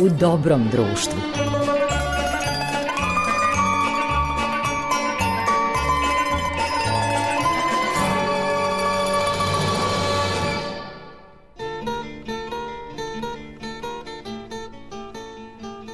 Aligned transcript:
u 0.00 0.08
dobrom 0.08 0.62
društvu. 0.72 1.20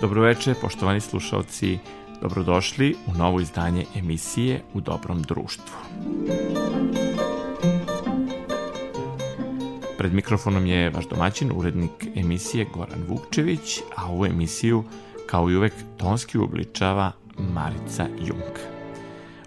Dobroveče, 0.00 0.54
poštovani 0.60 1.00
slušalci, 1.00 1.78
dobrodošli 2.23 2.96
u 3.06 3.18
novo 3.18 3.41
izdanje 3.41 3.84
emisije 3.96 4.62
U 4.74 4.80
dobrom 4.80 5.23
društvu. 5.23 5.85
Pred 9.98 10.12
mikrofonom 10.12 10.66
je 10.66 10.91
vaš 10.91 11.09
domaćin, 11.09 11.52
urednik 11.55 12.06
emisije 12.14 12.66
Goran 12.74 13.02
Vukčević, 13.09 13.80
a 13.96 14.06
ovu 14.06 14.27
emisiju, 14.27 14.84
kao 15.27 15.50
i 15.50 15.56
uvek, 15.56 15.72
tonski 15.96 16.38
uobličava 16.38 17.12
Marica 17.38 18.06
Jung. 18.20 18.55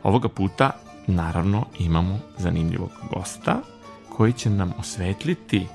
Ovoga 0.04 0.30
puta, 0.30 0.72
naravno, 1.08 1.66
imamo 1.80 2.20
zanimljivog 2.38 2.90
gosta 3.12 3.62
koji 4.10 4.34
će 4.34 4.50
nam 4.50 4.74
osvetliti 4.80 5.68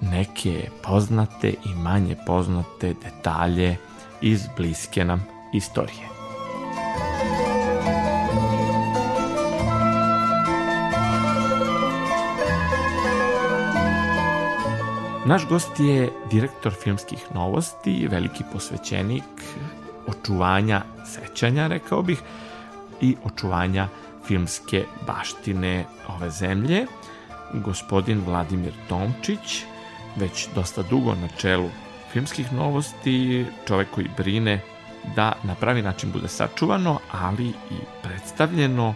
neke 0.00 0.68
poznate 0.82 1.48
i 1.50 1.74
manje 1.74 2.16
poznate 2.26 2.94
detalje 3.04 3.76
iz 4.20 4.42
bliske 4.56 5.04
nam 5.04 5.26
istorije. 5.54 6.13
Naš 15.26 15.46
gost 15.48 15.80
je 15.80 16.12
direktor 16.30 16.72
filmskih 16.72 17.18
novosti, 17.34 18.08
veliki 18.10 18.44
posvećenik 18.52 19.24
očuvanja 20.06 20.82
sećanja, 21.06 21.66
rekao 21.66 22.02
bih, 22.02 22.22
i 23.00 23.16
očuvanja 23.24 23.88
filmske 24.26 24.84
baštine 25.06 25.84
ove 26.08 26.30
zemlje, 26.30 26.86
gospodin 27.54 28.22
Vladimir 28.26 28.72
Tomčić, 28.88 29.62
već 30.16 30.48
dosta 30.54 30.82
dugo 30.82 31.14
na 31.14 31.28
čelu 31.28 31.68
filmskih 32.12 32.52
novosti, 32.52 33.46
čovek 33.68 33.88
koji 33.94 34.10
brine 34.16 34.60
da 35.16 35.32
na 35.42 35.54
pravi 35.54 35.82
način 35.82 36.12
bude 36.12 36.28
sačuvano, 36.28 36.98
ali 37.12 37.46
i 37.48 37.78
predstavljeno 38.02 38.94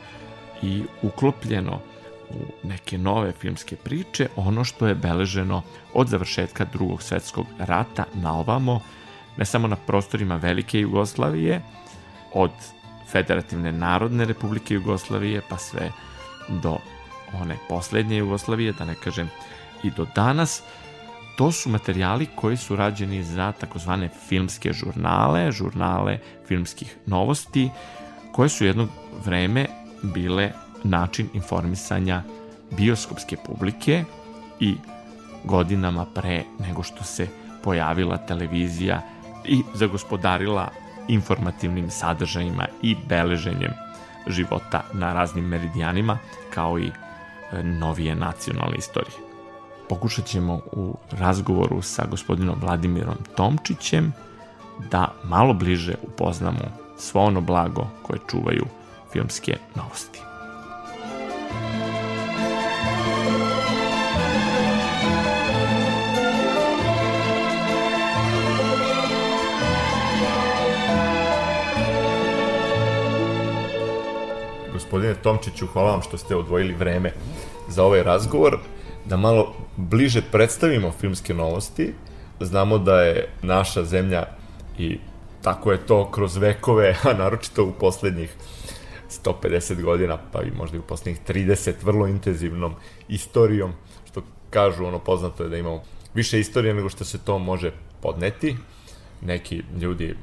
i 0.63 0.83
uklopljeno 1.03 1.81
u 2.31 2.67
neke 2.69 2.99
nove 2.99 3.33
filmske 3.33 3.77
priče, 3.77 4.29
ono 4.37 4.65
što 4.65 4.87
je 4.87 4.95
beleženo 4.95 5.63
od 5.95 6.09
završetka 6.09 6.65
drugog 6.65 7.03
svetskog 7.03 7.47
rata 7.59 8.05
na 8.15 8.39
ovamo, 8.39 8.81
ne 9.37 9.45
samo 9.45 9.69
na 9.69 9.77
prostorima 9.77 10.37
Velike 10.37 10.81
Jugoslavije, 10.81 11.63
od 12.35 12.51
Federativne 13.09 13.73
narodne 13.73 14.25
republike 14.25 14.75
Jugoslavije 14.75 15.43
pa 15.49 15.59
sve 15.59 15.93
do 16.49 16.77
one 17.41 17.57
poslednje 17.69 18.17
Jugoslavije, 18.17 18.73
da 18.73 18.85
ne 18.85 18.95
kažem 18.95 19.31
i 19.83 19.91
do 19.91 20.07
danas, 20.15 20.63
to 21.37 21.53
su 21.53 21.71
materijali 21.71 22.27
koji 22.35 22.57
su 22.57 22.77
rađeni 22.77 23.23
za 23.23 23.53
takozvane 23.53 24.09
filmske 24.29 24.73
žurnale, 24.73 25.53
žurnale 25.53 26.19
filmskih 26.47 26.97
novosti, 27.07 27.71
koje 28.33 28.49
su 28.49 28.65
jedno 28.65 28.89
vreme 29.25 29.67
bile 30.03 30.53
način 30.85 31.29
informisanja 31.35 32.23
bioskopske 32.71 33.37
publike 33.47 34.05
i 34.61 34.75
godinama 35.45 36.07
pre 36.15 36.45
nego 36.59 36.83
što 36.83 37.05
se 37.05 37.27
pojavila 37.65 38.17
televizija 38.17 39.03
i 39.45 39.63
zagospodarila 39.75 40.69
informativnim 41.09 41.91
sadržajima 41.91 42.67
i 42.83 42.97
beleženjem 43.09 43.73
života 44.27 44.85
na 44.93 45.13
raznim 45.13 45.45
meridijanima 45.45 46.19
kao 46.55 46.79
i 46.79 46.87
e, 47.53 47.63
novije 47.63 48.15
nacionalne 48.15 48.77
istorije 48.77 49.29
pokušat 49.89 50.25
ćemo 50.25 50.61
u 50.73 50.97
razgovoru 51.11 51.83
sa 51.83 52.07
gospodinom 52.11 52.57
Vladimirom 52.61 53.17
Tomčićem 53.37 54.13
da 54.91 55.15
malo 55.25 55.55
bliže 55.55 55.95
upoznamo 56.03 56.59
svo 56.99 57.21
ono 57.21 57.41
blago 57.41 57.87
koje 58.03 58.21
čuvaju 58.31 58.65
filmske 59.13 59.57
novosti. 59.75 60.28
Gospodine 74.89 75.15
Tomčiću, 75.15 75.67
hvala 75.67 75.91
vam 75.91 76.03
što 76.03 76.19
ste 76.19 76.37
odvojili 76.37 76.75
vreme 76.75 77.13
za 77.69 77.85
ovaj 77.85 78.03
razgovor 78.03 78.59
da 79.05 79.17
malo 79.17 79.55
bliže 79.77 80.23
predstavimo 80.33 80.93
filmske 81.01 81.35
novosti. 81.35 81.95
Znamo 82.41 82.79
da 82.79 83.03
je 83.03 83.29
naša 83.43 83.85
zemlja 83.85 84.25
i 84.79 84.99
tako 85.43 85.73
je 85.73 85.87
to 85.87 86.11
kroz 86.11 86.37
vekove, 86.37 86.97
a 87.05 87.13
naročito 87.13 87.65
u 87.65 87.73
poslednjih 87.73 88.35
150 89.25 89.83
godina, 89.83 90.19
pa 90.33 90.43
i 90.43 90.51
možda 90.51 90.77
i 90.77 90.81
u 90.81 90.89
poslednjih 90.89 91.21
30, 91.29 91.73
vrlo 91.83 92.07
intenzivnom 92.07 92.75
istorijom, 93.09 93.73
što 94.11 94.23
kažu, 94.51 94.87
ono 94.87 94.99
poznato 94.99 95.43
je 95.43 95.49
da 95.49 95.57
imamo 95.57 95.83
više 96.15 96.41
istorije 96.41 96.75
nego 96.75 96.89
što 96.89 97.05
se 97.05 97.19
to 97.19 97.39
može 97.39 97.73
podneti. 98.01 98.57
Neki 99.23 99.63
ljudi 99.81 100.17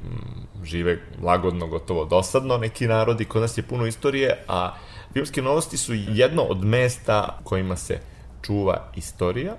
žive 0.64 0.98
lagodno, 1.24 1.68
gotovo 1.68 2.06
dosadno, 2.06 2.58
neki 2.58 2.88
narodi, 2.88 3.26
kod 3.26 3.42
nas 3.42 3.58
je 3.58 3.64
puno 3.64 3.86
istorije, 3.86 4.44
a 4.48 4.76
filmske 5.14 5.42
novosti 5.42 5.78
su 5.78 5.94
jedno 5.94 6.42
od 6.42 6.64
mesta 6.64 7.40
kojima 7.44 7.76
se 7.76 8.00
čuva 8.42 8.92
istorija 8.96 9.56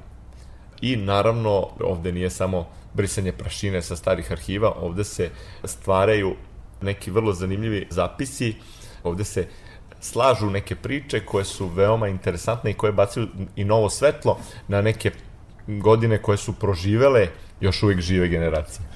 i 0.80 0.96
naravno 0.96 1.68
ovde 1.80 2.12
nije 2.12 2.30
samo 2.30 2.66
brisanje 2.94 3.32
prašine 3.32 3.82
sa 3.82 3.96
starih 3.96 4.32
arhiva, 4.32 4.72
ovde 4.80 5.04
se 5.04 5.30
stvaraju 5.64 6.34
neki 6.82 7.10
vrlo 7.10 7.32
zanimljivi 7.32 7.86
zapisi, 7.90 8.54
ovde 9.04 9.24
se 9.24 9.46
slažu 10.00 10.50
neke 10.50 10.74
priče 10.74 11.20
koje 11.20 11.44
su 11.44 11.66
veoma 11.66 12.08
interesantne 12.08 12.70
i 12.70 12.74
koje 12.74 12.92
bacaju 12.92 13.28
i 13.56 13.64
novo 13.64 13.90
svetlo 13.90 14.38
na 14.68 14.82
neke 14.82 15.10
godine 15.66 16.22
koje 16.22 16.38
su 16.38 16.52
proživele 16.52 17.28
još 17.60 17.82
uvijek 17.82 18.00
žive 18.00 18.28
generacije. 18.28 18.86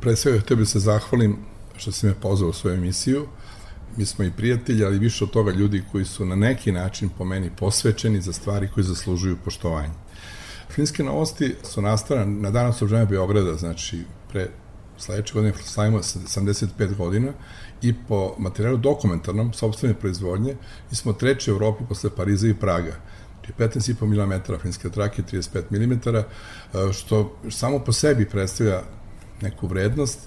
Pre 0.00 0.16
svega 0.16 0.40
htio 0.40 0.56
bih 0.56 0.68
se 0.68 0.78
zahvalim 0.78 1.36
što 1.76 1.92
si 1.92 2.06
me 2.06 2.14
pozvao 2.14 2.50
u 2.50 2.52
svoju 2.52 2.74
emisiju 2.74 3.26
mi 3.96 4.06
smo 4.06 4.24
i 4.24 4.30
prijatelji, 4.30 4.84
ali 4.84 4.98
više 4.98 5.24
od 5.24 5.30
toga 5.30 5.52
ljudi 5.52 5.84
koji 5.92 6.04
su 6.04 6.24
na 6.24 6.36
neki 6.36 6.72
način 6.72 7.08
po 7.18 7.24
meni 7.24 7.50
posvećeni 7.56 8.20
za 8.20 8.32
stvari 8.32 8.68
koji 8.74 8.84
zaslužuju 8.84 9.36
poštovanje. 9.44 9.94
Finske 10.70 11.02
novosti 11.02 11.54
su 11.62 11.82
nastale 11.82 12.26
na 12.26 12.50
dan 12.50 12.66
oslobođenja 12.66 13.04
Beograda, 13.04 13.54
znači 13.54 14.04
pre 14.32 14.48
sledeće 14.98 15.34
godine 15.34 15.54
slavimo 15.64 15.98
75 15.98 16.96
godina 16.96 17.32
i 17.82 17.94
po 18.08 18.34
materijalu 18.38 18.76
dokumentarnom, 18.76 19.52
sobstvene 19.52 19.94
proizvodnje, 19.94 20.56
mi 20.90 20.96
smo 20.96 21.12
treći 21.12 21.52
u 21.52 21.54
Evropi 21.54 21.84
posle 21.88 22.10
Pariza 22.10 22.48
i 22.48 22.54
Praga. 22.54 22.94
15,5 23.58 24.06
mm 24.06 24.58
finske 24.62 24.90
trake, 24.90 25.22
35 25.22 25.70
mm, 25.70 26.92
što 26.92 27.36
samo 27.50 27.78
po 27.78 27.92
sebi 27.92 28.28
predstavlja 28.28 28.82
neku 29.40 29.66
vrednost 29.66 30.18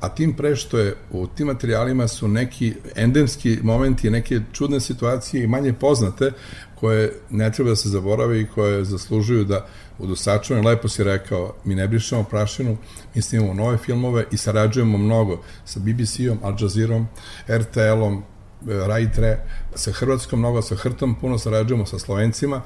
a 0.00 0.08
tim 0.08 0.32
pre 0.36 0.56
što 0.56 0.78
je 0.78 0.94
u 1.10 1.26
tim 1.26 1.46
materijalima 1.46 2.08
su 2.08 2.28
neki 2.28 2.74
endemski 2.96 3.58
momenti, 3.62 4.10
neke 4.10 4.40
čudne 4.52 4.80
situacije 4.80 5.44
i 5.44 5.46
manje 5.46 5.72
poznate 5.72 6.32
koje 6.74 7.12
ne 7.30 7.52
treba 7.52 7.70
da 7.70 7.76
se 7.76 7.88
zaborave 7.88 8.40
i 8.40 8.46
koje 8.46 8.84
zaslužuju 8.84 9.44
da 9.44 9.66
budu 9.98 10.16
sačuvane. 10.16 10.68
Lepo 10.68 10.88
si 10.88 11.04
rekao, 11.04 11.54
mi 11.64 11.74
ne 11.74 11.88
brišemo 11.88 12.24
prašinu, 12.24 12.76
mi 13.14 13.22
snimamo 13.22 13.54
nove 13.54 13.78
filmove 13.78 14.24
i 14.30 14.36
sarađujemo 14.36 14.98
mnogo 14.98 15.42
sa 15.64 15.80
BBC-om, 15.80 16.38
Al 16.42 16.54
Jazeera-om, 16.60 17.08
RTL-om, 17.48 18.22
Rajtre, 18.66 19.38
sa 19.74 19.92
Hrvatskom 19.92 20.38
mnogo, 20.38 20.62
sa 20.62 20.76
Hrtom 20.76 21.14
puno 21.20 21.38
sarađujemo 21.38 21.86
sa 21.86 21.98
Slovencima. 21.98 22.62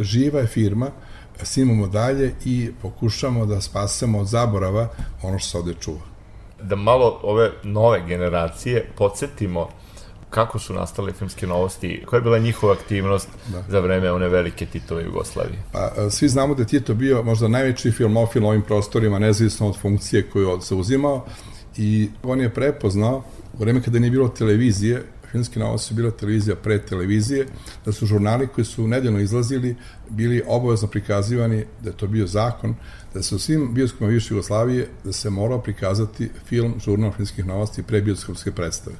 Živa 0.00 0.40
je 0.40 0.46
firma, 0.46 0.90
snimamo 1.42 1.86
dalje 1.86 2.34
i 2.44 2.70
pokušamo 2.82 3.46
da 3.46 3.60
spasemo 3.60 4.18
od 4.18 4.26
zaborava 4.26 4.88
ono 5.22 5.38
što 5.38 5.48
se 5.48 5.58
ovde 5.58 5.74
čuva 5.80 6.12
da 6.62 6.76
malo 6.76 7.20
ove 7.22 7.50
nove 7.62 8.02
generacije 8.06 8.86
podsjetimo 8.96 9.68
kako 10.30 10.58
su 10.58 10.74
nastale 10.74 11.12
filmske 11.12 11.46
novosti, 11.46 12.02
koja 12.06 12.18
je 12.18 12.22
bila 12.22 12.38
njihova 12.38 12.72
aktivnost 12.72 13.28
da. 13.48 13.64
za 13.68 13.80
vreme 13.80 14.12
one 14.12 14.28
velike 14.28 14.66
Titove 14.66 15.04
Jugoslavije? 15.04 15.62
Pa, 15.72 15.92
e, 15.96 16.10
svi 16.10 16.28
znamo 16.28 16.54
da 16.54 16.62
je 16.62 16.66
Tito 16.66 16.94
bio 16.94 17.22
možda 17.22 17.48
najveći 17.48 17.90
filmofil 17.90 18.46
ovim 18.46 18.62
prostorima, 18.62 19.18
nezavisno 19.18 19.68
od 19.68 19.78
funkcije 19.78 20.30
koju 20.30 20.60
se 20.60 20.74
uzimao 20.74 21.24
i 21.76 22.08
on 22.22 22.40
je 22.40 22.54
prepoznao 22.54 23.22
u 23.52 23.58
vreme 23.58 23.82
kada 23.82 23.98
nije 23.98 24.10
bilo 24.10 24.28
televizije, 24.28 25.02
Filmski 25.32 25.58
novosti 25.58 25.88
su 25.88 25.94
bila 25.94 26.10
televizija 26.10 26.56
pre 26.56 26.78
televizije, 26.78 27.46
da 27.84 27.92
su 27.92 28.06
žurnali 28.06 28.46
koji 28.46 28.64
su 28.64 28.88
nedeljno 28.88 29.20
izlazili 29.20 29.76
bili 30.08 30.42
obavezno 30.46 30.88
prikazivani, 30.88 31.64
da 31.80 31.90
je 31.90 31.96
to 31.96 32.06
bio 32.06 32.26
zakon, 32.26 32.74
da 33.14 33.22
se 33.22 33.34
u 33.34 33.38
svim 33.38 33.74
bioskopima 33.74 34.10
više 34.10 34.34
Jugoslavije 34.34 34.88
da 35.04 35.12
se 35.12 35.30
morao 35.30 35.62
prikazati 35.62 36.30
film 36.46 36.74
žurnal 36.84 37.12
filmskih 37.12 37.46
novosti 37.46 37.82
pre 37.82 38.00
bioskopske 38.00 38.52
predstave. 38.52 38.96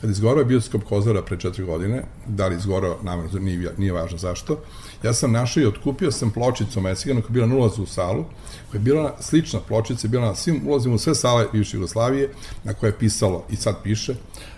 Kad 0.00 0.10
izgorao 0.10 0.44
bioskop 0.44 0.84
Kozara 0.84 1.22
pre 1.22 1.38
četiri 1.38 1.64
godine, 1.64 2.02
da 2.26 2.46
li 2.46 2.56
izgorao 2.56 2.98
namjerno, 3.02 3.38
nije, 3.38 3.72
nije 3.78 3.92
važno 3.92 4.18
zašto, 4.18 4.60
ja 5.04 5.12
sam 5.12 5.32
našao 5.32 5.62
i 5.62 5.66
otkupio 5.66 6.10
sam 6.10 6.30
pločicu 6.30 6.80
Mesigana 6.80 7.20
koja 7.20 7.28
je 7.28 7.32
bila 7.32 7.46
na 7.46 7.56
ulazu 7.56 7.82
u 7.82 7.86
salu, 7.86 8.24
koja 8.70 8.78
je 8.78 8.82
bila 8.82 9.16
slična 9.20 9.60
pločica, 9.60 10.06
je 10.06 10.10
bila 10.10 10.26
na 10.26 10.34
svim 10.34 10.60
ulazima 10.66 10.94
u 10.94 10.98
sve 10.98 11.14
sale 11.14 11.46
bivše 11.52 11.76
Jugoslavije, 11.76 12.30
na 12.64 12.74
koje 12.74 12.88
je 12.88 12.98
pisalo, 12.98 13.44
i 13.50 13.56
sad 13.56 13.82
piše, 13.82 14.14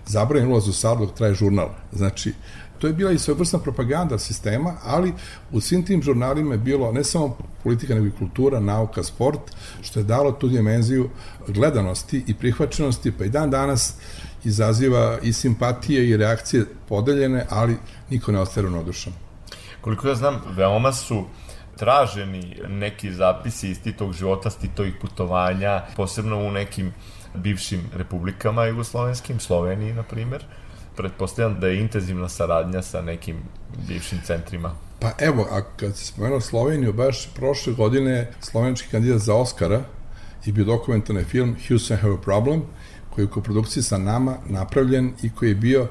zabranjen 0.06 0.52
ulaz 0.52 0.68
u 0.68 0.72
salu 0.72 1.06
dok 1.06 1.14
traje 1.14 1.34
žurnal. 1.34 1.68
Znači, 1.92 2.32
to 2.78 2.86
je 2.86 2.92
bila 2.92 3.12
i 3.12 3.18
svojevrsna 3.18 3.58
propaganda 3.58 4.18
sistema, 4.18 4.74
ali 4.84 5.12
u 5.52 5.60
svim 5.60 5.82
tim 5.82 6.02
žurnalima 6.02 6.54
je 6.54 6.58
bilo 6.58 6.92
ne 6.92 7.04
samo 7.04 7.36
politika, 7.62 7.94
nego 7.94 8.06
i 8.06 8.18
kultura, 8.18 8.60
nauka, 8.60 9.02
sport, 9.02 9.40
što 9.82 10.00
je 10.00 10.04
dalo 10.04 10.32
tu 10.32 10.48
dimenziju 10.48 11.10
gledanosti 11.48 12.24
i 12.26 12.34
prihvaćenosti, 12.34 13.12
pa 13.12 13.24
i 13.24 13.28
dan 13.28 13.50
danas 13.50 13.94
izaziva 14.44 15.18
i 15.22 15.32
simpatije 15.32 16.08
i 16.08 16.16
reakcije 16.16 16.64
podeljene, 16.88 17.46
ali 17.50 17.76
niko 18.10 18.32
ne 18.32 18.40
ostaje 18.40 18.62
ravnodušan. 18.62 19.25
Koliko 19.86 20.08
ja 20.08 20.14
znam, 20.14 20.40
veoma 20.56 20.92
su 20.92 21.24
traženi 21.76 22.56
neki 22.68 23.12
zapisi 23.12 23.70
iz 23.70 23.82
titog 23.82 24.12
života, 24.12 24.48
iz 24.48 24.56
titovih 24.56 24.94
putovanja, 25.00 25.82
posebno 25.96 26.38
u 26.38 26.50
nekim 26.50 26.92
bivšim 27.34 27.80
republikama 27.94 28.64
jugoslovenskim, 28.64 29.40
Sloveniji, 29.40 29.92
na 29.92 30.02
primer. 30.02 30.44
Pretpostavljam 30.96 31.60
da 31.60 31.68
je 31.68 31.80
intenzivna 31.80 32.28
saradnja 32.28 32.82
sa 32.82 33.02
nekim 33.02 33.36
bivšim 33.88 34.18
centrima. 34.24 34.74
Pa 35.00 35.12
evo, 35.18 35.46
a 35.50 35.62
kad 35.76 35.96
se 35.96 36.06
spomenuo 36.06 36.40
Sloveniju, 36.40 36.92
baš 36.92 37.28
prošle 37.34 37.72
godine 37.72 38.32
slovenski 38.40 38.88
kandidat 38.90 39.18
za 39.18 39.34
Oscara 39.34 39.80
je 40.44 40.52
bio 40.52 40.64
dokumentarni 40.64 41.24
film 41.24 41.56
Houston 41.68 41.96
Have 41.96 42.14
a 42.14 42.20
Problem, 42.24 42.62
koji 43.10 43.24
je 43.24 43.26
u 43.26 43.30
koprodukciji 43.30 43.82
sa 43.82 43.98
nama 43.98 44.36
napravljen 44.46 45.12
i 45.22 45.30
koji 45.30 45.48
je 45.48 45.54
bio 45.54 45.88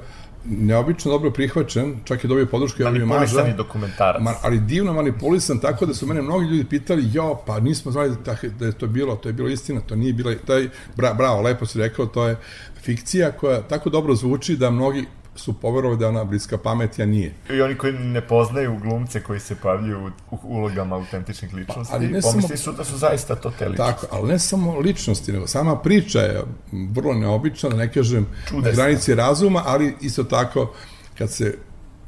neobično 0.50 1.12
dobro 1.12 1.32
prihvaćen, 1.32 1.96
čak 2.04 2.24
je 2.24 2.28
dobio 2.28 2.46
podršku 2.46 2.82
Javlju 2.82 3.06
Maža. 3.06 3.20
Manipulisani 3.20 3.58
dokumentarac. 3.58 4.22
Ma, 4.22 4.34
ali 4.42 4.60
divno 4.60 4.94
manipulisan, 4.94 5.60
tako 5.60 5.86
da 5.86 5.94
su 5.94 6.08
mene 6.08 6.22
mnogi 6.22 6.46
ljudi 6.46 6.66
pitali, 6.66 7.10
jo, 7.14 7.42
pa 7.46 7.60
nismo 7.60 7.92
znali 7.92 8.16
da, 8.26 8.36
da 8.60 8.66
je 8.66 8.72
to 8.72 8.88
bilo, 8.88 9.16
to 9.16 9.30
je 9.30 9.34
bilo 9.34 9.50
istina, 9.50 9.82
to 9.82 9.96
nije 9.96 10.14
bila, 10.14 10.36
taj, 10.48 10.70
bra, 10.96 11.14
bravo, 11.14 11.42
lepo 11.42 11.66
si 11.66 11.80
rekao, 11.80 12.06
to 12.06 12.28
je 12.28 12.38
fikcija 12.82 13.32
koja 13.32 13.62
tako 13.62 13.90
dobro 13.90 14.16
zvuči 14.16 14.58
da 14.58 14.70
mnogi 14.70 15.06
su 15.36 15.54
poverovali 15.54 16.00
da 16.00 16.08
ona 16.08 16.24
bliska 16.24 16.58
pameti, 16.58 17.04
a 17.04 17.06
nije. 17.06 17.34
I 17.50 17.62
oni 17.62 17.76
koji 17.76 17.94
ne 17.94 18.22
poznaju 18.22 18.80
glumce 18.82 19.24
koji 19.24 19.40
se 19.40 19.56
pavljuju 19.56 20.12
u 20.32 20.38
ulogama 20.44 20.96
autentičnih 20.96 21.54
ličnosti, 21.54 21.92
pa, 21.92 21.98
ali 21.98 22.08
ne 22.08 22.22
pomisli 22.22 22.58
samo, 22.58 22.74
su 22.74 22.78
da 22.78 22.84
su 22.84 22.98
zaista 22.98 23.36
to 23.36 23.52
te 23.60 23.70
ličnosti. 23.70 24.02
Tako, 24.02 24.16
ali 24.16 24.32
ne 24.32 24.40
samo 24.40 24.80
ličnosti, 24.80 25.32
nego 25.32 25.48
sama 25.48 25.80
priča 25.80 26.20
je 26.20 26.44
vrlo 26.72 27.14
neobična, 27.14 27.70
da 27.70 27.76
ne 27.76 27.92
kažem 27.92 28.26
Čudesna. 28.48 28.70
na 28.70 28.76
granici 28.76 29.16
razuma, 29.16 29.64
ali 29.66 29.96
isto 30.02 30.24
tako 30.24 30.74
kad 31.18 31.32
se 31.32 31.58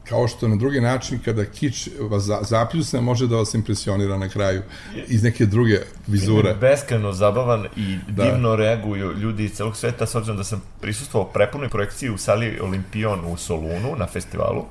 kao 0.10 0.28
što 0.28 0.48
na 0.48 0.56
drugi 0.56 0.82
način 0.82 1.20
kada 1.26 1.46
kič 1.46 1.90
vas 2.00 2.24
zapljusne 2.42 3.02
može 3.02 3.28
da 3.28 3.36
vas 3.36 3.54
impresionira 3.54 4.18
na 4.18 4.30
kraju 4.30 4.62
iz 5.08 5.24
neke 5.24 5.46
druge 5.46 5.80
vizure. 6.08 6.54
Beskreno 6.54 7.12
zabavan 7.14 7.66
i 7.76 7.98
da. 8.08 8.24
divno 8.24 8.56
reaguju 8.56 9.14
ljudi 9.14 9.46
iz 9.46 9.54
celog 9.54 9.78
sveta, 9.78 10.06
s 10.06 10.16
obzirom 10.16 10.38
da 10.38 10.44
sam 10.44 10.62
prisustvovao 10.82 11.32
prepunoj 11.32 11.70
projekciji 11.70 12.10
u 12.10 12.18
sali 12.18 12.60
Olimpion 12.60 13.26
u 13.26 13.38
Solunu 13.38 13.96
na 13.98 14.08
festivalu 14.08 14.66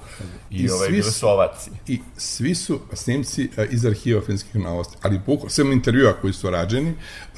i, 0.51 0.57
I 0.57 0.71
ove, 0.71 0.89
bile 0.89 1.11
su 1.11 1.29
ovaci. 1.29 1.71
I 1.87 2.01
svi 2.17 2.55
su 2.55 2.81
snimci 2.93 3.51
e, 3.57 3.67
iz 3.71 3.87
arhiva 3.87 4.21
finskih 4.27 4.57
novosti, 4.57 4.97
ali 5.03 5.21
buko, 5.27 5.49
sve 5.49 5.73
intervjua 5.73 6.13
koji 6.13 6.33
su 6.33 6.51
rađeni, 6.51 6.91
e, 6.91 6.95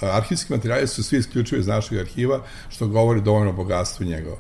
arhivski 0.07 0.53
materijali 0.53 0.89
su 0.89 1.03
svi 1.03 1.19
isključivi 1.19 1.61
iz 1.61 1.67
našeg 1.67 1.99
arhiva, 1.99 2.41
što 2.69 2.87
govori 2.87 3.21
dovoljno 3.21 3.51
o 3.51 3.53
bogatstvu 3.53 4.07
njegova. 4.07 4.37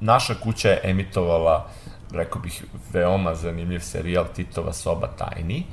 Naša 0.00 0.34
kuća 0.34 0.68
je 0.68 0.80
emitovala 0.84 1.70
rekao 2.12 2.42
bih, 2.42 2.64
veoma 2.92 3.34
zanimljiv 3.34 3.80
serijal 3.80 4.24
Titova 4.36 4.72
soba 4.72 5.06
tajni. 5.06 5.64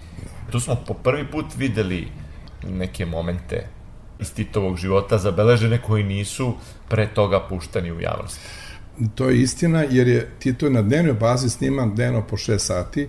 Tu 0.52 0.60
smo 0.60 0.76
po 0.88 0.94
prvi 0.94 1.32
put 1.32 1.46
videli 1.58 2.08
neke 2.64 3.06
momente 3.06 3.68
iz 4.20 4.34
Titovog 4.34 4.78
života 4.78 5.18
zabeležene 5.18 5.82
koji 5.82 6.04
nisu 6.04 6.54
pre 6.90 7.08
toga 7.14 7.40
puštani 7.50 7.92
u 7.92 8.02
javnost. 8.02 8.40
To 9.16 9.30
je 9.30 9.42
istina, 9.42 9.84
jer 9.90 10.08
je 10.08 10.30
Tito 10.40 10.70
na 10.70 10.82
dnevnoj 10.82 11.14
bazi 11.14 11.50
sniman 11.50 11.96
dnevno 11.96 12.24
po 12.28 12.38
6 12.38 12.58
sati 12.58 13.08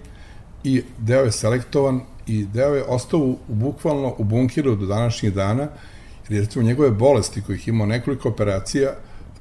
i 0.64 0.82
deo 0.98 1.24
je 1.24 1.32
selektovan 1.32 2.00
i 2.26 2.44
deo 2.44 2.74
je 2.74 2.84
ostao 2.84 3.20
u, 3.20 3.38
bukvalno 3.48 4.14
u 4.18 4.24
bunkiru 4.24 4.76
do 4.76 4.86
današnjih 4.86 5.32
dana, 5.34 5.68
jer 6.28 6.40
recimo 6.40 6.64
njegove 6.64 6.90
bolesti 6.90 7.42
kojih 7.42 7.68
imao 7.68 7.86
nekoliko 7.86 8.28
operacija, 8.28 8.90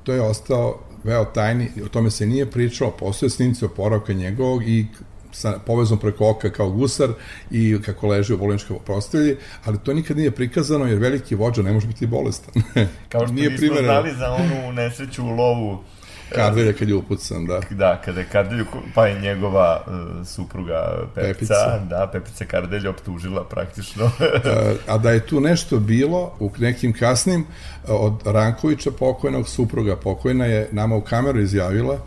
to 0.04 0.14
je 0.14 0.22
ostao 0.22 0.80
veo 1.06 1.25
tajni, 1.25 1.69
o 1.86 1.88
tome 1.88 2.12
se 2.12 2.25
nije 2.25 2.52
pričalo, 2.52 2.92
postoje 2.92 3.30
snimci 3.30 3.66
oporavka 3.66 4.13
njegovog 4.13 4.68
i 4.68 4.86
sa 5.31 5.60
povezom 5.66 5.98
preko 6.00 6.30
oka 6.30 6.50
kao 6.50 6.69
gusar 6.69 7.10
i 7.52 7.78
kako 7.86 8.07
leži 8.07 8.34
u 8.34 8.38
bolničkoj 8.38 8.78
prostelji, 8.86 9.36
ali 9.66 9.78
to 9.84 9.94
nikad 9.94 10.18
nije 10.18 10.31
prikazano 10.31 10.86
jer 10.86 11.00
veliki 11.00 11.36
vođa 11.36 11.62
ne 11.62 11.74
može 11.74 11.88
biti 11.88 12.07
bolestan. 12.07 12.54
Kao 13.10 13.22
što 13.28 13.34
nije 13.34 13.50
nismo 13.50 13.57
primjereno. 13.57 13.94
znali 13.94 14.16
za 14.18 14.31
onu 14.31 14.72
nesreću 14.72 15.25
u 15.25 15.30
lovu 15.30 15.84
Kardelja 16.30 16.74
kad 16.74 16.89
je 16.89 16.95
upucan, 16.95 17.45
da. 17.45 17.62
Da, 17.69 18.01
kada 18.06 18.19
je 18.19 18.27
Kardelju, 18.31 18.66
pa 18.95 19.07
je 19.07 19.22
njegova 19.22 19.83
uh, 19.88 20.27
supruga 20.27 21.07
Pepica, 21.16 21.33
Pepica, 21.33 21.80
da, 21.89 22.10
Pepica 22.12 22.45
Kardelja 22.45 22.89
optužila 22.89 23.44
praktično. 23.44 24.12
a 24.92 24.98
da 24.98 25.12
je 25.12 25.25
tu 25.27 25.39
nešto 25.39 25.80
bilo 25.80 26.33
u 26.39 26.51
nekim 26.57 26.94
kasnim, 26.94 27.45
od 27.88 28.22
Rankovića 28.25 28.92
pokojnog, 28.92 29.48
supruga 29.48 29.95
pokojna 29.95 30.45
je 30.45 30.69
nama 30.72 30.95
u 30.95 31.01
kameru 31.01 31.39
izjavila, 31.39 32.00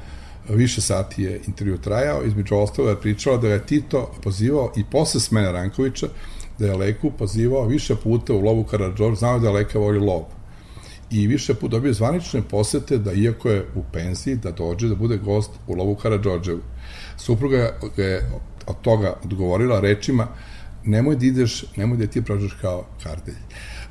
više 0.49 0.81
sati 0.81 1.23
je 1.23 1.41
intervju 1.47 1.79
trajao, 1.79 2.25
između 2.25 2.55
ostalo 2.55 2.89
je 2.91 3.01
pričala 3.01 3.37
da 3.37 3.49
je 3.49 3.67
Tito 3.67 4.11
pozivao 4.23 4.73
i 4.77 4.85
posle 4.85 5.21
smene 5.21 5.53
Rankovića, 5.53 6.07
da 6.59 6.67
je 6.67 6.77
Leku 6.77 7.11
pozivao 7.11 7.67
više 7.67 7.97
puta 7.97 8.33
u 8.33 8.41
lovu 8.41 8.65
Karadžor, 8.65 9.15
znao 9.15 9.39
da 9.39 9.47
je 9.47 9.53
Leka 9.53 9.79
voli 9.79 9.99
lov 9.99 10.38
i 11.11 11.27
više 11.27 11.55
put 11.55 11.71
dobio 11.71 11.93
zvanične 11.93 12.43
posete 12.43 12.99
da 12.99 13.13
iako 13.13 13.51
je 13.51 13.67
u 13.75 13.83
penziji 13.93 14.37
da 14.37 14.51
dođe 14.51 14.89
da 14.89 14.95
bude 14.95 15.17
gost 15.17 15.51
u 15.67 15.75
lovu 15.75 15.95
Karadžođevu. 15.95 16.61
Supruga 17.17 17.71
je 17.97 18.31
od 18.67 18.81
toga 18.83 19.15
odgovorila 19.25 19.81
rečima 19.81 20.29
nemoj 20.85 21.17
da 21.17 21.27
ideš, 21.27 21.65
nemoj 21.77 21.99
da 21.99 22.07
ti 22.07 22.23
prođeš 22.23 22.53
kao 22.61 22.87
Kardelj. 23.03 23.35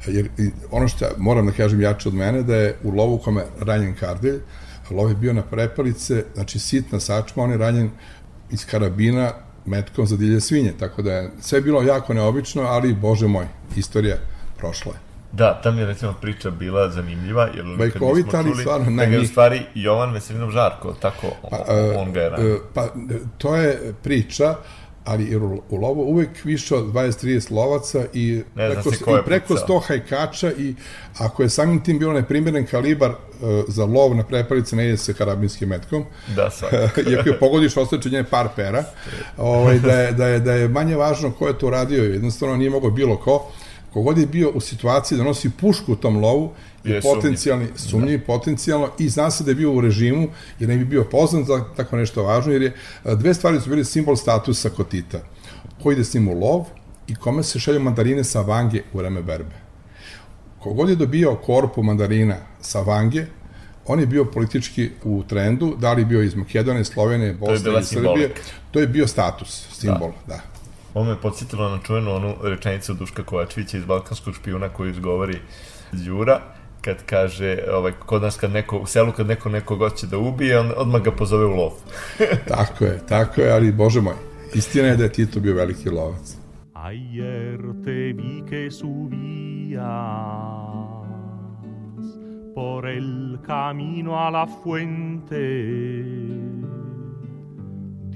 Jer 0.07 0.29
ono 0.71 0.87
što 0.87 1.05
moram 1.17 1.45
da 1.45 1.51
kažem 1.51 1.81
jače 1.81 2.09
od 2.09 2.15
mene 2.15 2.43
da 2.43 2.55
je 2.55 2.75
u 2.83 2.91
lovu 2.91 3.17
kome 3.17 3.43
ranjen 3.59 3.95
Kardelj, 3.95 4.39
lov 4.91 5.09
je 5.09 5.15
bio 5.15 5.33
na 5.33 5.41
prepalice, 5.41 6.23
znači 6.35 6.59
sitna 6.59 6.99
sačma, 6.99 7.43
on 7.43 7.51
je 7.51 7.57
ranjen 7.57 7.89
iz 8.51 8.65
karabina 8.65 9.31
metkom 9.65 10.07
za 10.07 10.17
dilje 10.17 10.41
svinje, 10.41 10.73
tako 10.79 11.01
da 11.01 11.13
je 11.13 11.31
sve 11.41 11.61
bilo 11.61 11.81
jako 11.81 12.13
neobično, 12.13 12.61
ali 12.61 12.93
bože 12.93 13.27
moj, 13.27 13.45
istorija 13.75 14.17
prošla 14.57 14.93
je. 14.93 15.06
Da, 15.31 15.61
tam 15.63 15.77
je 15.77 15.85
recimo 15.85 16.13
priča 16.21 16.49
bila 16.49 16.89
zanimljiva, 16.89 17.49
jer 17.55 17.65
nikad 17.65 18.01
nismo 18.01 18.43
čuli 18.43 18.55
stvarno, 18.61 18.91
da 18.97 19.03
je 19.03 19.19
u 19.19 19.25
stvari 19.25 19.61
Jovan 19.75 20.13
Veselinov 20.13 20.51
Žarko, 20.51 20.93
tako 20.93 21.27
pa, 21.49 21.57
on 21.97 22.11
ga 22.11 22.21
je 22.21 22.29
ranio. 22.29 22.55
E, 22.55 22.59
pa 22.73 22.87
to 23.37 23.55
je 23.55 23.93
priča, 24.03 24.55
ali 25.07 25.31
jer 25.31 25.43
u, 25.43 25.61
u 25.69 25.77
lovu 25.77 26.01
uvek 26.01 26.43
više 26.43 26.75
od 26.75 26.85
20-30 26.85 27.51
lovaca 27.51 28.05
i 28.13 28.43
ne 28.55 28.69
preko, 28.69 29.17
i 29.17 29.25
preko 29.25 29.53
100 29.53 29.81
hajkača 29.87 30.51
i 30.57 30.75
ako 31.17 31.43
je 31.43 31.49
samim 31.49 31.83
tim 31.83 31.99
bilo 31.99 32.13
neprimjeren 32.13 32.65
kalibar 32.65 33.11
uh, 33.11 33.17
za 33.67 33.85
lov 33.85 34.15
na 34.15 34.23
prepalice 34.23 34.75
ne 34.75 34.87
ide 34.87 34.97
se 34.97 35.13
karabinskim 35.13 35.69
metkom. 35.69 36.05
Da, 36.35 36.49
svakako. 36.49 37.01
Iako 37.11 37.29
je 37.29 37.39
pogodiš 37.39 37.77
ostače 37.77 38.23
par 38.29 38.47
pera. 38.55 38.83
ovaj, 39.37 39.79
da, 39.79 39.93
je, 39.93 40.11
da, 40.11 40.27
je, 40.27 40.39
da 40.39 40.53
je 40.53 40.67
manje 40.67 40.95
važno 40.95 41.31
ko 41.31 41.47
je 41.47 41.59
to 41.59 41.69
radio, 41.69 42.03
jednostavno 42.03 42.55
nije 42.55 42.69
mogo 42.69 42.89
bilo 42.89 43.17
ko 43.17 43.51
kogod 43.93 44.17
je 44.17 44.25
bio 44.25 44.51
u 44.51 44.59
situaciji 44.59 45.17
da 45.17 45.23
nosi 45.23 45.49
pušku 45.49 45.93
u 45.93 45.95
tom 45.95 46.17
lovu, 46.17 46.51
je 46.83 47.01
potencijalni, 47.01 47.67
sumnjiv, 47.75 48.19
da. 48.19 48.25
potencijalno, 48.25 48.89
i 48.99 49.09
zna 49.09 49.31
se 49.31 49.43
da 49.43 49.51
je 49.51 49.55
bio 49.55 49.73
u 49.73 49.81
režimu, 49.81 50.27
jer 50.59 50.69
ne 50.69 50.77
bi 50.77 50.85
bio 50.85 51.03
poznan 51.03 51.45
za 51.45 51.63
tako 51.77 51.97
nešto 51.97 52.23
važno, 52.23 52.53
jer 52.53 52.61
je 52.61 52.73
dve 53.03 53.33
stvari 53.33 53.61
su 53.61 53.69
bili 53.69 53.85
simbol 53.85 54.15
statusa 54.15 54.69
kod 54.69 54.89
Tita. 54.89 55.19
Ko 55.83 55.91
ide 55.91 56.03
s 56.03 56.13
njim 56.13 56.27
u 56.27 56.39
lov 56.39 56.65
i 57.07 57.15
kome 57.15 57.43
se 57.43 57.59
šelju 57.59 57.79
mandarine 57.79 58.23
sa 58.23 58.41
vange 58.41 58.81
u 58.93 58.97
vreme 58.97 59.23
berbe. 59.23 59.55
Kogod 60.59 60.89
je 60.89 60.95
dobio 60.95 61.35
korpu 61.35 61.83
mandarina 61.83 62.35
sa 62.61 62.81
vange, 62.81 63.25
on 63.87 63.99
je 63.99 64.05
bio 64.05 64.25
politički 64.25 64.89
u 65.03 65.23
trendu, 65.27 65.75
da 65.79 65.93
li 65.93 66.05
bio 66.05 66.21
iz 66.21 66.35
Makedonije, 66.35 66.85
Slovene, 66.85 67.33
Bosne 67.33 67.79
i 67.79 67.83
Srbije, 67.83 68.31
to 68.71 68.79
je 68.79 68.87
bio 68.87 69.07
status, 69.07 69.67
simbol, 69.71 70.11
da. 70.27 70.35
da. 70.35 70.56
Ovo 70.97 71.05
me 71.05 71.21
podsjetilo 71.21 71.69
na 71.69 71.79
čuvenu 71.83 72.11
onu 72.11 72.35
rečenicu 72.43 72.93
Duška 72.93 73.23
Kovačevića 73.23 73.77
iz 73.77 73.85
Balkanskog 73.85 74.35
špijuna 74.35 74.69
koju 74.69 74.89
izgovori 74.89 75.37
Đura, 75.91 76.41
kad 76.81 77.05
kaže, 77.05 77.57
ovaj, 77.73 77.91
kod 77.91 78.21
nas 78.21 78.37
kad 78.37 78.51
neko, 78.51 78.77
u 78.77 78.85
selu 78.85 79.11
kad 79.11 79.27
neko 79.27 79.49
nekog 79.49 79.79
hoće 79.79 80.07
da 80.07 80.17
ubije, 80.17 80.59
on 80.59 80.71
odmah 80.77 81.01
ga 81.01 81.11
pozove 81.11 81.45
u 81.45 81.55
lov. 81.55 81.71
tako 82.53 82.85
je, 82.85 82.99
tako 83.09 83.41
je, 83.41 83.51
ali 83.51 83.71
bože 83.71 84.01
moj, 84.01 84.13
istina 84.53 84.87
je 84.87 84.97
da 84.97 85.03
je 85.03 85.13
Tito 85.13 85.39
bio 85.39 85.55
veliki 85.55 85.89
lovac. 85.89 86.35
Ayer 86.73 87.59
te 87.83 88.13
vi 88.17 88.43
que 88.49 88.71
subías 88.71 89.87
por 92.55 92.89
el 92.89 93.37
camino 93.47 94.15
a 94.15 94.29
la 94.29 94.47
fuente 94.47 95.37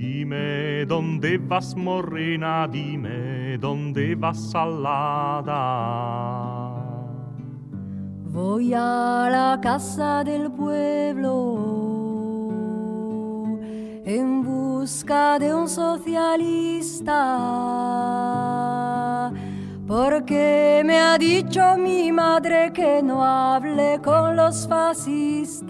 Dime 0.02 0.84
dónde 0.88 1.38
vas 1.38 1.76
morena, 1.76 2.68
dime 2.68 3.60
dónde 3.60 4.16
vas 4.16 4.50
salada. 4.50 5.54
Voy 8.34 8.74
a 8.74 9.30
la 9.30 9.60
casa 9.62 10.24
del 10.24 10.52
pueblo 10.54 11.60
en 14.04 14.42
busca 14.44 15.38
de 15.38 15.54
un 15.54 15.70
socialista. 15.70 17.20
Porque 19.86 20.82
me 20.84 20.98
ha 20.98 21.16
dicho 21.20 21.78
mi 21.78 22.12
madre 22.12 22.74
que 22.74 23.04
no 23.04 23.24
hable 23.24 24.02
con 24.02 24.36
los 24.36 24.68
fascistas 24.68 25.62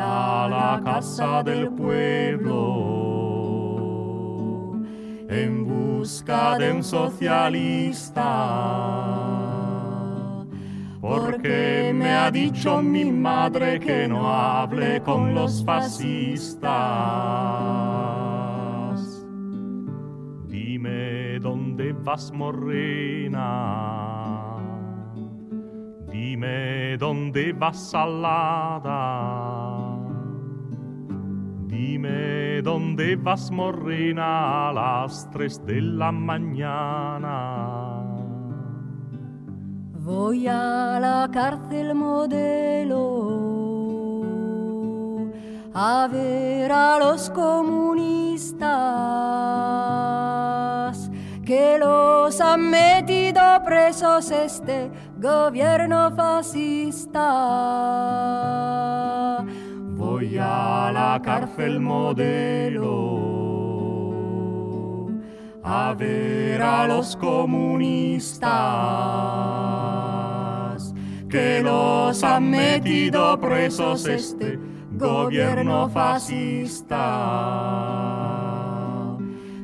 voy 0.00 0.08
a 0.08 0.48
la 0.48 0.80
casa 0.82 1.42
del 1.42 1.68
pueblo 1.70 2.56
en 5.28 5.66
busca 5.66 6.56
de 6.58 6.72
un 6.72 6.82
socialista. 6.82 8.26
Porque 11.00 11.92
me 11.94 12.14
ha 12.14 12.30
dicho 12.30 12.82
mi 12.82 13.04
madre 13.06 13.80
que 13.80 14.06
no 14.06 14.28
hable 14.28 15.00
con 15.02 15.34
los 15.34 15.64
fascistas. 15.64 16.70
Dime 20.46 21.38
dónde 21.40 21.92
vas, 21.92 22.30
morena 22.32 23.90
Dime 26.12 26.96
dónde 26.98 27.52
vas 27.52 27.90
salada. 27.90 29.49
Dime 31.80 32.60
dónde 32.60 33.16
vas 33.16 33.50
morena 33.50 34.68
a 34.68 34.72
las 34.72 35.30
tres 35.30 35.64
de 35.64 35.80
la 35.80 36.12
mañana. 36.12 38.02
Voy 39.94 40.46
a 40.46 40.98
la 41.00 41.30
cárcel 41.32 41.94
modelo 41.94 43.00
a 45.72 46.06
ver 46.12 46.70
a 46.70 46.98
los 46.98 47.30
comunistas 47.30 48.60
que 51.46 51.78
los 51.78 52.38
han 52.42 52.68
metido 52.68 53.40
presos 53.64 54.30
este 54.30 54.90
gobierno 55.16 56.10
fascista. 56.14 57.20
Voy 60.30 60.38
a 60.38 60.92
la 60.94 61.20
cárcel 61.24 61.80
modelo 61.80 62.86
a 65.64 65.92
ver 65.98 66.62
a 66.62 66.86
los 66.86 67.16
comunistas 67.16 68.48
que 71.28 71.60
los 71.64 72.22
han 72.22 72.48
metido 72.48 73.40
presos 73.40 74.06
este 74.06 74.56
gobierno 74.92 75.88
fascista 75.88 76.96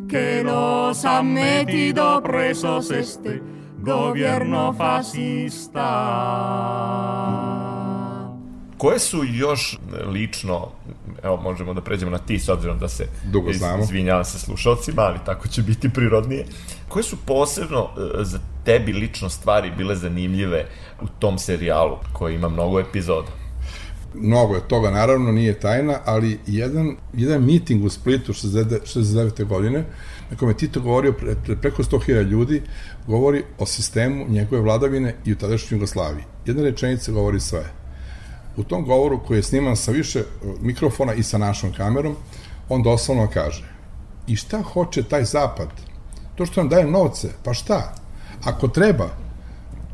que 0.09 0.43
los 0.43 1.05
han 1.05 1.33
metido 1.33 2.21
presos 2.25 2.91
este 2.91 3.41
gobierno 3.79 4.73
fascista. 4.73 5.87
Koje 8.79 8.99
su 8.99 9.25
još 9.25 9.79
lično, 10.07 10.69
evo 11.23 11.37
možemo 11.37 11.75
da 11.75 11.81
pređemo 11.81 12.11
na 12.11 12.19
ti 12.19 12.39
s 12.39 12.49
obzirom 12.49 12.79
da 12.79 12.89
se 12.89 13.07
Dugo 13.25 13.53
znamo. 13.53 13.83
izvinjavam 13.83 14.25
se 14.25 14.39
slušalcima, 14.39 15.03
ali 15.03 15.19
tako 15.27 15.49
će 15.49 15.63
biti 15.63 15.89
prirodnije. 15.89 16.47
Koje 16.89 17.03
su 17.03 17.17
posebno 17.27 17.89
e, 18.21 18.25
za 18.25 18.39
tebi 18.65 18.93
lično 18.93 19.29
stvari 19.29 19.73
bile 19.77 19.97
zanimljive 19.97 20.67
u 21.03 21.07
tom 21.19 21.39
serijalu 21.39 21.97
koji 22.13 22.35
ima 22.35 22.49
mnogo 22.49 22.81
epizoda? 22.81 23.29
mnogo 24.21 24.55
je 24.55 24.69
toga, 24.69 24.91
naravno 24.91 25.33
nije 25.33 25.61
tajna, 25.61 25.99
ali 26.05 26.39
jedan, 26.47 26.97
jedan 27.15 27.45
miting 27.45 27.85
u 27.85 27.89
Splitu 27.91 28.33
69. 28.33 29.45
godine, 29.45 29.85
na 30.31 30.37
kome 30.37 30.55
Tito 30.55 30.81
govorio 30.81 31.13
pre, 31.13 31.35
pre, 31.45 31.57
preko 31.57 31.83
100.000 31.83 32.23
ljudi, 32.23 32.63
govori 33.07 33.43
o 33.59 33.67
sistemu 33.67 34.27
njegove 34.29 34.63
vladavine 34.63 35.15
i 35.25 35.33
u 35.33 35.37
tadašnjoj 35.37 35.77
Jugoslaviji. 35.77 36.25
Jedna 36.47 36.63
rečenica 36.63 37.13
govori 37.13 37.41
sve. 37.41 37.65
U 38.57 38.65
tom 38.65 38.85
govoru 38.85 39.21
koji 39.27 39.39
je 39.39 39.43
sniman 39.43 39.77
sa 39.77 39.91
više 39.91 40.23
mikrofona 40.61 41.15
i 41.15 41.23
sa 41.23 41.39
našom 41.39 41.73
kamerom, 41.73 42.17
on 42.69 42.83
doslovno 42.83 43.29
kaže 43.35 43.77
i 44.27 44.37
šta 44.37 44.63
hoće 44.63 45.03
taj 45.03 45.25
zapad? 45.25 45.69
To 46.35 46.47
što 46.47 46.61
nam 46.61 46.69
daje 46.69 46.87
novce, 46.87 47.29
pa 47.45 47.55
šta? 47.55 47.95
Ako 48.45 48.69
treba, 48.69 49.09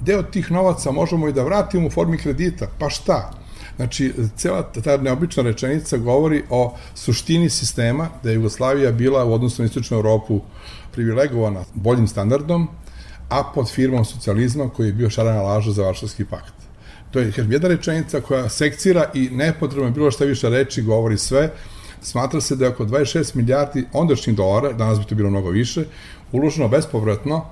deo 0.01 0.23
tih 0.23 0.51
novaca 0.51 0.91
možemo 0.91 1.29
i 1.29 1.33
da 1.33 1.43
vratimo 1.43 1.87
u 1.87 1.91
formi 1.91 2.19
kredita, 2.19 2.69
pa 2.79 2.91
šta? 2.91 3.31
Znači, 3.77 4.13
cela 4.37 4.63
ta 4.63 4.97
neobična 4.97 5.43
rečenica 5.43 5.97
govori 5.97 6.43
o 6.51 6.75
suštini 6.95 7.51
sistema, 7.51 8.09
da 8.23 8.31
je 8.31 8.35
Jugoslavija 8.35 8.93
bila 8.93 9.25
u 9.25 9.33
odnosu 9.33 9.63
na 9.63 9.67
Istočnu 9.67 9.97
Europu 9.97 10.41
privilegovana 10.93 11.65
boljim 11.75 12.09
standardom, 12.09 12.69
a 13.29 13.43
pod 13.55 13.71
firmom 13.71 14.05
socijalizma 14.05 14.69
koji 14.69 14.87
je 14.87 14.93
bio 14.93 15.11
šarana 15.11 15.43
laža 15.43 15.71
za 15.71 15.83
Varšavski 15.83 16.25
pakt. 16.25 16.62
To 17.13 17.21
je 17.21 17.33
jedna 17.37 17.69
rečenica 17.69 18.21
koja 18.21 18.49
sekcira 18.49 19.11
i 19.15 19.29
nepotrebno 19.31 19.91
bilo 19.91 20.11
šta 20.11 20.25
više 20.25 20.49
reči, 20.49 20.83
govori 20.83 21.19
sve. 21.19 21.51
Smatra 22.03 22.41
se 22.41 22.57
da 22.57 22.65
je 22.65 22.71
oko 22.71 22.85
26 22.85 23.37
milijardi 23.37 23.85
ondašnjih 23.93 24.37
dolara, 24.37 24.73
danas 24.73 24.99
bi 24.99 25.05
to 25.05 25.15
bilo 25.15 25.31
mnogo 25.31 25.51
više, 25.51 25.85
uloženo 26.33 26.69
bespovratno 26.69 27.45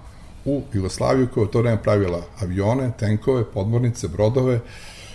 u 0.45 0.63
Jugoslaviju 0.73 1.29
koja 1.35 1.45
je 1.45 1.51
to 1.51 1.59
vreme 1.59 1.83
pravila 1.83 2.23
avione, 2.41 2.91
tenkove, 2.99 3.45
podmornice, 3.45 4.09
brodove, 4.09 4.61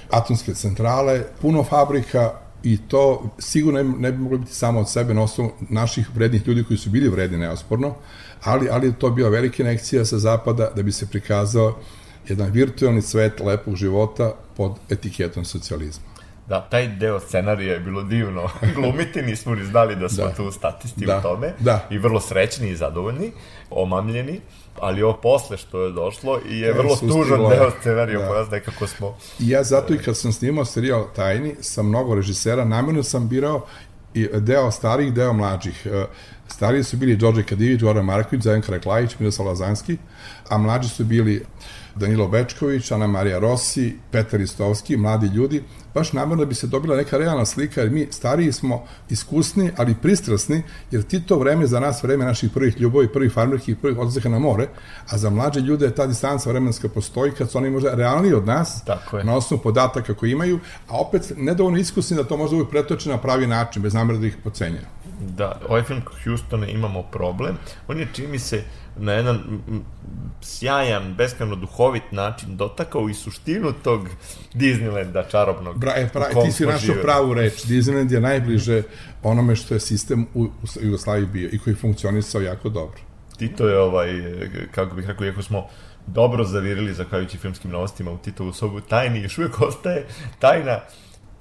atomske 0.10 0.54
centrale, 0.54 1.24
puno 1.42 1.64
fabrika 1.64 2.32
i 2.64 2.78
to 2.88 3.30
sigurno 3.40 3.84
ne 3.84 4.12
bi 4.12 4.18
moglo 4.18 4.38
biti 4.38 4.54
samo 4.54 4.80
od 4.80 4.90
sebe 4.90 5.14
na 5.14 5.24
osnovu 5.24 5.52
naših 5.70 6.16
vrednih 6.16 6.48
ljudi 6.48 6.64
koji 6.64 6.78
su 6.78 6.90
bili 6.90 7.10
vredni 7.10 7.38
neosporno, 7.38 7.96
ali, 8.44 8.70
ali 8.72 8.94
to 8.94 9.10
bila 9.10 9.30
velika 9.30 9.64
inekcija 9.64 10.06
sa 10.06 10.20
zapada 10.20 10.72
da 10.76 10.84
bi 10.84 10.92
se 10.92 11.08
prikazao 11.08 11.78
jedan 12.28 12.52
virtualni 12.52 13.02
svet 13.02 13.40
lepog 13.40 13.76
života 13.76 14.34
pod 14.58 14.72
etiketom 14.90 15.46
socijalizma. 15.46 16.06
Da, 16.48 16.62
taj 16.62 16.88
deo 16.88 17.20
scenarija 17.20 17.74
je 17.74 17.80
bilo 17.80 18.04
divno 18.04 18.50
glumiti, 18.76 19.22
nismo 19.22 19.56
ni 19.56 19.66
znali 19.66 19.96
da 19.96 20.10
smo 20.10 20.26
da. 20.26 20.34
tu 20.34 20.52
statisti 20.52 21.06
da. 21.06 21.18
u 21.18 21.22
tome. 21.22 21.54
Da. 21.60 21.88
I 21.90 21.98
vrlo 21.98 22.20
srećni 22.22 22.70
i 22.70 22.76
zadovoljni, 22.76 23.32
omamljeni 23.70 24.42
ali 24.80 25.04
ovo 25.04 25.14
posle 25.14 25.58
što 25.58 25.82
je 25.82 25.92
došlo 25.92 26.40
i 26.50 26.60
je 26.60 26.70
e, 26.70 26.74
vrlo 26.74 26.96
tužan 26.96 27.40
deo 27.50 27.72
scenarija 27.80 28.20
da. 28.20 28.28
koja 28.28 28.46
nekako 28.52 28.88
smo... 28.88 29.18
I 29.40 29.50
ja 29.50 29.64
zato 29.64 29.94
i 29.94 29.98
kad 29.98 30.18
sam 30.18 30.34
snimao 30.34 30.66
serijal 30.66 31.06
Tajni 31.16 31.56
sa 31.62 31.84
mnogo 31.84 32.16
režisera, 32.16 32.66
namjerno 32.66 33.04
sam 33.04 33.28
birao 33.30 33.66
i 34.14 34.28
deo 34.34 34.72
starih, 34.72 35.14
deo 35.14 35.34
mlađih. 35.34 35.88
E, 35.92 36.06
stariji 36.48 36.84
su 36.84 36.98
bili 36.98 37.16
Đorđe 37.16 37.44
Kadivić, 37.44 37.82
Goran 37.82 38.06
Marković, 38.06 38.44
Zajan 38.44 38.62
Karaklajić, 38.62 39.20
Miroslav 39.20 39.48
Lazanski, 39.48 39.98
a 40.50 40.58
mlađi 40.58 40.90
su 40.90 41.04
bili 41.04 41.46
Danilo 41.96 42.28
Bečković, 42.28 42.92
Ana 42.92 43.08
Marija 43.08 43.40
Rossi, 43.40 43.96
Petar 44.12 44.42
Istovski, 44.42 44.98
mladi 44.98 45.28
ljudi, 45.28 45.64
baš 45.94 46.14
namjerno 46.14 46.44
da 46.44 46.50
bi 46.50 46.56
se 46.56 46.68
dobila 46.68 46.96
neka 46.96 47.18
realna 47.18 47.46
slika, 47.46 47.82
jer 47.82 47.90
mi 47.90 48.08
stariji 48.12 48.52
smo 48.52 48.84
iskusni, 49.10 49.72
ali 49.78 49.96
pristrasni, 50.02 50.64
jer 50.92 51.04
ti 51.04 51.22
to 51.26 51.40
vreme 51.40 51.68
za 51.68 51.80
nas 51.80 52.04
vreme 52.04 52.26
naših 52.26 52.50
prvih 52.54 52.80
ljubovi, 52.82 53.08
prvih 53.14 53.32
farmerki 53.32 53.72
i 53.72 53.76
prvih 53.76 53.98
odlazeha 53.98 54.30
na 54.30 54.40
more, 54.40 54.68
a 55.10 55.18
za 55.18 55.30
mlađe 55.30 55.60
ljude 55.60 55.92
ta 55.92 56.08
distanca 56.08 56.50
vremenska 56.50 56.90
postoji 56.90 57.32
kad 57.32 57.52
su 57.52 57.58
oni 57.58 57.70
možda 57.70 57.94
realniji 57.94 58.34
od 58.34 58.46
nas, 58.46 58.84
Tako 58.86 59.18
je. 59.18 59.24
na 59.24 59.36
osnovu 59.36 59.64
podataka 59.64 60.14
koje 60.14 60.32
imaju, 60.32 60.60
a 60.88 60.98
opet 61.00 61.34
nedovoljno 61.38 61.80
iskusni 61.80 62.18
da 62.18 62.24
to 62.24 62.38
možda 62.38 62.56
uvijek 62.56 62.70
pretoče 62.70 63.10
na 63.10 63.18
pravi 63.18 63.48
način, 63.48 63.82
bez 63.82 63.94
namera 63.94 64.20
da 64.20 64.28
ih 64.28 64.38
pocenjaju. 64.44 64.86
Da, 65.20 65.60
ovaj 65.70 65.84
film 65.84 66.02
Houstone 66.24 66.72
imamo 66.72 67.04
problem. 67.04 67.58
On 67.88 68.00
je, 68.00 68.08
čini 68.14 68.28
mi 68.28 68.40
se, 68.40 68.64
na 68.98 69.14
jedan 69.14 69.62
sjajan, 70.42 71.14
beskreno 71.14 71.56
duhovit 71.56 72.12
način 72.12 72.58
dotakao 72.58 73.10
i 73.10 73.14
suštinu 73.14 73.74
tog 73.84 74.08
Disneylanda 74.54 75.30
čarobnog. 75.32 75.80
Bra, 75.80 75.94
e, 75.96 76.10
pra, 76.14 76.30
ti 76.44 76.52
si 76.52 76.66
našao 76.66 76.96
pravu 77.02 77.34
reč. 77.34 77.66
Disneyland 77.66 78.12
je 78.12 78.22
najbliže 78.22 78.84
onome 79.24 79.56
što 79.56 79.74
je 79.74 79.80
sistem 79.80 80.26
u, 80.34 80.44
u 80.44 80.50
Jugoslaviji 80.82 81.26
bio 81.26 81.50
i 81.52 81.60
koji 81.60 81.76
funkcionisao 81.76 82.42
jako 82.42 82.70
dobro. 82.70 82.98
Tito 83.38 83.68
je 83.68 83.80
ovaj, 83.80 84.10
kako 84.72 84.96
bih 84.96 85.08
rekao, 85.08 85.26
iako 85.26 85.44
smo 85.44 85.68
dobro 86.08 86.44
zavirili 86.44 86.94
zahvaljujući 86.94 87.38
filmskim 87.38 87.72
novostima 87.72 88.12
u 88.12 88.18
Titovu 88.18 88.54
sobu 88.54 88.82
tajni, 88.82 89.22
još 89.22 89.38
uvijek 89.38 89.62
ostaje 89.62 90.06
tajna 90.40 90.80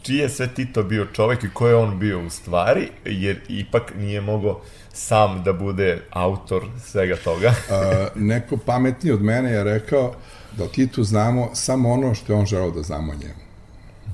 čiji 0.03 0.17
je 0.17 0.29
sve 0.29 0.49
Tito 0.49 0.83
bio 0.83 1.07
čovek 1.13 1.45
i 1.45 1.51
ko 1.55 1.69
je 1.69 1.77
on 1.77 1.99
bio 1.99 2.27
u 2.27 2.31
stvari, 2.31 2.89
jer 3.05 3.41
ipak 3.49 3.93
nije 3.97 4.21
mogo 4.21 4.61
sam 4.95 5.43
da 5.43 5.53
bude 5.53 6.03
autor 6.11 6.63
svega 6.85 7.17
toga. 7.17 7.55
A, 7.71 8.09
neko 8.15 8.57
pametniji 8.57 9.13
od 9.13 9.23
mene 9.23 9.51
je 9.51 9.65
rekao 9.65 10.15
da 10.57 10.65
o 10.65 10.69
Titu 10.69 11.05
znamo 11.05 11.51
samo 11.55 11.93
ono 11.93 12.15
što 12.15 12.33
je 12.33 12.39
on 12.39 12.47
želeo 12.47 12.71
da 12.71 12.83
znamo 12.83 13.13
o 13.13 13.17
njemu. 13.17 13.45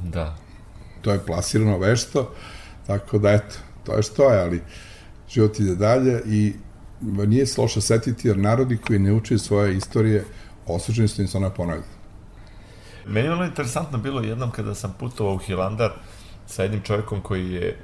Da. 0.04 0.36
To 1.02 1.12
je 1.12 1.26
plasirano 1.26 1.78
vešto, 1.78 2.34
tako 2.86 3.18
da 3.18 3.30
eto, 3.30 3.56
to 3.84 3.96
je 3.96 4.02
što 4.02 4.30
je, 4.30 4.40
ali 4.40 4.62
život 5.28 5.60
ide 5.60 5.74
dalje 5.74 6.22
i 6.26 6.52
nije 7.02 7.46
se 7.46 7.60
loše 7.60 7.80
setiti 7.80 8.28
jer 8.28 8.38
narodi 8.38 8.76
koji 8.76 8.98
ne 8.98 9.12
uče 9.12 9.38
svoje 9.38 9.76
istorije 9.76 10.24
osuđeni 10.66 11.08
su 11.08 11.22
im 11.22 11.28
se 11.28 11.36
ona 11.36 11.50
ponavlja. 11.50 11.84
Meni 13.06 13.28
je 13.28 13.32
ono 13.32 13.44
interesantno 13.44 13.98
bilo 13.98 14.20
jednom 14.20 14.50
kada 14.50 14.74
sam 14.74 14.94
putovao 14.98 15.34
u 15.34 15.38
Hilandar 15.38 15.90
sa 16.46 16.62
jednim 16.62 16.82
čovjekom 16.82 17.20
koji 17.20 17.52
je 17.52 17.76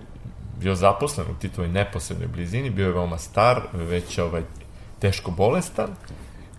bio 0.61 0.75
zaposlen 0.75 1.27
u 1.31 1.39
Titovoj 1.41 1.69
neposrednoj 1.69 2.29
blizini, 2.29 2.71
bio 2.71 2.87
je 2.87 2.93
veoma 2.93 3.19
star, 3.19 3.61
već 3.73 4.19
ovaj, 4.19 4.43
teško 4.99 5.31
bolestan, 5.31 5.89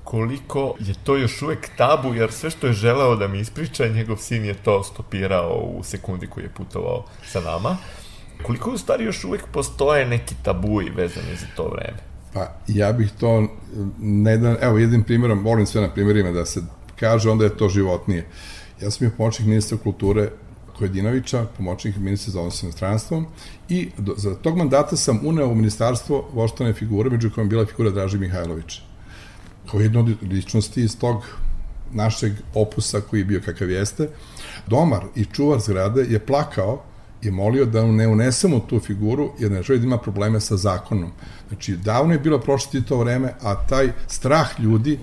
koliko 0.04 0.75
je 0.80 0.94
to 1.04 1.18
još 1.18 1.42
uvek 1.42 1.70
tabu, 1.77 2.13
jer 2.13 2.32
sve 2.32 2.50
što 2.50 2.68
je 2.68 2.74
želeo 2.74 3.16
da 3.16 3.27
mi 3.27 3.39
ispriča, 3.39 3.88
njegov 3.88 4.18
sin 4.18 4.46
je 4.46 4.54
to 4.54 4.84
stopirao 4.84 5.54
u 5.54 5.84
sekundi 5.84 6.27
koji 6.27 6.44
je 6.44 6.54
putovao 6.58 7.06
sa 7.25 7.42
nama. 7.42 7.77
Koliko 8.44 8.72
u 8.72 8.77
stvari 8.77 9.04
još 9.04 9.24
uvek 9.24 9.48
postoje 9.51 10.06
neki 10.06 10.36
tabuji 10.44 10.89
vezani 10.89 11.36
za 11.36 11.46
to 11.56 11.68
vreme? 11.68 11.98
Pa 12.34 12.48
ja 12.68 12.92
bih 12.94 13.12
to, 13.20 13.48
ne 14.00 14.38
da, 14.38 14.56
evo 14.62 14.77
jednim 14.77 15.04
primjerom, 15.04 15.44
volim 15.44 15.66
sve 15.66 15.82
na 15.82 15.94
primjerima 15.94 16.32
da 16.32 16.46
se 16.46 16.62
kaže, 17.00 17.30
onda 17.30 17.44
je 17.44 17.58
to 17.58 17.70
životnije. 17.70 18.27
Ja 18.82 18.92
sam 18.92 19.08
bio 19.08 19.18
pomoćnik 19.18 19.48
ministra 19.48 19.77
kulture 19.77 20.30
Kojedinovića, 20.77 21.46
pomoćnik 21.57 21.96
ministra 21.98 22.31
za 22.31 22.39
odnosno 22.39 22.72
stranstvom 22.72 23.25
i 23.69 23.89
do, 23.98 24.13
za 24.17 24.36
tog 24.36 24.57
mandata 24.57 24.96
sam 24.96 25.19
uneo 25.24 25.48
u 25.48 25.55
ministarstvo 25.55 26.29
voštane 26.34 26.74
figure, 26.74 27.10
među 27.10 27.29
kojom 27.36 27.50
bila 27.50 27.65
figura 27.65 27.89
Draži 27.89 28.17
Mihajlovića, 28.17 28.81
kao 29.72 29.79
jedna 29.79 30.00
od 30.00 30.15
ličnosti 30.31 30.81
iz 30.81 30.98
tog 31.00 31.24
našeg 31.91 32.34
opusa 32.53 33.01
koji 33.01 33.19
je 33.19 33.25
bio 33.25 33.41
kakav 33.46 33.69
jeste. 33.69 34.10
Domar 34.67 35.03
i 35.15 35.25
čuvar 35.25 35.60
zgrade 35.60 36.01
je 36.10 36.19
plakao 36.19 36.84
i 37.22 37.31
molio 37.31 37.65
da 37.65 37.86
ne 37.86 38.07
unesemo 38.07 38.60
tu 38.60 38.79
figuru 38.79 39.31
jer 39.39 39.51
ne 39.51 39.63
želi 39.63 39.79
da 39.79 39.86
ima 39.86 39.98
probleme 39.98 40.39
sa 40.39 40.57
zakonom. 40.57 41.12
Znači, 41.48 41.77
davno 41.77 42.13
je 42.13 42.19
bilo 42.19 42.39
prošlo 42.39 42.81
to 42.81 42.98
vreme, 42.98 43.34
a 43.41 43.67
taj 43.67 43.91
strah 44.07 44.60
ljudi 44.60 45.00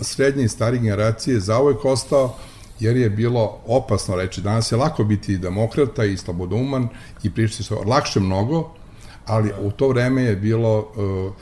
srednje 0.00 0.44
i 0.44 0.48
starije 0.48 0.82
generacije 0.82 1.40
zauvek 1.40 1.84
ostao 1.84 2.36
jer 2.80 2.96
je 2.96 3.10
bilo 3.10 3.58
opasno 3.66 4.16
reći. 4.16 4.40
Danas 4.40 4.72
je 4.72 4.76
lako 4.76 5.04
biti 5.04 5.38
demokrata 5.38 6.04
i 6.04 6.16
slobodouman 6.16 6.88
i 7.22 7.30
pričati 7.30 7.62
se 7.62 7.74
lakše 7.74 8.20
mnogo, 8.20 8.70
ali 9.26 9.52
u 9.60 9.70
to 9.70 9.88
vreme 9.88 10.22
je 10.22 10.36
bilo 10.36 10.78
uh, 10.78 11.32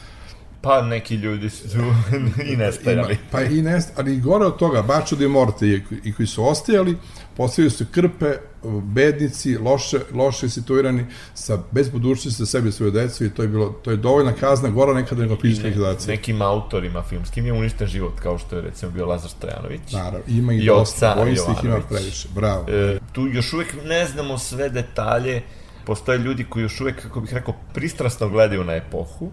Pa 0.62 0.82
neki 0.82 1.14
ljudi 1.14 1.50
su 1.50 1.66
i 2.52 2.56
nestajali. 2.56 3.16
pa 3.30 3.42
i 3.42 3.62
nestajali, 3.62 4.12
ali 4.12 4.20
gore 4.20 4.44
od 4.44 4.56
toga, 4.56 4.82
Bačo 4.82 5.16
de 5.16 5.28
Morte 5.28 5.66
i, 5.66 5.82
i 6.04 6.12
koji 6.12 6.26
su 6.26 6.48
ostajali, 6.48 6.96
postavili 7.36 7.70
su 7.70 7.84
krpe, 7.92 8.36
bednici, 8.82 9.58
loše, 9.58 9.98
loše 10.14 10.48
situirani, 10.48 11.06
sa, 11.34 11.58
bez 11.70 11.88
budućnosti 11.88 12.38
za 12.38 12.46
sebe 12.46 12.68
i 12.68 12.72
svoje 12.72 12.90
decu 12.90 13.24
i 13.24 13.30
to 13.30 13.42
je, 13.42 13.48
bilo, 13.48 13.68
to 13.68 13.90
je 13.90 13.96
dovoljna 13.96 14.32
kazna, 14.32 14.68
gora 14.68 14.94
nekada 14.94 15.22
nego 15.22 15.36
fizička 15.36 15.66
likvidacija. 15.66 16.14
Nekim 16.14 16.42
autorima 16.42 17.02
filmskim 17.02 17.46
je 17.46 17.52
uništen 17.52 17.86
život, 17.86 18.20
kao 18.20 18.38
što 18.38 18.56
je 18.56 18.62
recimo 18.62 18.92
bio 18.92 19.06
Lazar 19.06 19.30
Stojanović. 19.30 19.92
Naravno, 19.92 20.18
ima 20.28 20.52
i, 20.52 20.58
I 20.58 20.66
dosta, 20.66 21.14
vojstih 21.14 21.64
ima 21.64 21.80
previše, 21.88 22.28
bravo. 22.34 22.64
E, 22.68 22.98
tu 23.12 23.26
još 23.26 23.52
uvek 23.52 23.74
ne 23.84 24.06
znamo 24.06 24.38
sve 24.38 24.68
detalje, 24.68 25.42
postoje 25.84 26.18
ljudi 26.18 26.44
koji 26.44 26.62
još 26.62 26.80
uvek, 26.80 27.02
kako 27.02 27.20
bih 27.20 27.34
rekao, 27.34 27.54
pristrasno 27.74 28.28
gledaju 28.28 28.64
na 28.64 28.72
epohu, 28.72 29.30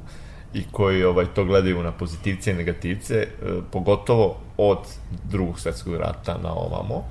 i 0.53 0.63
koji 0.71 1.03
ovaj 1.03 1.25
to 1.35 1.45
gledaju 1.45 1.83
na 1.83 1.91
pozitivce 1.91 2.51
i 2.51 2.53
negativce, 2.53 3.15
e, 3.15 3.27
pogotovo 3.71 4.37
od 4.57 4.79
drugog 5.23 5.59
svetskog 5.59 5.95
rata 5.95 6.37
na 6.43 6.53
ovamo. 6.53 7.03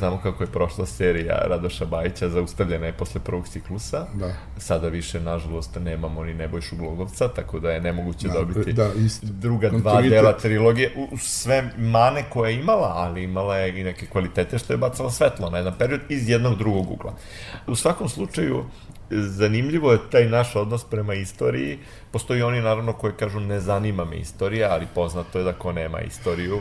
Znamo 0.00 0.20
kako 0.22 0.42
je 0.42 0.46
prošla 0.46 0.86
serija 0.86 1.42
Radoša 1.48 1.84
Bajića, 1.84 2.28
zaustavljena 2.28 2.86
je 2.86 2.92
posle 2.92 3.20
prvog 3.20 3.48
ciklusa. 3.48 4.06
Da. 4.14 4.34
Sada 4.58 4.88
više, 4.88 5.20
nažalost, 5.20 5.76
nemamo 5.80 6.24
ni 6.24 6.34
Nebojšu 6.34 6.76
Glogovca, 6.76 7.28
tako 7.28 7.60
da 7.60 7.70
je 7.70 7.80
nemoguće 7.80 8.28
da, 8.28 8.34
dobiti 8.34 8.72
da, 8.72 8.90
isto. 8.96 9.26
druga 9.30 9.70
dva 9.70 10.02
dela 10.02 10.32
trilogije. 10.32 10.92
U, 11.12 11.16
sve 11.18 11.70
mane 11.78 12.24
koje 12.30 12.52
je 12.52 12.60
imala, 12.60 12.92
ali 12.96 13.24
imala 13.24 13.56
je 13.56 13.80
i 13.80 13.84
neke 13.84 14.06
kvalitete 14.06 14.58
što 14.58 14.72
je 14.72 14.76
bacala 14.76 15.10
svetlo 15.10 15.50
na 15.50 15.58
jedan 15.58 15.74
period 15.78 16.00
iz 16.08 16.28
jednog 16.28 16.58
drugog 16.58 16.90
ugla. 16.90 17.14
U 17.66 17.76
svakom 17.76 18.08
slučaju, 18.08 18.64
zanimljivo 19.10 19.92
je 19.92 20.10
taj 20.10 20.28
naš 20.28 20.56
odnos 20.56 20.84
prema 20.84 21.14
istoriji. 21.14 21.78
Postoji 22.10 22.42
oni 22.42 22.60
naravno 22.60 22.92
koji 22.92 23.12
kažu 23.12 23.40
ne 23.40 23.60
zanima 23.60 24.04
me 24.04 24.16
istorija, 24.16 24.68
ali 24.70 24.86
poznato 24.94 25.38
je 25.38 25.44
da 25.44 25.52
ko 25.52 25.72
nema 25.72 26.00
istoriju, 26.00 26.60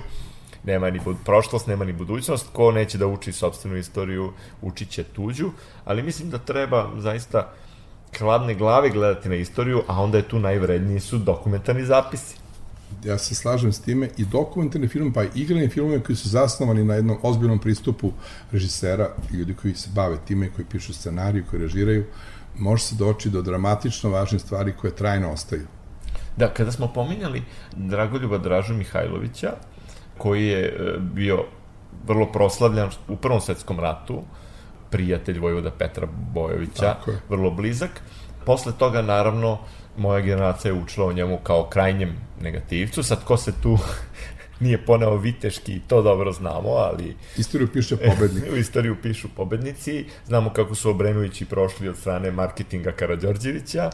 nema 0.64 0.90
ni 0.90 1.00
bud 1.00 1.18
prošlost, 1.26 1.68
nema 1.68 1.86
ni 1.86 1.94
budućnost, 1.94 2.48
ko 2.54 2.72
neće 2.72 2.98
da 2.98 3.08
uči 3.08 3.32
sobstvenu 3.32 3.78
istoriju, 3.78 4.34
učit 4.62 4.90
će 4.90 5.04
tuđu, 5.04 5.52
ali 5.86 6.04
mislim 6.04 6.30
da 6.30 6.38
treba 6.38 6.90
zaista 6.98 7.54
hladne 8.18 8.56
glave 8.56 8.90
gledati 8.90 9.30
na 9.30 9.36
istoriju, 9.36 9.84
a 9.88 10.02
onda 10.02 10.18
je 10.18 10.28
tu 10.28 10.40
najvredniji 10.40 11.00
su 11.00 11.18
dokumentarni 11.18 11.86
zapisi. 11.86 12.36
Ja 13.04 13.18
se 13.18 13.36
slažem 13.36 13.74
s 13.74 13.82
time 13.82 14.10
i 14.18 14.26
dokumentarni 14.26 14.88
film, 14.88 15.14
pa 15.14 15.24
i 15.24 15.30
igrani 15.36 15.70
filmove 15.70 16.04
koji 16.04 16.16
su 16.16 16.30
zasnovani 16.30 16.84
na 16.84 16.96
jednom 16.96 17.18
ozbiljnom 17.22 17.60
pristupu 17.60 18.12
režisera 18.52 19.10
ljudi 19.32 19.54
koji 19.54 19.76
se 19.76 19.90
bave 19.96 20.18
time, 20.28 20.50
koji 20.56 20.66
pišu 20.66 20.94
scenariju, 20.94 21.46
koji 21.50 21.62
režiraju, 21.62 22.06
može 22.58 22.84
se 22.84 22.96
doći 22.96 23.30
do 23.30 23.42
dramatično 23.42 24.10
važnih 24.10 24.42
stvari 24.42 24.74
koje 24.82 24.96
trajno 24.96 25.32
ostaju. 25.32 25.68
Da, 26.38 26.54
kada 26.54 26.72
smo 26.72 26.88
pominjali 26.88 27.44
Dragoljuba 27.76 28.38
Dražu 28.38 28.74
Mihajlovića, 28.74 29.54
koji 30.20 30.48
je 30.48 30.66
e, 30.66 30.98
bio 31.00 31.46
vrlo 32.08 32.32
proslavljan 32.32 32.90
u 33.08 33.16
Prvom 33.16 33.42
svetskom 33.42 33.80
ratu, 33.80 34.24
prijatelj 34.90 35.40
Vojvoda 35.40 35.72
Petra 35.72 36.08
Bojovića, 36.34 36.96
vrlo 37.30 37.52
blizak. 37.52 38.02
Posle 38.46 38.74
toga, 38.78 39.02
naravno, 39.02 39.58
moja 39.98 40.20
generacija 40.20 40.74
je 40.74 40.82
učila 40.82 41.08
o 41.08 41.14
njemu 41.14 41.38
kao 41.44 41.70
krajnjem 41.70 42.16
negativcu. 42.42 43.04
Sad, 43.04 43.24
ko 43.24 43.38
se 43.38 43.54
tu 43.62 43.78
nije 44.60 44.86
poneo 44.86 45.18
viteški, 45.18 45.82
to 45.88 46.02
dobro 46.02 46.32
znamo, 46.32 46.70
ali... 46.70 47.16
Istoriju 47.38 47.68
piše 47.74 47.98
pobednik. 47.98 48.44
u 48.54 48.56
istoriju 48.56 48.96
pišu 49.02 49.28
pobednici. 49.36 50.06
Znamo 50.26 50.50
kako 50.50 50.76
su 50.76 50.90
Obrenovići 50.90 51.46
prošli 51.46 51.90
od 51.90 51.98
strane 51.98 52.32
marketinga 52.32 52.92
Karadžorđevića, 52.92 53.90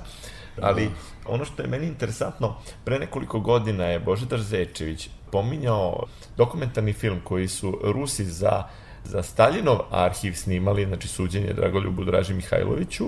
ali 0.61 0.85
da. 0.85 0.91
ono 1.25 1.45
što 1.45 1.61
je 1.61 1.67
meni 1.67 1.87
interesantno, 1.87 2.55
pre 2.83 2.99
nekoliko 2.99 3.39
godina 3.39 3.85
je 3.85 3.99
Božidar 3.99 4.41
Zečević 4.41 5.09
pominjao 5.35 6.03
dokumentarni 6.37 6.93
film 6.93 7.19
koji 7.23 7.47
su 7.47 7.79
Rusi 7.83 8.25
za 8.25 8.63
za 9.05 9.23
Staljinov 9.23 9.79
arhiv 9.91 10.33
snimali, 10.33 10.85
znači 10.85 11.07
suđenje 11.07 11.53
Dragoljubu 11.53 12.03
Draži 12.03 12.33
Mihajloviću, 12.33 13.05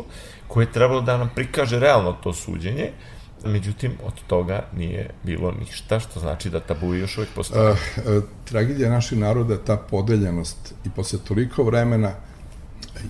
koje 0.48 0.66
je 0.66 0.72
trebalo 0.72 1.02
da 1.02 1.18
nam 1.18 1.32
prikaže 1.36 1.80
realno 1.80 2.18
to 2.24 2.34
suđenje, 2.34 2.92
Međutim, 3.46 3.92
od 4.04 4.14
toga 4.28 4.64
nije 4.74 5.10
bilo 5.24 5.52
ništa, 5.52 6.00
što 6.00 6.20
znači 6.20 6.50
da 6.50 6.60
tabu 6.60 6.96
još 6.96 7.18
uvek 7.18 7.30
postoje. 7.36 7.72
Uh, 7.72 7.78
uh, 7.78 8.24
tragedija 8.46 8.90
naših 8.90 9.18
naroda 9.18 9.58
ta 9.58 9.78
podeljenost 9.78 10.74
i 10.86 10.90
posle 10.90 11.20
toliko 11.28 11.64
vremena 11.64 12.12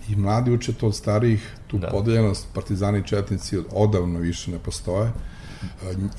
i 0.09 0.15
mladi 0.15 0.51
uče 0.51 0.73
to 0.73 0.87
od 0.87 0.95
starijih, 0.95 1.55
tu 1.67 1.77
da. 1.77 1.87
podeljenost 1.87 2.47
partizani 2.53 2.99
i 2.99 3.07
četnici 3.07 3.57
odavno 3.71 4.19
više 4.19 4.51
ne 4.51 4.59
postoje 4.59 5.11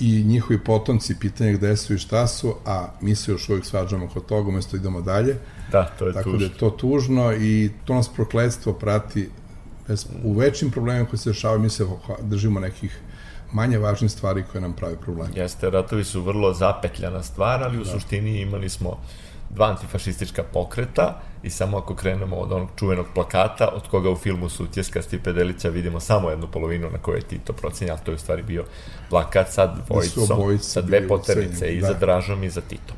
i 0.01 0.25
njihovi 0.25 0.65
potomci 0.65 1.15
pitanje 1.21 1.53
gde 1.53 1.77
su 1.77 1.95
i 1.95 1.99
šta 1.99 2.27
su, 2.27 2.55
a 2.67 2.89
mi 3.01 3.15
se 3.15 3.33
još 3.33 3.49
uvijek 3.49 3.65
svađamo 3.65 4.09
kod 4.09 4.27
toga, 4.27 4.49
umesto 4.49 4.77
idemo 4.77 5.01
dalje. 5.01 5.37
Da, 5.73 5.85
to 5.99 6.07
je 6.07 6.13
Tako 6.13 6.25
tužno. 6.25 6.39
da 6.39 6.45
je 6.45 6.59
to 6.59 6.71
tužno 6.71 7.33
i 7.33 7.71
to 7.85 7.95
nas 7.95 8.09
prokledstvo 8.09 8.73
prati 8.73 9.31
u 10.25 10.33
većim 10.33 10.71
problemima 10.71 11.07
koji 11.07 11.19
se 11.19 11.31
dešavaju, 11.31 11.61
mi 11.61 11.71
se 11.71 11.87
držimo 12.21 12.61
nekih 12.61 13.01
manje 13.53 13.79
važne 13.79 14.09
stvari 14.09 14.45
koje 14.53 14.63
nam 14.63 14.73
prave 14.73 14.97
problem. 14.97 15.29
Jeste, 15.35 15.71
ratovi 15.71 16.05
su 16.05 16.23
vrlo 16.23 16.55
zapetljana 16.55 17.23
stvar, 17.23 17.63
ali 17.63 17.79
u 17.79 17.85
da. 17.85 17.91
suštini 17.91 18.41
imali 18.41 18.69
smo 18.69 19.01
dva 19.51 19.67
antifašistička 19.67 20.43
pokreta 20.43 21.21
i 21.43 21.51
samo 21.51 21.79
ako 21.79 21.95
krenemo 21.95 22.37
od 22.37 22.53
onog 22.53 22.69
čuvenog 22.77 23.07
plakata, 23.15 23.69
od 23.69 23.89
koga 23.89 24.11
u 24.11 24.17
filmu 24.17 24.49
su 24.49 24.67
Tjeskasti 24.67 25.19
Pedelića 25.19 25.69
vidimo 25.69 26.01
samo 26.01 26.31
jednu 26.31 26.47
polovinu 26.47 26.91
na 26.91 26.99
kojoj 26.99 27.19
je 27.19 27.23
Tito 27.23 27.53
procenja, 27.53 27.97
to 27.97 28.11
je 28.11 28.15
u 28.15 28.19
stvari 28.19 28.43
bio 28.43 28.65
plakat 29.11 29.53
sa 29.53 29.67
da 29.67 29.83
dvojicom, 29.87 30.59
sa 30.59 30.81
dve 30.81 31.09
poternice, 31.09 31.75
i 31.75 31.81
za 31.81 31.93
da. 31.93 31.99
Dražom 31.99 32.45
i 32.45 32.51
za 32.51 32.61
Tito 32.61 32.95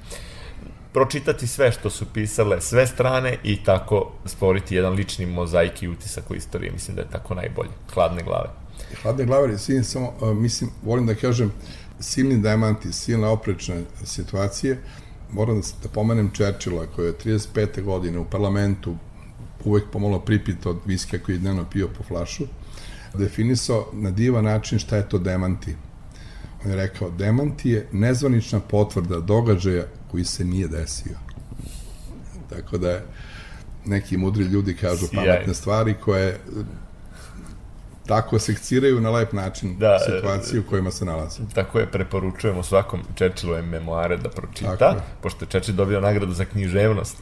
pročitati 0.93 1.47
sve 1.47 1.73
što 1.73 1.91
su 1.91 2.07
pisale 2.15 2.61
sve 2.61 2.87
strane 2.87 3.39
i 3.45 3.65
tako 3.65 4.13
stvoriti 4.25 4.75
jedan 4.75 4.93
lični 4.93 5.27
mozaik 5.27 5.83
i 5.83 5.89
utisak 5.89 6.31
u 6.31 6.35
istoriji. 6.35 6.71
Mislim 6.71 6.97
da 6.97 7.03
je 7.03 7.11
tako 7.11 7.35
najbolje. 7.35 7.71
Hladne 7.95 8.23
glave. 8.23 8.49
Hladne 9.03 9.25
glave, 9.25 9.59
silni 9.59 9.85
samo, 9.85 10.35
mislim, 10.35 10.71
volim 10.83 11.07
da 11.07 11.15
kažem, 11.15 11.53
silni 12.01 12.39
diamanti, 12.39 12.93
silne 12.93 13.29
oprečne 13.29 13.83
situacije, 14.05 14.79
moram 15.33 15.61
da, 15.61 15.67
da 15.83 15.89
pomenem 15.89 16.31
Churchilla 16.35 16.87
koji 16.87 17.07
je 17.07 17.19
35. 17.25 17.83
godine 17.83 18.19
u 18.19 18.25
parlamentu 18.25 18.97
uvek 19.65 19.85
pomalo 19.93 20.21
pripit 20.21 20.67
od 20.67 20.77
viske 20.87 21.19
koji 21.19 21.35
je 21.35 21.39
dnevno 21.39 21.65
pio 21.71 21.89
po 21.89 22.03
flašu, 22.03 22.45
definisao 23.15 23.87
na 23.93 24.11
divan 24.11 24.45
način 24.45 24.79
šta 24.79 24.97
je 24.97 25.09
to 25.09 25.19
demanti. 25.19 25.75
On 26.65 26.71
je 26.71 26.77
rekao, 26.77 27.11
demanti 27.11 27.71
je 27.71 27.87
nezvanična 27.93 28.61
potvrda 28.61 29.21
događaja 29.21 29.85
koji 30.11 30.25
se 30.25 30.45
nije 30.45 30.69
desio. 30.69 31.17
Tako 32.51 32.79
da 32.79 33.01
neki 33.87 34.17
mudri 34.17 34.45
ljudi 34.45 34.77
kažu 34.77 35.07
Sjaj. 35.07 35.27
pametne 35.27 35.55
stvari 35.55 35.95
koje 36.05 36.41
tako 38.07 38.39
sekciraju 38.39 39.01
na 39.01 39.11
lep 39.11 39.33
način 39.33 39.79
Da, 39.79 39.99
situaciju 39.99 40.61
u 40.61 40.71
kojima 40.71 40.91
se 40.91 41.05
nalaze. 41.05 41.43
Tako 41.55 41.79
je, 41.79 41.87
preporučujemo 41.87 42.63
svakom 42.63 43.01
Churchillove 43.17 43.63
memoare 43.63 44.17
da 44.17 44.29
pročita, 44.29 44.77
Tako 44.77 44.97
je. 44.97 45.03
pošto 45.23 45.45
je 45.45 45.49
Churchill 45.49 45.77
dobio 45.77 46.01
nagradu 46.01 46.33
za 46.33 46.45
književnost 46.45 47.17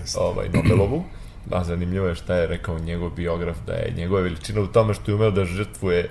Jeste. 0.00 0.18
ovaj, 0.20 0.48
Nobelovu. 0.48 1.04
A 1.50 1.64
zanimljivo 1.64 2.06
je 2.06 2.14
šta 2.14 2.34
je 2.34 2.46
rekao 2.46 2.78
njegov 2.78 3.10
biograf, 3.10 3.56
da 3.66 3.72
je 3.72 3.94
njegova 3.96 4.20
veličina 4.20 4.60
u 4.60 4.66
tome 4.66 4.94
što 4.94 5.10
je 5.10 5.14
umeo 5.14 5.30
da 5.30 5.44
žrtvuje 5.44 6.10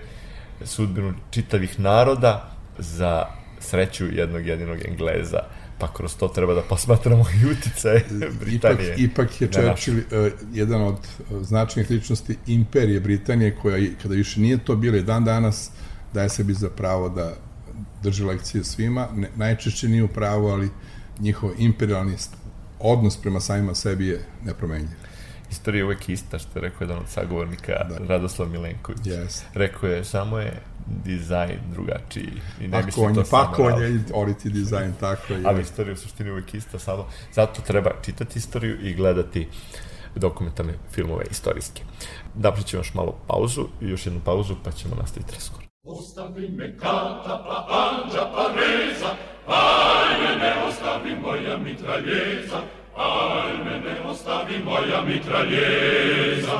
sudbinu 0.63 1.13
čitavih 1.31 1.79
naroda 1.79 2.51
za 2.77 3.25
sreću 3.59 4.05
jednog 4.11 4.47
jedinog 4.47 4.77
Engleza. 4.87 5.39
Pa 5.79 5.93
kroz 5.93 6.15
to 6.15 6.27
treba 6.27 6.53
da 6.53 6.61
posmatramo 6.61 7.25
i 7.41 7.51
uticaje 7.51 8.05
Britanije. 8.39 8.95
Ipak, 8.97 9.31
ipak 9.31 9.41
je 9.41 9.47
na. 9.47 9.53
Churchill 9.75 9.97
uh, 9.97 10.03
jedan 10.53 10.81
od 10.81 10.95
uh, 11.29 11.41
značajnih 11.43 11.91
ličnosti 11.91 12.37
imperije 12.47 12.99
Britanije 12.99 13.55
koja, 13.61 13.77
i- 13.77 13.93
kada 14.01 14.15
više 14.15 14.39
nije 14.39 14.57
to 14.57 14.75
bilo 14.75 14.97
i 14.97 15.03
dan 15.03 15.25
danas, 15.25 15.69
daje 16.13 16.29
sebi 16.29 16.53
za 16.53 16.69
pravo 16.69 17.09
da 17.09 17.33
drži 18.03 18.23
lekcije 18.23 18.63
svima. 18.63 19.07
Ne, 19.15 19.29
najčešće 19.35 19.87
nije 19.89 20.03
u 20.03 20.07
pravu, 20.07 20.47
ali 20.47 20.69
njihov 21.19 21.51
imperialni 21.57 22.15
odnos 22.79 23.17
prema 23.17 23.39
samima 23.39 23.75
sebi 23.75 24.07
je 24.07 24.25
nepromenljiv. 24.45 24.89
Istorija 25.51 25.79
je 25.79 25.85
uvek 25.85 26.09
ista, 26.09 26.39
što 26.39 26.59
je 26.59 26.61
rekao 26.61 26.85
jedan 26.85 26.97
od 26.97 27.09
sagovornika, 27.09 27.73
da. 27.89 27.97
Radoslav 28.07 28.49
Milenković. 28.49 28.99
Yes. 28.99 29.41
Rekao 29.53 29.89
je, 29.89 30.03
samo 30.03 30.39
je 30.39 30.61
dizajn 31.03 31.59
drugačiji. 31.71 32.31
I 32.61 32.67
ne 32.67 32.81
Pakovanje, 32.81 33.15
to 33.15 33.23
pakovanje 33.31 33.87
i 33.87 33.99
oriti 34.13 34.49
dizajn, 34.49 34.93
tako 34.99 35.33
je. 35.33 35.41
Ali 35.45 35.61
istorija 35.61 35.93
u 35.93 35.97
suštini 35.97 36.31
uvek 36.31 36.53
ista, 36.53 36.79
samo 36.79 37.07
zato 37.33 37.61
treba 37.61 37.91
čitati 38.01 38.39
istoriju 38.39 38.87
i 38.87 38.93
gledati 38.93 39.47
dokumentarne 40.15 40.73
filmove 40.91 41.25
istorijske. 41.31 41.81
Napravit 42.35 42.67
ćemo 42.67 42.79
još 42.79 42.93
malo 42.93 43.17
pauzu, 43.27 43.67
još 43.81 44.05
jednu 44.05 44.21
pauzu, 44.25 44.55
pa 44.63 44.71
ćemo 44.71 44.95
nastaviti 44.95 45.33
razgovor. 45.33 45.65
Ostavi 45.83 46.49
me 46.49 46.77
kata, 46.77 47.43
pa 47.47 47.67
anđa, 47.69 48.31
pa 48.35 48.47
reza, 48.55 49.11
me 50.21 50.43
ne 50.43 50.63
ostavi 50.67 51.15
moja 51.21 51.57
mitraljeza, 51.57 52.61
Армене 52.99 54.01
остави 54.11 54.57
моя 54.57 55.01
митралеза, 55.01 56.59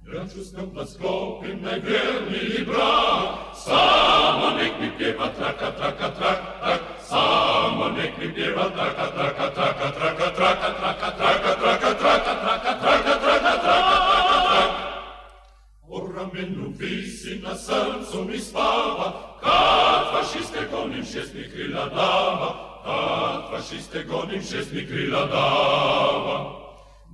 Гранчуском 0.00 0.70
плоскопим 0.70 1.62
наверный 1.62 2.38
и 2.38 2.64
брат, 2.64 3.54
Сама 3.54 4.56
нек 4.58 4.80
ми 4.80 4.90
пева 4.96 5.28
трака, 5.28 5.70
трака, 5.72 6.08
трак, 6.18 6.60
трак, 6.60 6.82
Сама 7.06 7.90
нек 7.90 8.16
ми 8.16 8.28
пева 8.32 8.70
трака, 8.70 9.12
трака, 9.14 9.50
трака, 9.54 9.92
трака, 9.92 10.30
трака, 10.36 10.74
трака, 10.78 11.12
трака, 11.18 11.54
трака, 11.58 11.94
трака, 11.98 11.98
трака, 12.00 12.34
трака, 12.40 12.78
трака, 12.80 13.20
трака, 13.20 13.60
трака, 13.60 14.42
трак. 14.44 14.70
Орамену 15.90 16.70
виси 16.78 17.42
на 17.44 17.54
срцу 17.54 18.24
ми 18.24 18.38
спава, 18.38 19.36
Кад 19.42 20.12
фашисте 20.12 20.66
коним 20.70 21.04
шестни 21.04 21.42
крила 21.42 21.90
дама, 21.94 22.67
a 22.88 23.48
fasciste 23.50 24.04
gonim 24.04 24.42
šestni 24.42 24.86
krila 24.86 25.26
dava. 25.26 26.38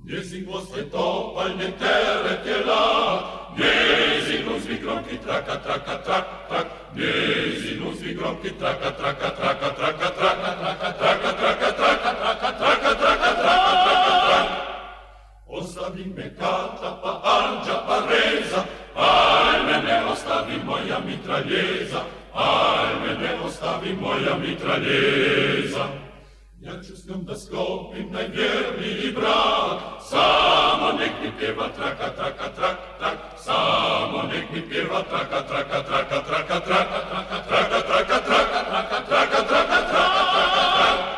Njezin 0.05 0.45
glas 0.45 0.63
je 0.77 0.89
topalj, 0.89 1.55
ne 1.57 1.71
teret 1.79 2.45
je 2.45 2.65
lak, 2.65 3.23
njezin 3.57 4.55
uzvi 4.55 4.77
gromki 4.83 5.17
traka, 5.25 5.55
traka, 5.63 5.97
trak, 6.05 6.25
trak, 6.49 6.67
njezin 6.95 7.83
uzvi 7.89 8.13
gromki 8.13 8.49
traka, 8.59 8.91
traka, 8.91 9.29
traka, 9.29 9.69
traka, 9.75 10.09
traka, 10.17 10.49
traka, 10.59 10.91
traka, 10.99 11.31
traka, 11.39 11.71
traka, 11.71 11.71
traka, 11.79 12.51
traka, 12.57 12.57
traka, 12.59 12.95
traka, 13.01 13.31
traka, 13.41 14.11
traka. 14.25 14.65
Ostavi 15.47 16.05
me 16.15 16.35
kata, 16.39 16.99
pa 17.03 17.21
anđa, 17.23 17.77
pa 17.87 17.97
reza, 18.09 18.63
aj 18.95 19.63
mene 19.65 20.05
ostavi 20.11 20.57
moja 20.65 20.99
mitraljeza, 21.05 22.01
aj 22.35 22.93
me 23.01 23.27
ne 23.27 23.39
ostavi 23.45 23.97
moja 24.01 24.37
mitraljeza. 24.37 25.85
Ja 26.59 26.81
ću 26.83 26.97
s 26.97 27.07
njom 27.07 27.25
da 27.25 27.35
sklopim 27.37 28.11
najvjerniji 28.11 29.11
brak, 29.11 29.79
samo 30.09 30.91
nek 30.99 31.11
mi 31.23 31.31
pjeva 31.39 31.67
traka, 31.75 32.15
traka, 32.15 32.55
trak, 32.55 32.77
trak, 32.99 33.17
samo 33.37 34.23
nek 34.23 34.43
mi 34.53 34.69
pjeva 34.69 35.03
traka, 35.09 35.47
traka, 35.47 35.83
traka, 35.83 36.21
traka, 36.27 36.59
traka, 36.59 36.99
traka, 37.07 37.39
traka, 37.47 37.79
traka, 37.87 38.19
traka, 38.27 38.99
traka, 39.07 39.45
traka, 39.47 39.47
traka, 39.49 39.79
traka. 39.91 41.15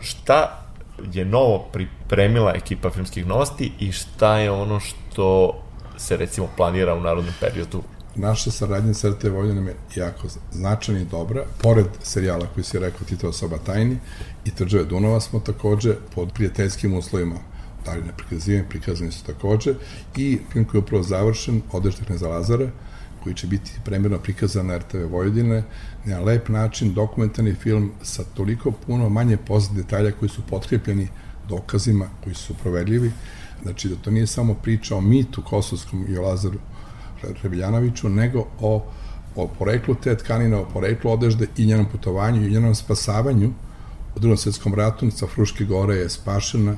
Šta 0.00 0.60
je 1.12 1.24
novo 1.24 1.58
pripremila 1.72 2.52
ekipa 2.54 2.90
filmskih 2.90 3.26
novosti 3.26 3.72
i 3.78 3.92
šta 3.92 4.38
je 4.38 4.50
ono 4.50 4.80
što 4.80 5.54
se 5.96 6.16
recimo 6.16 6.48
planira 6.56 6.94
u 6.94 7.00
narodnom 7.00 7.34
periodu 7.40 7.82
Naša 8.16 8.50
saradnja 8.50 8.94
sa 8.94 9.08
RTV 9.08 9.28
Vojvodina 9.28 9.54
nam 9.54 9.66
je 9.66 9.76
jako 9.96 10.28
značajna 10.52 11.00
i 11.00 11.04
dobra. 11.04 11.44
Pored 11.62 11.86
serijala 12.02 12.46
koji 12.54 12.64
si 12.64 12.78
rekao 12.78 13.06
Tito 13.08 13.28
osoba 13.28 13.58
tajni 13.58 13.98
i 14.44 14.50
Tvrđave 14.50 14.84
Dunova 14.84 15.20
smo 15.20 15.40
takođe 15.40 15.94
pod 16.14 16.32
prijateljskim 16.32 16.94
uslovima 16.94 17.36
dali 17.84 18.02
na 18.04 18.12
prikazivanje, 18.12 18.68
prikazani 18.68 19.12
su 19.12 19.24
takođe 19.24 19.74
i 20.16 20.38
film 20.52 20.64
koji 20.64 20.78
je 20.78 20.82
upravo 20.82 21.02
završen, 21.02 21.62
Odešte 21.72 22.04
kneza 22.04 22.28
Lazara, 22.28 22.70
koji 23.22 23.34
će 23.34 23.46
biti 23.46 23.72
premjerno 23.84 24.18
prikazan 24.18 24.66
na 24.66 24.78
RTV 24.78 24.96
Vojvodine, 25.10 25.62
na 26.04 26.20
lep 26.20 26.48
način 26.48 26.94
dokumentarni 26.94 27.54
film 27.54 27.92
sa 28.02 28.24
toliko 28.24 28.70
puno 28.70 29.08
manje 29.08 29.36
poznat 29.36 29.76
detalja 29.76 30.12
koji 30.12 30.28
su 30.28 30.42
potkrepljeni 30.50 31.08
dokazima 31.48 32.08
koji 32.24 32.34
su 32.34 32.54
proverljivi. 32.54 33.12
Znači 33.62 33.88
da 33.88 33.96
to 33.96 34.10
nije 34.10 34.26
samo 34.26 34.54
priča 34.54 34.96
o 34.96 35.00
mitu 35.00 35.42
kosovskom 35.42 36.06
i 36.08 36.18
o 36.18 36.22
Lazaru 36.22 36.58
Rebeljanoviću, 37.42 38.08
nego 38.08 38.46
o, 38.60 38.84
o 39.36 39.48
poreklu 39.48 39.94
te 39.94 40.16
tkanine, 40.16 40.56
o 40.56 40.66
poreklu 40.72 41.10
odežde 41.10 41.46
i 41.56 41.66
njenom 41.66 41.86
putovanju 41.92 42.46
i 42.46 42.50
njenom 42.50 42.74
spasavanju 42.74 43.52
u 44.16 44.18
drugom 44.20 44.36
svetskom 44.36 44.74
ratu 44.74 45.10
sa 45.10 45.26
Fruške 45.26 45.64
gore 45.64 45.96
je 45.96 46.10
spašena 46.10 46.76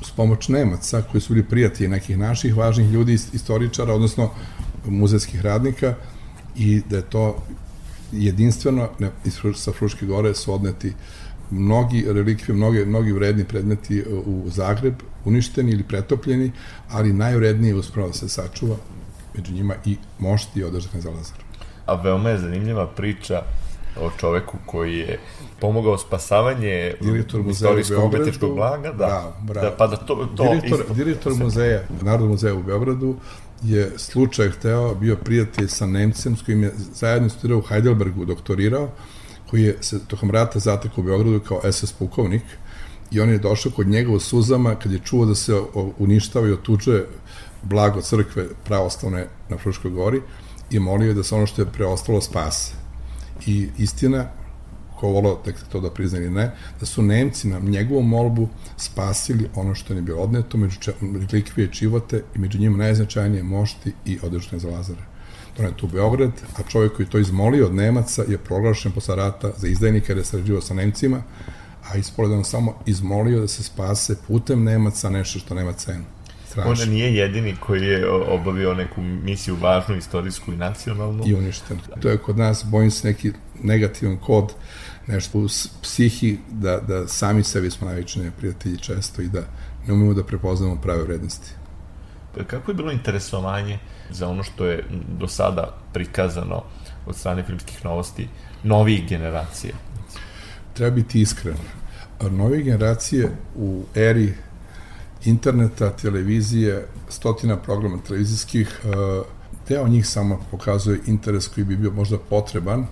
uz 0.00 0.10
pomoć 0.10 0.48
Nemaca 0.48 1.02
koji 1.02 1.20
su 1.20 1.32
bili 1.32 1.46
prijatelji 1.48 1.88
nekih 1.88 2.18
naših 2.18 2.56
važnih 2.56 2.90
ljudi, 2.90 3.18
istoričara, 3.32 3.94
odnosno 3.94 4.30
muzejskih 4.86 5.40
radnika 5.40 5.94
i 6.56 6.82
da 6.90 6.96
je 6.96 7.02
to 7.02 7.42
jedinstveno 8.12 8.88
ne, 8.98 9.10
sa 9.54 9.72
Fruške 9.72 10.06
gore 10.06 10.34
su 10.34 10.54
odneti 10.54 10.92
mnogi 11.50 12.04
relikvi, 12.08 12.54
mnogi, 12.54 12.84
mnogi 12.84 13.12
vredni 13.12 13.44
predmeti 13.44 14.04
u 14.26 14.50
Zagreb, 14.50 14.94
uništeni 15.24 15.72
ili 15.72 15.82
pretopljeni, 15.82 16.52
ali 16.90 17.12
najvredniji 17.12 17.70
je 17.70 17.74
uspravo 17.74 18.08
da 18.08 18.14
se 18.14 18.28
sačuva 18.28 18.76
među 19.34 19.52
njima 19.52 19.74
i 19.84 19.96
mošti 20.18 20.60
i 20.60 20.64
održak 20.64 20.96
za 20.96 21.10
Lazar. 21.10 21.36
a 21.86 21.94
veoma 21.94 22.30
je 22.30 22.38
zanimljiva 22.38 22.86
priča 22.86 23.42
o 24.00 24.10
čoveku 24.10 24.56
koji 24.66 24.98
je 24.98 25.18
pomogao 25.60 25.98
spasavanje 25.98 26.94
istorijskog 27.50 28.04
umetničkog 28.06 28.54
blaga, 28.54 28.92
da, 28.92 29.34
Da, 29.44 29.60
da, 29.60 29.74
pa 29.78 29.86
da 29.86 29.96
to, 29.96 30.28
to 30.36 30.44
direktor, 30.44 30.80
isto- 30.80 30.94
direktor 30.94 31.34
muzeja, 31.34 31.82
Narodnog 32.02 32.30
muzeja 32.30 32.54
u 32.54 32.62
Beogradu, 32.62 33.16
je 33.62 33.92
slučaj 33.96 34.50
hteo, 34.50 34.94
bio 34.94 35.16
prijatelj 35.16 35.68
sa 35.68 35.86
Nemcem 35.86 36.36
s 36.36 36.42
kojim 36.42 36.62
je 36.62 36.72
zajedno 36.94 37.28
studirao 37.28 37.58
u 37.58 37.62
Heidelbergu, 37.62 38.24
doktorirao, 38.24 38.88
koji 39.46 39.62
je 39.62 39.76
se 39.80 40.06
tokom 40.06 40.30
rata 40.30 40.58
zatekao 40.58 40.98
u 40.98 41.06
Beogradu 41.06 41.40
kao 41.40 41.72
SS 41.72 41.92
pukovnik 41.92 42.42
i 43.10 43.20
on 43.20 43.30
je 43.30 43.38
došao 43.38 43.72
kod 43.72 43.86
njega 43.86 44.12
u 44.12 44.20
suzama 44.20 44.74
kad 44.74 44.92
je 44.92 44.98
čuo 44.98 45.26
da 45.26 45.34
se 45.34 45.54
o- 45.54 45.92
uništava 45.98 46.48
i 46.48 46.52
otuđuje 46.52 47.06
blago 47.64 48.00
crkve 48.00 48.46
pravoslavne 48.64 49.26
na 49.48 49.58
Fruškoj 49.58 49.90
gori 49.90 50.20
i 50.70 50.78
molio 50.78 51.08
je 51.08 51.14
da 51.14 51.22
se 51.22 51.34
ono 51.34 51.46
što 51.46 51.62
je 51.62 51.72
preostalo 51.72 52.20
spase. 52.20 52.72
I 53.46 53.68
istina, 53.78 54.28
ko 55.00 55.08
volao 55.08 55.34
tek 55.44 55.56
to 55.72 55.80
da 55.80 55.90
prizna 55.90 56.18
ili 56.18 56.30
ne, 56.30 56.50
da 56.80 56.86
su 56.86 57.02
Nemci 57.02 57.48
na 57.48 57.58
njegovu 57.58 58.02
molbu 58.02 58.48
spasili 58.76 59.50
ono 59.54 59.74
što 59.74 59.94
je 59.94 60.02
bilo 60.02 60.22
odneto, 60.22 60.58
među 60.58 60.92
relikvije 61.00 61.72
Čivote 61.72 62.22
i 62.34 62.38
među 62.38 62.58
njima 62.58 62.76
najznačajnije 62.76 63.42
mošti 63.42 63.92
i 64.04 64.18
odeštene 64.22 64.60
za 64.60 64.70
Lazare. 64.70 65.02
Donet 65.56 65.82
u 65.82 65.86
Beograd, 65.86 66.32
a 66.58 66.62
čovjek 66.68 66.96
koji 66.96 67.08
to 67.08 67.18
izmolio 67.18 67.66
od 67.66 67.74
Nemaca 67.74 68.22
je 68.28 68.38
proglašen 68.38 68.92
posle 68.92 69.16
rata 69.16 69.52
za 69.56 69.68
izdajnika 69.68 70.12
jer 70.12 70.18
je 70.18 70.24
sarađivao 70.24 70.60
sa 70.60 70.74
Nemcima, 70.74 71.22
a 71.90 71.96
ispolo 71.96 72.36
on 72.36 72.44
samo 72.44 72.74
izmolio 72.86 73.40
da 73.40 73.48
se 73.48 73.62
spase 73.62 74.16
putem 74.28 74.64
Nemaca 74.64 75.10
nešto 75.10 75.38
što 75.38 75.54
nema 75.54 75.72
cenu. 75.72 76.04
Strašno. 76.54 76.84
On 76.84 76.90
nije 76.90 77.14
jedini 77.14 77.56
koji 77.60 77.82
je 77.82 78.10
obavio 78.10 78.74
neku 78.74 79.02
misiju 79.02 79.56
važnu, 79.60 79.96
istorijsku 79.96 80.52
i 80.52 80.56
nacionalnu. 80.56 81.22
I 81.26 81.34
uništen. 81.34 81.78
To 82.00 82.08
je 82.08 82.18
kod 82.18 82.38
nas, 82.38 82.64
bojim 82.64 82.90
se, 82.90 83.08
neki 83.08 83.32
negativan 83.62 84.16
kod, 84.16 84.52
nešto 85.06 85.38
u 85.38 85.46
psihi, 85.82 86.38
da, 86.50 86.80
da 86.80 87.08
sami 87.08 87.42
sebi 87.42 87.70
smo 87.70 87.86
najveći 87.86 88.20
neprijatelji 88.20 88.78
često 88.78 89.22
i 89.22 89.28
da 89.28 89.40
ne 89.86 89.94
umemo 89.94 90.14
da 90.14 90.24
prepoznamo 90.24 90.80
prave 90.82 91.02
vrednosti. 91.02 91.50
Kako 92.46 92.70
je 92.70 92.74
bilo 92.74 92.92
interesovanje 92.92 93.78
za 94.10 94.28
ono 94.28 94.42
što 94.42 94.66
je 94.66 94.84
do 95.18 95.28
sada 95.28 95.76
prikazano 95.92 96.62
od 97.06 97.16
strane 97.16 97.42
filmskih 97.42 97.84
novosti 97.84 98.28
novih 98.62 99.08
generacija? 99.08 99.74
Treba 100.74 100.94
biti 100.94 101.20
iskren. 101.20 101.56
Nove 102.30 102.62
generacije 102.62 103.30
u 103.56 103.84
eri 103.94 104.34
interneta, 105.24 105.90
televizije, 105.90 106.86
stotina 107.08 107.56
programa 107.56 107.98
televizijskih, 108.06 108.80
e, 108.84 108.88
deo 109.68 109.88
njih 109.88 110.06
samo 110.06 110.40
pokazuje 110.50 111.00
interes 111.06 111.48
koji 111.48 111.64
bi 111.64 111.76
bio 111.76 111.90
možda 111.90 112.18
potreban, 112.18 112.86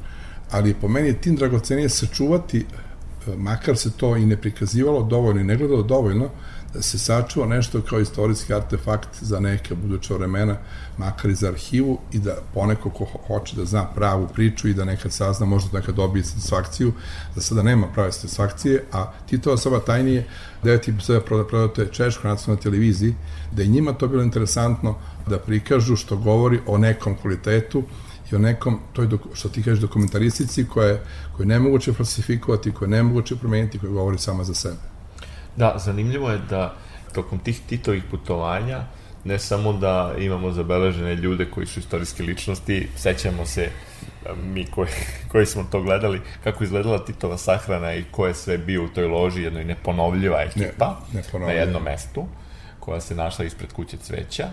ali 0.50 0.74
po 0.74 0.88
meni 0.88 1.08
je 1.08 1.20
tim 1.20 1.36
dragocenije 1.36 1.88
sačuvati, 1.88 2.58
e, 2.58 3.36
makar 3.36 3.76
se 3.76 3.90
to 3.90 4.16
i 4.16 4.26
ne 4.26 4.36
prikazivalo 4.36 5.02
dovoljno 5.02 5.40
i 5.40 5.44
ne 5.44 5.56
gledalo 5.56 5.82
dovoljno, 5.82 6.28
se 6.80 6.98
sačuva 6.98 7.46
nešto 7.46 7.80
kao 7.80 8.00
istorijski 8.00 8.54
artefakt 8.54 9.08
za 9.20 9.40
neke 9.40 9.74
buduće 9.74 10.14
vremena, 10.14 10.56
makar 10.98 11.30
i 11.30 11.34
za 11.34 11.48
arhivu 11.48 11.98
i 12.12 12.18
da 12.18 12.36
poneko 12.54 12.90
ko 12.90 13.04
hoće 13.26 13.56
da 13.56 13.64
zna 13.64 13.84
pravu 13.94 14.28
priču 14.34 14.68
i 14.68 14.74
da 14.74 14.84
nekad 14.84 15.12
sazna, 15.12 15.46
možda 15.46 15.78
nekad 15.78 15.94
dobije 15.94 16.24
satisfakciju, 16.24 16.92
da 17.34 17.40
sada 17.40 17.62
nema 17.62 17.86
prave 17.86 18.12
satisfakcije, 18.12 18.84
a 18.92 19.12
Titova 19.26 19.56
soba 19.56 19.80
tajnije, 19.80 20.26
devet 20.62 20.88
epizoda 20.88 21.20
prodate 21.20 21.86
Češkoj 21.92 22.30
nacionalnoj 22.30 22.62
televiziji, 22.62 23.14
da 23.52 23.62
je 23.62 23.68
njima 23.68 23.92
to 23.92 24.08
bilo 24.08 24.22
interesantno 24.22 24.94
da 25.26 25.38
prikažu 25.38 25.96
što 25.96 26.16
govori 26.16 26.60
o 26.66 26.78
nekom 26.78 27.16
kvalitetu 27.16 27.82
i 28.32 28.34
o 28.34 28.38
nekom, 28.38 28.80
toj, 28.92 29.08
što 29.32 29.48
ti 29.48 29.62
kažeš, 29.62 29.80
dokumentaristici 29.80 30.64
koje, 30.64 31.02
koje 31.36 31.46
ne 31.46 31.58
moguće 31.58 31.92
falsifikovati, 31.92 32.72
koje 32.72 32.88
ne 32.88 33.02
moguće 33.02 33.36
promeniti, 33.36 33.78
koje 33.78 33.92
govori 33.92 34.18
sama 34.18 34.44
za 34.44 34.54
sebe. 34.54 34.91
Da, 35.56 35.74
zanimljivo 35.78 36.30
je 36.30 36.38
da 36.50 36.74
tokom 37.14 37.38
tih 37.38 37.60
Titovih 37.68 38.02
putovanja 38.10 38.84
ne 39.24 39.38
samo 39.38 39.72
da 39.72 40.14
imamo 40.18 40.50
zabeležene 40.50 41.14
ljude 41.14 41.50
koji 41.50 41.66
su 41.66 41.80
istorijske 41.80 42.22
ličnosti, 42.22 42.88
sećamo 42.96 43.46
se 43.46 43.70
mi 44.44 44.66
koji, 44.66 44.88
koji 45.32 45.46
smo 45.46 45.64
to 45.70 45.82
gledali, 45.82 46.20
kako 46.44 46.64
izgledala 46.64 47.04
Titova 47.04 47.38
sahrana 47.38 47.94
i 47.94 48.04
ko 48.10 48.26
je 48.26 48.34
sve 48.34 48.58
bio 48.58 48.84
u 48.84 48.88
toj 48.88 49.06
loži, 49.06 49.42
jednoj 49.42 49.64
neponovljiva 49.64 50.42
ekipa 50.42 51.00
ne, 51.12 51.40
na 51.40 51.52
jednom 51.52 51.82
mestu, 51.82 52.26
koja 52.80 53.00
se 53.00 53.14
našla 53.14 53.44
ispred 53.44 53.72
kuće 53.72 53.96
cveća. 53.96 54.48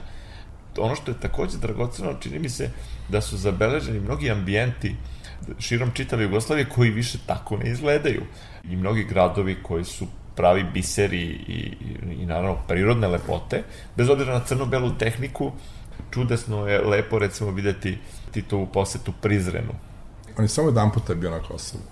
Ono 0.77 0.95
što 0.95 1.11
je 1.11 1.19
takođe 1.19 1.57
dragoceno, 1.57 2.13
čini 2.19 2.39
mi 2.39 2.49
se 2.49 2.69
da 3.09 3.21
su 3.21 3.37
zabeleženi 3.37 3.99
mnogi 3.99 4.31
ambijenti 4.31 4.95
širom 5.59 5.91
čitave 5.91 6.23
Jugoslavije 6.23 6.69
koji 6.75 6.89
više 6.89 7.17
tako 7.25 7.57
ne 7.57 7.71
izgledaju. 7.71 8.21
I 8.63 8.75
mnogi 8.75 9.03
gradovi 9.03 9.57
koji 9.63 9.83
su 9.83 10.07
pravi 10.39 10.63
biseri 10.63 11.21
i, 11.21 11.75
i, 11.79 12.21
i 12.21 12.25
naravno 12.25 12.57
prirodne 12.67 13.07
lepote, 13.07 13.63
bez 13.95 14.09
obzira 14.09 14.33
na 14.33 14.45
crno-belu 14.45 14.91
tehniku, 14.97 15.51
čudesno 16.11 16.67
je 16.67 16.79
lepo 16.81 17.19
recimo 17.19 17.51
videti 17.51 17.97
Titovu 18.31 18.67
posetu 18.67 19.13
Prizrenu. 19.21 19.73
On 20.37 20.43
je 20.43 20.47
samo 20.47 20.69
jedan 20.69 20.91
puta 20.91 21.13
bio 21.15 21.29
na 21.29 21.39
Kosovu 21.39 21.83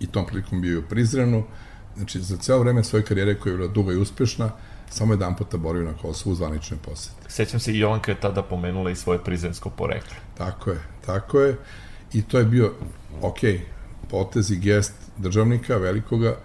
i 0.00 0.06
tom 0.06 0.26
prilikom 0.26 0.60
bio 0.60 0.80
u 0.80 0.82
Prizrenu, 0.82 1.44
znači 1.96 2.20
za 2.20 2.36
ceo 2.36 2.58
vreme 2.58 2.84
svoje 2.84 3.04
karijere 3.04 3.38
koja 3.38 3.52
je 3.52 3.56
bila 3.56 3.68
duga 3.68 3.92
i 3.92 3.96
uspešna, 3.96 4.50
samo 4.90 5.12
jedan 5.12 5.36
puta 5.36 5.56
borio 5.56 5.84
na 5.84 5.94
Kosovu 6.02 6.32
u 6.32 6.36
zvaničnoj 6.36 6.78
poseti. 6.82 7.16
Sećam 7.28 7.60
se 7.60 7.72
i 7.72 7.78
Jovanka 7.78 8.12
je 8.12 8.20
tada 8.20 8.42
pomenula 8.42 8.90
i 8.90 8.96
svoje 8.96 9.18
prizrensko 9.18 9.70
poreklo. 9.70 10.16
Tako 10.38 10.70
je, 10.70 10.80
tako 11.06 11.40
je. 11.40 11.56
I 12.12 12.22
to 12.22 12.38
je 12.38 12.44
bio, 12.44 12.72
ok, 13.22 13.38
potez 14.08 14.50
i 14.50 14.56
gest 14.56 14.94
državnika 15.16 15.76
velikoga, 15.76 16.36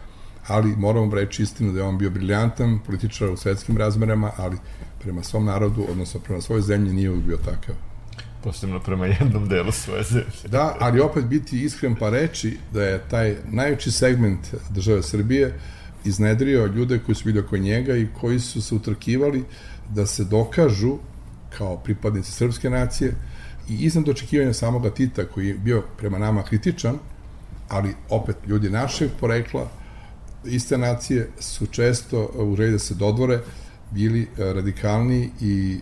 ali 0.48 0.76
moram 0.76 1.14
reći 1.14 1.44
istinu 1.44 1.74
da 1.74 1.80
je 1.80 1.86
on 1.86 1.98
bio 1.98 2.10
briljantan 2.10 2.80
političar 2.86 3.30
u 3.30 3.38
svetskim 3.38 3.78
razmerama, 3.78 4.32
ali 4.38 4.58
prema 5.02 5.24
svom 5.24 5.46
narodu, 5.46 5.86
odnosno 5.92 6.20
prema 6.20 6.42
svojoj 6.42 6.62
zemlji 6.62 6.94
nije 6.94 7.10
uvijek 7.10 7.26
bio 7.26 7.38
takav. 7.38 7.76
Posebno 8.44 8.80
prema 8.80 9.06
jednom 9.06 9.48
delu 9.48 9.72
svoje 9.72 10.04
zemlje. 10.04 10.48
Da, 10.48 10.76
ali 10.80 11.00
opet 11.00 11.26
biti 11.26 11.64
iskren 11.64 11.96
pa 11.96 12.10
reći 12.10 12.58
da 12.74 12.84
je 12.84 13.04
taj 13.10 13.36
najveći 13.52 13.92
segment 13.92 14.40
države 14.70 15.04
Srbije 15.04 15.60
iznedrio 16.06 16.66
ljude 16.66 17.00
koji 17.06 17.16
su 17.16 17.24
bili 17.26 17.40
oko 17.40 17.58
njega 17.58 17.98
i 17.98 18.08
koji 18.22 18.40
su 18.40 18.62
se 18.62 18.76
utrkivali 18.76 19.44
da 19.90 20.06
se 20.06 20.24
dokažu 20.24 20.98
kao 21.58 21.78
pripadnici 21.78 22.32
srpske 22.32 22.70
nacije 22.70 23.16
i 23.70 23.74
iznad 23.86 24.10
očekivanja 24.10 24.54
samoga 24.54 24.90
Tita 24.90 25.26
koji 25.26 25.48
je 25.48 25.54
bio 25.54 25.84
prema 25.98 26.18
nama 26.18 26.44
kritičan, 26.44 26.98
ali 27.70 27.96
opet 28.10 28.36
ljudi 28.48 28.70
našeg 28.70 29.10
porekla, 29.20 29.70
iste 30.46 30.78
nacije 30.78 31.30
su 31.40 31.68
često 31.68 32.30
u 32.34 32.56
želji 32.56 32.72
da 32.72 32.80
se 32.80 32.94
dodvore 32.94 33.40
bili 33.92 34.22
e, 34.22 34.54
radikalni 34.54 35.30
i 35.42 35.80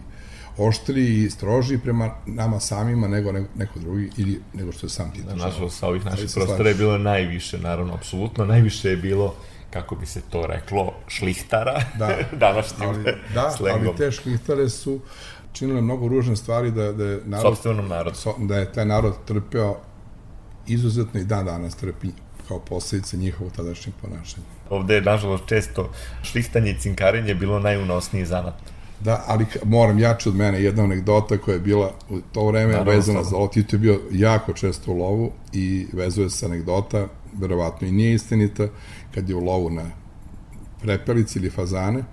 oštri 0.58 1.24
i 1.24 1.30
stroži 1.30 1.78
prema 1.78 2.12
nama 2.26 2.60
samima 2.60 3.08
nego 3.08 3.32
neko 3.32 3.80
drugi 3.80 4.10
ili 4.18 4.42
nego 4.54 4.72
što 4.72 4.86
je 4.86 4.90
sam 4.90 5.12
Tito. 5.12 5.28
Da, 5.28 5.36
nažalost, 5.36 5.80
sa 5.80 5.88
ovih 5.88 6.06
naših 6.06 6.30
prostora 6.34 6.70
je 6.70 6.76
bilo 6.76 6.98
najviše, 6.98 7.58
naravno, 7.58 7.94
apsolutno, 7.94 8.46
najviše 8.46 8.90
je 8.90 8.98
bilo 8.98 9.36
kako 9.70 9.96
bi 9.96 10.06
se 10.06 10.22
to 10.22 10.48
reklo, 10.48 10.94
šlihtara, 11.08 11.82
da, 12.00 12.18
današnjim 12.48 12.90
ali, 12.90 13.04
da, 13.34 13.52
slengom. 13.52 13.88
ali 13.88 13.98
te 13.98 14.12
šlihtare 14.12 14.70
su 14.70 15.00
činile 15.54 15.82
mnogo 15.82 16.08
ružne 16.08 16.36
stvari 16.36 16.72
da, 16.72 16.92
da 16.92 17.06
je 17.06 17.22
narod, 17.26 17.42
Sobstvenom 17.42 17.88
narodu. 17.88 18.18
da 18.38 18.58
je 18.58 18.72
taj 18.72 18.86
narod 18.86 19.14
trpeo 19.26 19.78
izuzetno 20.68 21.20
i 21.20 21.24
dan 21.24 21.46
danas 21.46 21.76
trpi 21.76 22.08
kao 22.48 22.60
posledice 22.60 23.18
njihovog 23.18 23.54
tadašnjeg 23.54 23.96
ponašanja. 24.02 24.46
Ovde 24.70 24.96
je, 24.96 25.02
nažalost, 25.02 25.44
često 25.46 25.92
šlihtanje 26.24 26.72
i 26.72 26.80
cinkarenje 26.80 27.36
bilo 27.36 27.60
najunosniji 27.60 28.26
zanat. 28.26 28.54
Da, 29.00 29.24
ali 29.28 29.46
moram 29.66 30.00
jače 30.00 30.30
od 30.30 30.36
mene 30.36 30.64
jedna 30.64 30.84
anegdota 30.84 31.38
koja 31.38 31.54
je 31.54 31.60
bila 31.60 31.92
u 32.10 32.20
to 32.32 32.48
vreme 32.48 32.72
Naravno, 32.72 32.92
vezana 32.92 33.24
za 33.24 33.36
ovo. 33.36 33.48
Tito 33.48 33.76
je 33.76 33.80
bio 33.80 34.00
jako 34.12 34.54
često 34.54 34.92
u 34.92 34.98
lovu 34.98 35.32
i 35.54 35.88
vezuje 35.94 36.30
se 36.30 36.46
anegdota, 36.46 37.08
verovatno 37.40 37.88
i 37.88 37.92
nije 37.92 38.14
istinita, 38.14 38.68
kad 39.14 39.30
je 39.30 39.36
u 39.36 39.46
lovu 39.46 39.70
na 39.70 39.84
prepelici 40.82 41.40
ili 41.40 41.50
fazane, 41.50 42.04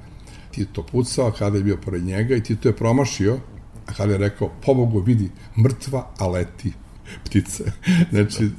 Tito 0.50 0.82
pucao 0.82 1.32
kada 1.38 1.56
je 1.56 1.64
bio 1.64 1.76
pored 1.76 2.04
njega 2.04 2.36
i 2.36 2.42
Tito 2.42 2.68
je 2.68 2.76
promašio, 2.76 3.38
a 3.86 3.92
kada 3.94 4.12
je 4.12 4.18
rekao, 4.18 4.50
pobogu 4.66 5.00
vidi, 5.00 5.30
mrtva, 5.58 6.06
a 6.18 6.26
leti 6.26 6.72
ptice. 7.24 7.64
znači, 8.10 8.50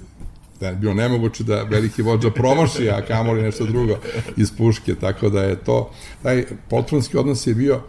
da 0.62 0.68
je 0.68 0.76
bilo 0.76 0.94
nemoguće 0.94 1.44
da 1.44 1.64
veliki 1.64 2.02
vođa 2.02 2.30
promaši, 2.32 2.90
a 2.90 3.02
kamoli 3.02 3.42
nešto 3.42 3.66
drugo 3.66 3.98
iz 4.38 4.52
puške, 4.58 4.96
tako 4.96 5.30
da 5.30 5.44
je 5.44 5.56
to, 5.56 5.92
taj 6.24 6.46
potronski 6.70 7.18
odnos 7.18 7.48
je 7.48 7.56
bio 7.56 7.82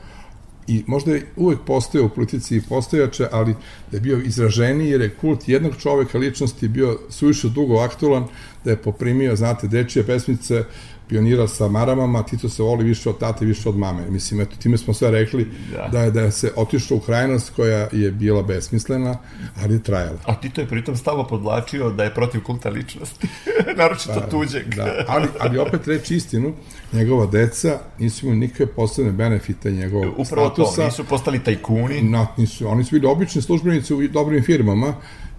i 0.66 0.84
možda 0.86 1.14
je 1.14 1.26
uvek 1.36 1.58
postojao 1.66 2.06
u 2.06 2.08
politici 2.08 2.56
i 2.56 2.62
postojače, 2.68 3.26
ali 3.32 3.54
da 3.90 3.96
je 3.96 4.00
bio 4.00 4.20
izraženiji 4.24 4.90
jer 4.90 5.00
je 5.00 5.14
kult 5.14 5.48
jednog 5.48 5.72
čoveka 5.78 6.18
ličnosti 6.18 6.68
bio 6.68 6.98
suviše 7.10 7.48
dugo 7.48 7.78
aktualan, 7.78 8.26
da 8.64 8.70
je 8.70 8.76
poprimio, 8.76 9.36
znate, 9.36 9.68
dečije 9.68 10.06
pesmice, 10.06 10.64
pionira 11.12 11.48
sa 11.48 11.68
maramama, 11.68 12.22
Tito 12.22 12.48
se 12.48 12.62
voli 12.62 12.84
više 12.84 13.10
od 13.10 13.18
tate, 13.18 13.44
više 13.44 13.68
od 13.68 13.76
mame. 13.78 14.10
Mislim, 14.10 14.40
eto, 14.40 14.56
time 14.56 14.78
smo 14.78 14.94
sve 14.94 15.10
rekli 15.10 15.48
da, 15.72 15.88
da 15.92 16.02
je, 16.02 16.10
da 16.10 16.20
je 16.20 16.32
se 16.32 16.52
otišlo 16.56 16.96
u 16.96 17.00
krajnost 17.00 17.52
koja 17.56 17.88
je 17.92 18.10
bila 18.10 18.42
besmislena, 18.42 19.18
ali 19.62 19.74
je 19.74 19.82
trajala. 19.82 20.18
A 20.26 20.40
Tito 20.40 20.60
je 20.60 20.66
pritom 20.66 20.96
stavo 20.96 21.24
podlačio 21.24 21.90
da 21.90 22.04
je 22.04 22.14
protiv 22.14 22.42
kulta 22.42 22.68
ličnosti, 22.68 23.28
naročito 23.78 24.20
da, 24.20 24.28
tuđeg. 24.28 24.74
da, 24.74 25.04
ali, 25.08 25.28
ali 25.40 25.58
opet 25.58 25.86
reći 25.86 26.16
istinu, 26.16 26.54
njegova 26.92 27.26
deca 27.26 27.78
nisu 27.98 28.26
imali 28.26 28.40
nikakve 28.40 28.66
posebne 28.66 29.12
benefite 29.12 29.70
njegovog 29.70 30.14
Upravo 30.18 30.24
statusa. 30.24 30.72
Upravo 30.72 30.76
to, 30.76 30.84
nisu 30.84 31.04
postali 31.04 31.38
tajkuni. 31.38 32.02
No, 32.02 32.26
nisu, 32.36 32.68
oni 32.68 32.84
su 32.84 32.90
bili 32.90 33.06
obični 33.06 33.42
službenici 33.42 33.94
u 33.94 34.08
dobrim 34.08 34.44
firmama 34.44 34.94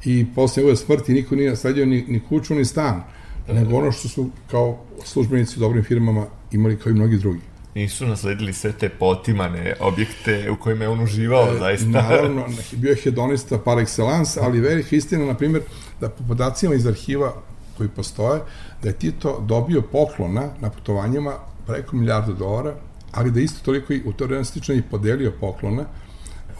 i 0.05 0.25
posle 0.35 0.61
njegove 0.61 0.75
smrti 0.75 1.13
niko 1.13 1.35
nije 1.35 1.49
nasledio 1.49 1.85
ni, 1.85 2.05
ni 2.07 2.19
kuću, 2.29 2.55
ni 2.55 2.65
stan 2.65 3.03
nego 3.47 3.77
ono 3.77 3.91
što 3.91 4.07
su 4.07 4.29
kao 4.51 4.79
službenici 5.03 5.59
u 5.59 5.59
dobrim 5.59 5.83
firmama 5.83 6.25
imali 6.51 6.79
kao 6.79 6.89
i 6.89 6.93
mnogi 6.93 7.17
drugi. 7.17 7.41
Nisu 7.75 8.05
nasledili 8.05 8.53
sve 8.53 8.71
te 8.71 8.89
potimane 8.89 9.75
objekte 9.79 10.51
u 10.51 10.55
kojima 10.55 10.83
je 10.83 10.89
on 10.89 10.99
uživao, 10.99 11.53
e, 11.55 11.59
zaista. 11.59 11.87
Naravno, 11.87 12.45
bio 12.71 12.89
je 12.89 12.95
hedonista 12.95 13.59
par 13.59 13.77
excellence, 13.77 14.39
ali 14.41 14.59
velika 14.59 14.95
istina, 14.95 15.25
na 15.25 15.33
primjer, 15.33 15.63
da 16.01 16.09
po 16.09 16.23
podacima 16.27 16.75
iz 16.75 16.87
arhiva 16.87 17.33
koji 17.77 17.89
postoje, 17.89 18.41
da 18.83 18.89
je 18.89 18.93
Tito 18.93 19.39
dobio 19.47 19.81
poklona 19.81 20.49
na 20.61 20.69
putovanjima 20.69 21.33
preko 21.67 21.95
milijardu 21.95 22.33
dolara, 22.33 22.75
ali 23.11 23.31
da 23.31 23.39
isto 23.39 23.65
toliko 23.65 23.93
i 23.93 24.01
u 24.05 24.13
to 24.13 24.25
vreme 24.25 24.43
i 24.77 24.81
podelio 24.81 25.33
poklona, 25.39 25.85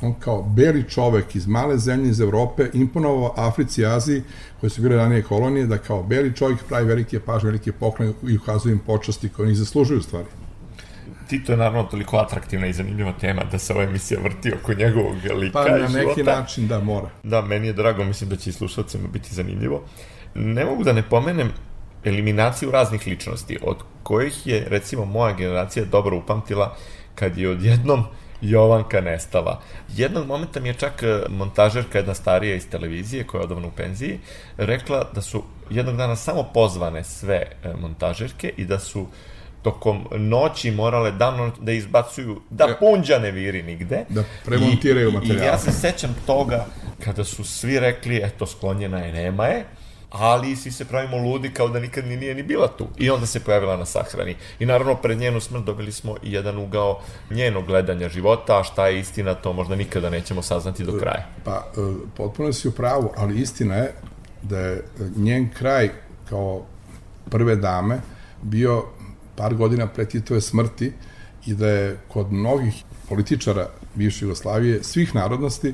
on 0.04 0.14
kao 0.20 0.42
beli 0.44 0.90
čovek 0.90 1.36
iz 1.36 1.48
male 1.48 1.78
zemlje 1.78 2.10
iz 2.10 2.22
Evrope 2.22 2.70
imponovao 2.74 3.34
Africi 3.38 3.82
i 3.82 3.86
Aziji, 3.86 4.24
koje 4.60 4.70
su 4.70 4.82
bile 4.82 4.96
ranije 4.96 5.24
kolonije, 5.24 5.68
da 5.68 5.78
kao 5.78 6.04
beli 6.04 6.36
čovjek 6.36 6.60
pravi 6.68 6.86
velike 6.86 7.20
pažnje, 7.20 7.48
velike 7.48 7.72
poklone 7.72 8.14
i 8.28 8.38
ukazuje 8.38 8.74
im 8.74 8.80
počasti 8.80 9.30
koje 9.30 9.46
oni 9.46 9.56
zaslužuju 9.56 10.02
stvari. 10.02 10.28
Tito 11.28 11.52
je 11.52 11.58
naravno 11.58 11.84
toliko 11.84 12.18
atraktivna 12.18 12.68
i 12.68 12.74
zanimljiva 12.74 13.14
tema 13.22 13.44
da 13.52 13.60
se 13.60 13.74
ova 13.74 13.84
emisija 13.84 14.20
vrti 14.24 14.54
oko 14.54 14.74
njegovog 14.74 15.16
lika 15.40 15.54
Pa 15.54 15.70
na 15.70 15.78
i 15.78 15.82
neki 15.82 15.92
života. 15.92 16.40
način 16.40 16.68
da 16.68 16.80
mora. 16.80 17.10
Da, 17.24 17.42
meni 17.42 17.68
je 17.68 17.74
drago, 17.74 18.04
mislim 18.04 18.30
da 18.30 18.36
će 18.36 18.50
i 18.50 18.54
slušalcima 18.54 19.08
biti 19.08 19.36
zanimljivo. 19.36 19.84
Ne 20.36 20.66
mogu 20.66 20.84
da 20.84 20.94
ne 20.94 21.04
pomenem 21.10 21.52
eliminaciju 22.04 22.72
raznih 22.72 23.08
ličnosti, 23.08 23.58
od 23.62 23.78
kojih 24.04 24.48
je, 24.48 24.66
recimo, 24.70 25.06
moja 25.06 25.34
generacija 25.34 25.86
dobro 25.86 26.18
upamtila 26.18 26.76
kad 27.16 27.38
je 27.38 27.50
odjednom 27.50 28.04
Jovanka 28.44 29.02
nestala. 29.02 29.62
Jednog 29.96 30.28
momenta 30.28 30.60
mi 30.60 30.70
je 30.70 30.74
čak 30.74 31.04
e, 31.04 31.22
montažerka, 31.30 31.98
jedna 31.98 32.14
starija 32.14 32.56
iz 32.56 32.70
televizije, 32.70 33.24
koja 33.24 33.40
je 33.40 33.46
odavno 33.46 33.68
u 33.68 33.72
penziji, 33.72 34.20
rekla 34.58 35.10
da 35.14 35.22
su 35.22 35.44
jednog 35.70 35.98
dana 35.98 36.16
samo 36.16 36.44
pozvane 36.54 37.04
sve 37.04 37.36
e, 37.36 37.74
montažerke 37.82 38.54
i 38.58 38.66
da 38.66 38.80
su 38.80 39.08
tokom 39.62 40.08
noći 40.12 40.72
morale 40.72 41.12
dano 41.12 41.52
da 41.62 41.72
izbacuju, 41.72 42.42
da 42.50 42.76
punđa 42.80 43.20
ne 43.20 43.32
viri 43.32 43.64
nigde. 43.64 44.06
Da 44.10 44.24
premontiraju 44.46 45.08
I- 45.08 45.12
I, 45.12 45.14
materijal. 45.14 45.44
I 45.44 45.48
ja 45.48 45.58
se 45.58 45.72
sećam 45.72 46.16
toga 46.26 46.66
kada 47.04 47.24
su 47.24 47.44
svi 47.44 47.80
rekli, 47.80 48.22
eto, 48.24 48.46
sklonjena 48.46 49.00
je, 49.00 49.14
nema 49.14 49.46
je, 49.46 49.66
ali 50.14 50.56
svi 50.56 50.72
se 50.72 50.86
pravimo 50.86 51.18
ludi 51.18 51.54
kao 51.54 51.68
da 51.68 51.80
nikad 51.80 52.08
ni 52.08 52.18
nije 52.18 52.36
ni 52.36 52.44
bila 52.44 52.68
tu. 52.68 52.88
I 52.98 53.10
onda 53.10 53.26
se 53.26 53.40
pojavila 53.40 53.78
na 53.78 53.86
sahrani. 53.86 54.36
I 54.60 54.66
naravno, 54.66 54.96
pred 54.96 55.18
njenu 55.18 55.40
smrt 55.40 55.66
dobili 55.66 55.92
smo 55.92 56.16
i 56.24 56.34
jedan 56.34 56.58
ugao 56.58 57.02
njenog 57.32 57.66
gledanja 57.66 58.10
života, 58.10 58.60
a 58.60 58.64
šta 58.64 58.88
je 58.88 59.00
istina, 59.00 59.34
to 59.34 59.54
možda 59.54 59.76
nikada 59.76 60.10
nećemo 60.10 60.42
saznati 60.42 60.84
do 60.84 61.00
kraja. 61.00 61.28
Pa, 61.44 61.52
e, 61.52 61.80
potpuno 62.18 62.54
si 62.54 62.68
u 62.68 62.72
pravu, 62.72 63.12
ali 63.18 63.42
istina 63.42 63.76
je 63.76 63.94
da 64.42 64.60
je 64.60 64.74
e, 64.74 64.82
njen 65.16 65.50
kraj 65.50 65.90
kao 66.30 66.66
prve 67.30 67.56
dame 67.56 68.02
bio 68.42 68.84
par 69.36 69.56
godina 69.56 69.88
pre 69.88 70.06
Titove 70.06 70.42
smrti 70.42 70.94
i 71.46 71.54
da 71.54 71.68
je 71.68 71.98
kod 72.08 72.32
mnogih 72.32 72.84
političara 73.10 73.68
bivše 73.96 74.26
Jugoslavije, 74.26 74.84
svih 74.84 75.16
narodnosti, 75.16 75.74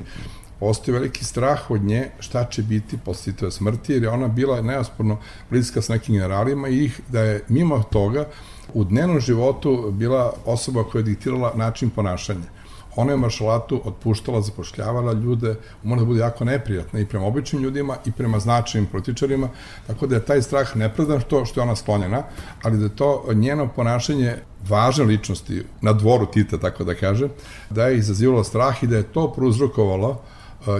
postoji 0.60 0.94
veliki 0.94 1.24
strah 1.24 1.70
od 1.70 1.82
nje 1.82 2.10
šta 2.18 2.44
će 2.44 2.62
biti 2.62 2.98
posle 2.98 3.32
Titove 3.32 3.50
smrti, 3.50 3.92
jer 3.92 4.02
je 4.02 4.10
ona 4.10 4.28
bila 4.28 4.60
neosporno 4.62 5.18
bliska 5.50 5.82
s 5.82 5.88
nekim 5.88 6.14
generalima 6.14 6.68
i 6.68 6.84
ih, 6.84 7.00
da 7.08 7.20
je 7.20 7.44
mimo 7.48 7.82
toga 7.82 8.26
u 8.74 8.84
dnevnom 8.84 9.20
životu 9.20 9.90
bila 9.90 10.32
osoba 10.44 10.84
koja 10.84 11.00
je 11.00 11.04
diktirala 11.04 11.52
način 11.56 11.90
ponašanja. 11.90 12.60
Ona 12.96 13.12
je 13.12 13.16
maršalatu 13.16 13.80
otpuštala, 13.84 14.40
zapošljavala 14.40 15.12
ljude, 15.12 15.54
mora 15.82 16.00
da 16.00 16.06
bude 16.06 16.20
jako 16.20 16.44
neprijatna 16.44 17.00
i 17.00 17.06
prema 17.06 17.26
običnim 17.26 17.62
ljudima 17.62 17.96
i 18.06 18.12
prema 18.12 18.40
značajnim 18.40 18.90
političarima, 18.90 19.48
tako 19.86 20.06
da 20.06 20.14
je 20.14 20.24
taj 20.24 20.42
strah 20.42 20.76
nepredan 20.76 21.20
što, 21.20 21.44
što 21.44 21.60
je 21.60 21.62
ona 21.62 21.76
sklonjena, 21.76 22.22
ali 22.62 22.78
da 22.78 22.88
to 22.88 23.24
njeno 23.32 23.68
ponašanje 23.76 24.36
važne 24.68 25.04
ličnosti 25.04 25.62
na 25.80 25.92
dvoru 25.92 26.26
Tita, 26.26 26.58
tako 26.58 26.84
da 26.84 26.94
kaže, 26.94 27.28
da 27.70 27.86
je 27.86 27.98
izazivalo 27.98 28.44
strah 28.44 28.82
i 28.82 28.86
da 28.86 28.96
je 28.96 29.02
to 29.12 29.32
prouzrokovalo 29.32 30.20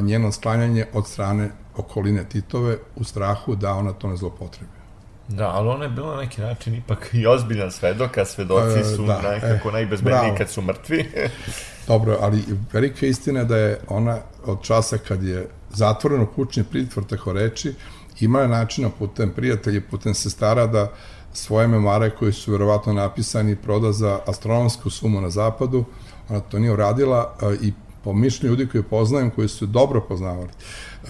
njeno 0.03 0.33
sklanjanje 0.33 0.87
od 0.93 1.09
strane 1.09 1.51
okoline 1.77 2.25
Titove 2.25 2.77
u 2.97 3.05
strahu 3.05 3.55
da 3.55 3.73
ona 3.75 3.93
to 3.93 4.09
ne 4.09 4.17
zlopotrebi. 4.17 4.81
Da, 5.29 5.49
ali 5.49 5.69
ona 5.69 5.85
je 5.85 5.91
bila 5.91 6.15
na 6.15 6.21
neki 6.21 6.41
način 6.41 6.75
ipak 6.75 7.11
i 7.13 7.27
ozbiljan 7.27 7.71
svedok, 7.71 8.19
a 8.19 8.25
svedoci 8.25 8.79
E, 8.79 8.85
su 8.85 9.07
da, 9.07 9.23
nekako 9.23 9.69
e, 9.69 9.73
najbezbedniji 9.73 10.21
bravo. 10.21 10.37
kad 10.39 10.51
su 10.51 10.63
mrtvi. 10.63 11.11
Dobro, 11.89 12.19
ali 12.21 12.45
velika 12.73 13.07
istina 13.07 13.41
je 13.41 13.45
da 13.45 13.57
je 13.57 13.81
ona 13.89 14.19
od 14.47 14.63
časa 14.63 14.99
kad 14.99 15.23
je 15.23 15.49
zatvoreno 15.71 16.27
kućni 16.27 16.65
pritvor, 16.65 17.05
tako 17.07 17.33
reći, 17.33 17.75
imala 18.21 18.47
načina 18.47 18.91
putem 18.99 19.31
prijatelja, 19.31 19.81
putem 19.91 20.15
sestara 20.15 20.67
da 20.67 20.93
svoje 21.33 21.69
memare 21.69 22.11
koji 22.11 22.33
su 22.33 22.53
verovatno 22.53 22.93
napisani 22.93 23.57
proda 23.57 23.93
za 23.93 24.19
astronomsku 24.27 24.91
sumu 24.91 25.21
na 25.21 25.31
zapadu, 25.31 25.85
ona 26.29 26.41
to 26.41 26.59
nije 26.59 26.73
uradila 26.73 27.35
a, 27.41 27.55
i 27.63 27.73
po 28.05 28.13
mišljenju 28.13 28.51
ljudi 28.51 28.69
koje 28.71 28.83
poznajem, 28.83 29.31
koji 29.31 29.49
su 29.49 29.67
dobro 29.67 30.01
poznavali. 30.01 30.49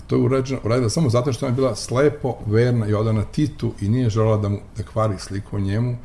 To 0.06 0.16
je 0.16 0.22
urađeno, 0.22 0.60
uradila 0.64 0.90
samo 0.90 1.10
zato 1.10 1.32
što 1.32 1.46
ona 1.46 1.52
je 1.52 1.56
bila 1.56 1.74
slepo, 1.76 2.36
verna 2.46 2.86
i 2.86 2.94
odana 2.94 3.24
Titu 3.24 3.72
i 3.80 3.88
nije 3.88 4.10
želala 4.10 4.36
da 4.36 4.48
mu 4.48 4.58
da 4.76 4.82
kvari 4.82 5.14
sliku 5.18 5.56
o 5.56 5.60
njemu 5.60 5.96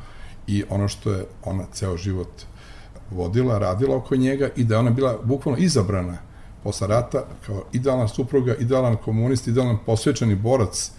i 0.46 0.64
ono 0.70 0.88
što 0.88 1.12
je 1.12 1.26
ona 1.44 1.64
ceo 1.72 1.96
život 1.96 2.28
vodila, 3.10 3.58
radila 3.58 3.96
oko 3.96 4.16
njega 4.16 4.48
i 4.56 4.64
da 4.64 4.74
je 4.74 4.78
ona 4.78 4.90
bila 4.90 5.18
bukvalno 5.22 5.58
izabrana 5.58 6.18
posle 6.62 6.86
rata 6.86 7.24
kao 7.46 7.62
idealna 7.72 8.08
supruga, 8.08 8.54
idealan 8.54 8.96
komunist, 8.96 9.46
idealan 9.46 9.78
posvećeni 9.86 10.34
borac 10.34 10.90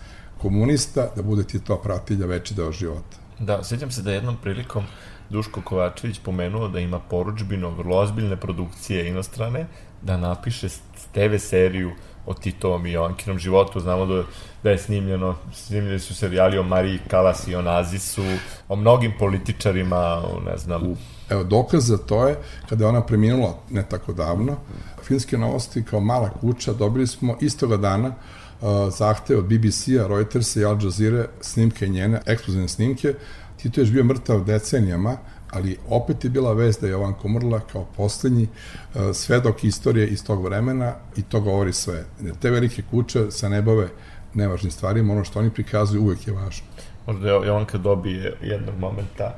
komunista, 0.42 1.10
da 1.16 1.22
bude 1.22 1.44
ti 1.44 1.60
to 1.60 1.78
pratilja 1.78 2.26
veći 2.26 2.54
deo 2.54 2.72
života. 2.72 3.18
Da, 3.40 3.64
sjećam 3.64 3.92
se 3.92 4.02
da 4.02 4.12
je 4.12 4.16
jednom 4.16 4.38
prilikom 4.44 4.84
Duško 5.30 5.62
Kovačević 5.62 6.20
pomenuo 6.20 6.68
da 6.68 6.80
ima 6.80 7.00
poručbino 7.00 7.70
vrlo 7.70 7.98
ozbiljne 7.98 8.36
produkcije 8.36 9.08
inostrane, 9.08 9.66
da 10.02 10.18
napiše 10.18 10.68
TV 11.14 11.38
seriju 11.40 11.92
o 12.26 12.34
Titovom 12.34 12.86
i 12.86 12.92
Jovankinom 12.92 13.40
životu. 13.40 13.80
Znamo 13.80 14.06
da, 14.06 14.24
da 14.64 14.70
je 14.72 14.78
snimljeno, 14.78 15.36
snimljeni 15.54 16.00
su 16.00 16.16
serijali 16.16 16.58
o 16.58 16.64
Mariji 16.64 17.00
Kalas 17.08 17.48
i 17.48 17.56
o 17.56 17.62
Nazisu, 17.62 18.24
o 18.70 18.76
mnogim 18.76 19.14
političarima, 19.20 19.98
o, 19.98 20.42
ne 20.46 20.58
znam, 20.58 20.96
Evo, 21.30 21.44
dokaz 21.44 21.88
za 21.88 21.98
to 21.98 22.28
je, 22.28 22.36
kada 22.70 22.84
je 22.84 22.88
ona 22.88 23.02
preminula 23.02 23.58
ne 23.70 23.84
tako 23.90 24.14
davno, 24.14 24.56
Finske 25.04 25.38
novosti 25.38 25.84
kao 25.84 26.00
mala 26.00 26.30
kuća 26.30 26.74
dobili 26.74 27.08
smo 27.08 27.38
istoga 27.42 27.78
dana 27.78 28.08
uh, 28.08 28.68
zahtev 28.98 29.40
od 29.40 29.46
BBC-a, 29.46 30.08
Reutersa 30.08 30.60
i 30.60 30.66
Al 30.66 30.84
Jazeera 30.84 31.26
snimke 31.42 31.88
njene, 31.88 32.22
ekskluzivne 32.26 32.68
snimke. 32.68 33.14
Tito 33.62 33.82
je 33.82 33.84
još 33.84 33.92
bio 33.92 34.04
mrtav 34.04 34.44
decenijama, 34.44 35.18
ali 35.52 35.78
opet 35.90 36.24
je 36.24 36.30
bila 36.30 36.54
vest 36.54 36.82
da 36.82 36.88
je 36.88 36.92
Jovanka 36.92 37.20
umrla 37.24 37.60
kao 37.60 37.86
poslednji 37.98 38.48
uh, 38.48 39.02
svedok 39.14 39.64
istorije 39.64 40.08
iz 40.08 40.24
tog 40.24 40.46
vremena 40.46 40.94
i 41.18 41.22
to 41.22 41.42
govori 41.42 41.74
sve. 41.74 42.06
Te 42.42 42.52
velike 42.52 42.84
kuće 42.92 43.32
se 43.32 43.50
ne 43.50 43.62
bave 43.62 43.88
nevažnim 44.34 44.72
stvarima, 44.72 45.14
ono 45.14 45.24
što 45.24 45.40
oni 45.40 45.50
prikazuju 45.50 46.02
uvek 46.02 46.28
je 46.28 46.34
važno. 46.34 46.68
možda 47.08 47.30
je 47.30 47.48
Jovanka 47.48 47.78
dobije 47.78 48.38
jednog 48.42 48.78
momenta 48.80 49.36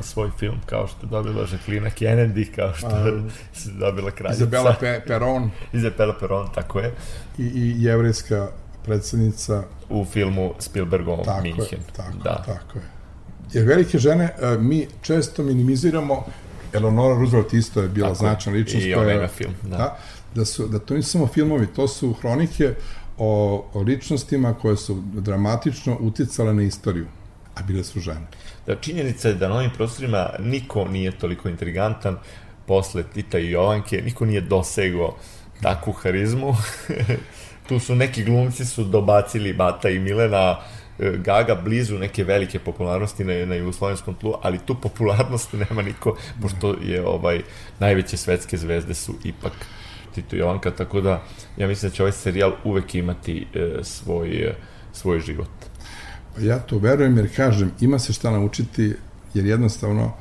svoj 0.00 0.30
film, 0.38 0.60
kao 0.66 0.86
što 0.86 1.06
je 1.06 1.10
dobila 1.10 1.46
Jacqueline 1.46 1.90
Kennedy, 1.90 2.54
kao 2.54 2.74
što 2.74 2.96
je 2.96 3.22
dobila 3.78 4.10
kraljica. 4.10 4.42
Izabela 4.42 4.76
Pe 4.80 5.00
Peron 5.06 5.50
Izabela 5.72 6.14
Peron, 6.20 6.48
tako 6.54 6.80
je, 6.80 6.94
i, 7.38 7.42
i 7.42 7.82
jevrijska 7.82 8.48
predsednica 8.84 9.62
u 9.88 10.04
filmu 10.04 10.54
Spielbergovom 10.58 11.24
Tako 11.24 11.42
Minhen. 11.42 11.64
je, 11.70 11.78
tako, 11.96 12.18
da. 12.24 12.42
tako 12.46 12.78
je. 12.78 12.99
Jer 13.52 13.66
velike 13.66 13.98
žene, 13.98 14.24
e, 14.24 14.58
mi 14.58 14.86
često 15.02 15.42
minimiziramo, 15.42 16.24
Eleonora 16.72 17.14
Roosevelt 17.14 17.52
isto 17.52 17.82
je 17.82 17.88
bila 17.88 18.08
Tako, 18.08 18.18
značajna 18.18 18.58
ličnost. 18.58 18.86
i 18.86 18.94
ona 18.94 19.12
ima 19.12 19.28
film, 19.28 19.54
da. 19.62 19.76
da. 19.76 19.98
Da, 20.34 20.44
su, 20.44 20.68
da 20.68 20.78
to 20.78 20.94
nisu 20.94 21.10
samo 21.10 21.26
filmovi, 21.26 21.66
to 21.66 21.88
su 21.88 22.12
hronike 22.12 22.74
o, 23.18 23.64
o 23.74 23.82
ličnostima 23.82 24.54
koje 24.54 24.76
su 24.76 25.02
dramatično 25.12 25.96
uticale 26.00 26.54
na 26.54 26.62
istoriju, 26.62 27.06
a 27.54 27.62
bile 27.62 27.84
su 27.84 28.00
žene. 28.00 28.26
Da, 28.66 28.76
činjenica 28.76 29.28
je 29.28 29.34
da 29.34 29.48
na 29.48 29.54
ovim 29.54 29.70
prostorima 29.76 30.30
niko 30.38 30.84
nije 30.84 31.18
toliko 31.18 31.48
intrigantan 31.48 32.18
posle 32.66 33.02
Tita 33.02 33.38
i 33.38 33.50
Jovanke, 33.50 34.02
niko 34.04 34.24
nije 34.24 34.40
dosegao 34.40 35.16
takvu 35.62 35.92
harizmu. 35.92 36.56
tu 37.68 37.78
su 37.78 37.94
neki 37.94 38.24
glumci 38.24 38.64
su 38.64 38.84
dobacili 38.84 39.52
Bata 39.52 39.88
i 39.88 39.98
Milena 39.98 40.58
Gaga 41.16 41.54
blizu 41.54 41.98
neke 41.98 42.24
velike 42.24 42.58
popularnosti 42.58 43.24
na, 43.24 43.46
na 43.46 43.54
jugoslovenskom 43.54 44.14
tlu, 44.14 44.34
ali 44.42 44.58
tu 44.58 44.80
popularnost 44.80 45.52
nema 45.52 45.82
niko, 45.82 46.16
pošto 46.42 46.76
je 46.82 47.06
ovaj 47.06 47.42
najveće 47.78 48.16
svetske 48.16 48.56
zvezde 48.56 48.94
su 48.94 49.14
ipak 49.24 49.52
Tito 50.14 50.36
Jovanka, 50.36 50.70
tako 50.70 51.00
da 51.00 51.22
ja 51.56 51.68
mislim 51.68 51.90
da 51.90 51.96
će 51.96 52.02
ovaj 52.02 52.12
serijal 52.12 52.52
uvek 52.64 52.94
imati 52.94 53.46
e, 53.54 53.78
svoj, 53.82 54.28
e, 54.28 54.54
svoj 54.92 55.20
život. 55.20 55.50
Pa 56.34 56.40
ja 56.40 56.58
to 56.58 56.78
verujem 56.78 57.16
jer 57.16 57.36
kažem, 57.36 57.72
ima 57.80 57.98
se 57.98 58.12
šta 58.12 58.30
naučiti, 58.30 58.94
jer 59.34 59.46
jednostavno 59.46 60.12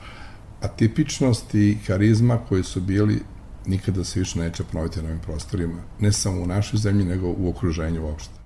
atipičnost 0.62 1.56
i 1.56 1.78
harizma 1.88 2.38
koji 2.50 2.64
su 2.64 2.82
bili 2.82 3.20
nikada 3.66 4.04
se 4.04 4.20
više 4.20 4.40
neće 4.40 4.64
ponoviti 4.64 5.02
na 5.02 5.08
ovim 5.08 5.20
prostorima, 5.20 5.82
ne 6.00 6.12
samo 6.12 6.42
u 6.42 6.48
našoj 6.48 6.78
zemlji, 6.78 7.06
nego 7.06 7.28
u 7.38 7.50
okruženju 7.50 8.06
uopšte. 8.06 8.40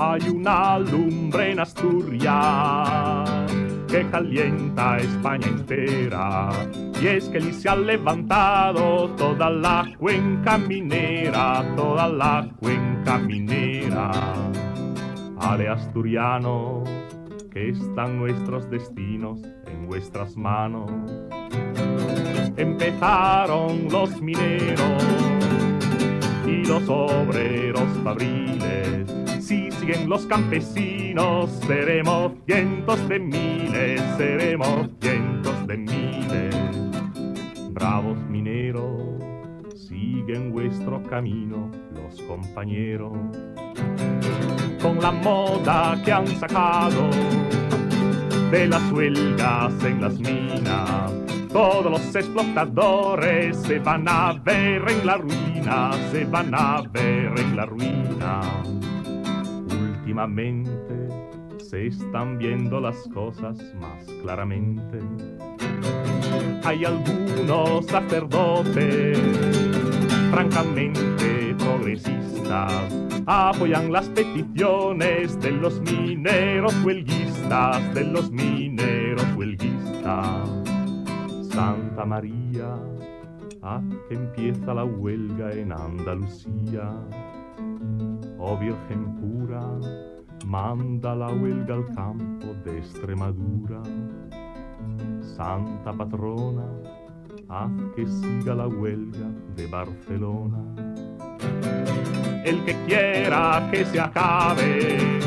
Hay 0.00 0.28
una 0.28 0.78
lumbre 0.78 1.50
en 1.50 1.58
Asturias 1.58 3.28
que 3.88 4.08
calienta 4.10 4.98
España 4.98 5.48
entera. 5.48 6.50
Y 7.02 7.06
es 7.08 7.28
que 7.28 7.38
allí 7.38 7.52
se 7.52 7.68
ha 7.68 7.74
levantado 7.74 9.08
toda 9.16 9.50
la 9.50 9.90
cuenca 9.98 10.56
minera, 10.56 11.64
toda 11.74 12.08
la 12.08 12.48
cuenca 12.60 13.18
minera. 13.18 14.12
Ale 15.40 15.68
asturiano, 15.68 16.84
que 17.50 17.70
están 17.70 18.18
nuestros 18.18 18.70
destinos 18.70 19.40
en 19.66 19.88
vuestras 19.88 20.36
manos. 20.36 20.90
Empezaron 22.56 23.88
los 23.90 24.20
mineros 24.20 25.04
y 26.46 26.64
los 26.64 26.88
obreros 26.88 27.88
fabriles. 28.04 29.27
Siguen 29.88 30.10
los 30.10 30.26
campesinos, 30.26 31.48
seremos 31.66 32.32
cientos 32.44 33.08
de 33.08 33.18
miles, 33.18 34.02
seremos 34.18 34.90
cientos 35.00 35.66
de 35.66 35.78
miles. 35.78 36.54
Bravos 37.70 38.18
mineros, 38.28 39.00
siguen 39.74 40.52
vuestro 40.52 41.02
camino 41.04 41.70
los 41.94 42.20
compañeros. 42.20 43.14
Con 44.82 45.00
la 45.00 45.10
moda 45.10 45.98
que 46.04 46.12
han 46.12 46.26
sacado 46.38 47.08
de 48.50 48.68
las 48.68 48.92
huelgas 48.92 49.72
en 49.84 50.02
las 50.02 50.18
minas, 50.18 51.12
todos 51.50 51.90
los 51.90 52.14
explotadores 52.14 53.56
se 53.56 53.78
van 53.78 54.06
a 54.06 54.34
ver 54.34 54.82
en 54.86 55.06
la 55.06 55.16
ruina, 55.16 55.92
se 56.12 56.26
van 56.26 56.54
a 56.54 56.82
ver 56.92 57.32
en 57.38 57.56
la 57.56 57.64
ruina. 57.64 58.42
Últimamente 60.18 61.08
se 61.58 61.86
están 61.86 62.38
viendo 62.38 62.80
las 62.80 62.96
cosas 63.14 63.56
más 63.80 64.04
claramente. 64.20 64.98
Hay 66.64 66.84
algunos 66.84 67.86
sacerdotes 67.86 69.16
francamente 70.32 71.54
progresistas 71.56 72.92
apoyan 73.26 73.92
las 73.92 74.08
peticiones 74.08 75.38
de 75.38 75.52
los 75.52 75.80
mineros 75.82 76.74
huelguistas, 76.84 77.94
de 77.94 78.02
los 78.02 78.28
mineros 78.32 79.24
huelguistas. 79.36 80.50
Santa 81.48 82.04
María, 82.04 82.74
haz 83.62 83.84
que 84.08 84.16
empieza 84.16 84.74
la 84.74 84.84
huelga 84.84 85.52
en 85.52 85.70
Andalucía. 85.70 86.90
Oh 88.40 88.56
Virgen 88.56 89.16
pura, 89.16 89.60
manda 90.46 91.14
la 91.14 91.28
huelga 91.28 91.74
al 91.74 91.86
campo 91.94 92.54
de 92.64 92.78
Extremadura. 92.78 93.82
Santa 95.20 95.92
patrona, 95.92 96.66
haz 97.48 97.70
que 97.96 98.06
siga 98.06 98.54
la 98.54 98.68
huelga 98.68 99.28
de 99.56 99.66
Barcelona. 99.66 100.58
El 102.44 102.64
que 102.64 102.76
quiera 102.86 103.68
que 103.72 103.84
se 103.84 104.00
acabe 104.00 105.18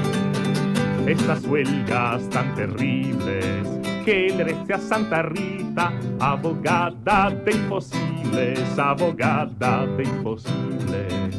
estas 1.05 1.45
huelgas 1.45 2.30
tan 2.30 2.55
terribles, 2.55 3.68
que 4.05 4.34
le 4.36 4.45
desea 4.45 4.80
Santa 4.80 5.22
Rita, 5.24 5.91
abogada 6.20 7.30
de 7.30 7.51
imposibles, 7.51 8.80
abogada 8.80 9.86
de 9.86 10.03
imposibles. 10.03 11.38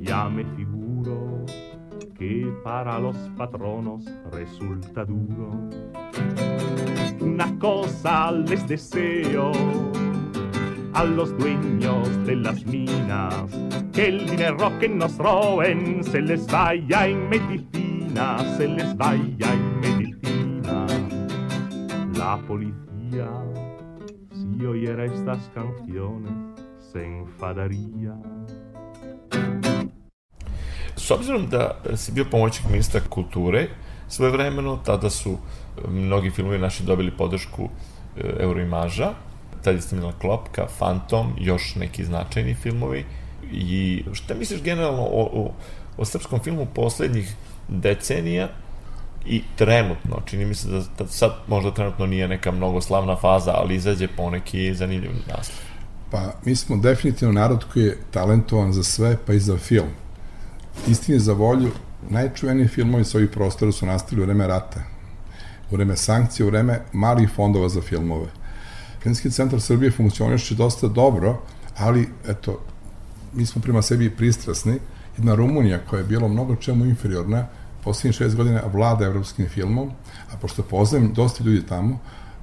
Ya 0.00 0.28
me 0.28 0.42
que 2.18 2.52
para 2.64 2.98
los 2.98 3.16
patronos 3.36 4.04
resulta 4.32 5.04
duro. 5.04 5.50
Una 7.20 7.56
cosa 7.58 8.32
les 8.32 8.66
deseo 8.66 9.52
a 10.94 11.04
los 11.04 11.36
dueños 11.38 12.08
de 12.26 12.36
las 12.36 12.66
minas, 12.66 13.44
que 13.92 14.08
el 14.08 14.28
dinero 14.28 14.76
que 14.80 14.88
nos 14.88 15.16
roben 15.16 16.02
se 16.02 16.20
les 16.20 16.44
vaya 16.48 17.06
en 17.06 17.28
medicina, 17.28 18.38
se 18.56 18.66
les 18.66 18.96
vaya 18.96 19.54
en 19.54 19.80
medicina. 19.80 20.86
La 22.16 22.36
policía, 22.48 23.30
si 24.32 24.66
oyera 24.66 25.04
estas 25.04 25.48
canciones, 25.54 26.32
se 26.78 27.04
enfadaría. 27.04 28.14
S 30.98 31.10
obzirom 31.10 31.48
da 31.48 31.80
si 31.96 32.12
bio 32.12 32.24
pomoćnik 32.30 32.70
ministra 32.70 33.00
kulture, 33.08 33.68
svojevremeno 34.08 34.76
tada 34.84 35.10
su 35.10 35.30
e, 35.30 35.90
mnogi 35.90 36.30
filmovi 36.30 36.58
naši 36.58 36.82
dobili 36.82 37.10
podršku 37.10 37.68
e, 38.16 38.20
Euroimaža, 38.40 39.10
tad 39.64 39.74
je 39.74 39.80
snimila 39.80 40.12
Klopka, 40.20 40.66
Phantom, 40.78 41.32
još 41.38 41.74
neki 41.74 42.04
značajni 42.04 42.54
filmovi. 42.54 43.04
I 43.52 44.04
šta 44.12 44.34
misliš 44.34 44.62
generalno 44.62 45.02
o, 45.02 45.22
o, 45.22 45.52
o 45.96 46.04
srpskom 46.04 46.40
filmu 46.40 46.66
poslednjih 46.74 47.34
decenija 47.68 48.48
i 49.26 49.42
trenutno, 49.56 50.22
čini 50.26 50.44
mi 50.44 50.54
se 50.54 50.68
da, 50.68 50.82
da 50.98 51.06
sad 51.06 51.32
možda 51.46 51.74
trenutno 51.74 52.06
nije 52.06 52.28
neka 52.28 52.50
mnogo 52.50 52.80
slavna 52.80 53.16
faza, 53.16 53.52
ali 53.54 53.74
izađe 53.74 54.08
poneki 54.16 54.74
zanimljiv 54.74 55.10
naslov. 55.10 55.58
Pa 56.10 56.32
mi 56.44 56.56
smo 56.56 56.76
definitivno 56.76 57.34
narod 57.34 57.64
koji 57.72 57.84
je 57.84 57.98
talentovan 58.10 58.72
za 58.72 58.82
sve, 58.82 59.16
pa 59.26 59.32
i 59.32 59.38
za 59.38 59.56
film. 59.56 59.88
Istini 60.86 61.18
za 61.18 61.32
volju, 61.32 61.70
najčuveniji 62.10 62.68
filmovi 62.68 63.04
sa 63.04 63.18
ovih 63.18 63.30
prostora 63.30 63.72
su 63.72 63.86
nastali 63.86 64.22
u 64.22 64.24
vreme 64.24 64.46
rata, 64.46 64.80
u 65.70 65.76
vreme 65.76 65.96
sankcije, 65.96 66.46
u 66.46 66.48
vreme 66.48 66.80
malih 66.92 67.30
fondova 67.34 67.68
za 67.68 67.80
filmove. 67.80 68.26
Filmski 69.02 69.30
centar 69.30 69.60
Srbije 69.60 69.90
funkcioniše 69.90 70.54
dosta 70.54 70.88
dobro, 70.88 71.42
ali, 71.76 72.08
eto, 72.28 72.60
mi 73.32 73.46
smo 73.46 73.62
prema 73.62 73.82
sebi 73.82 74.10
pristrasni. 74.10 74.78
Jedna 75.16 75.34
Rumunija 75.34 75.78
koja 75.90 75.98
je 75.98 76.06
bila 76.06 76.28
mnogo 76.28 76.56
čemu 76.56 76.84
inferiorna, 76.84 77.46
poslednjih 77.84 78.16
šest 78.16 78.36
godina 78.36 78.62
vlada 78.72 79.04
evropskim 79.04 79.48
filmom, 79.48 79.90
a 80.32 80.36
pošto 80.40 80.62
poznajem 80.62 81.12
dosta 81.12 81.44
ljudi 81.44 81.66
tamo, 81.66 81.98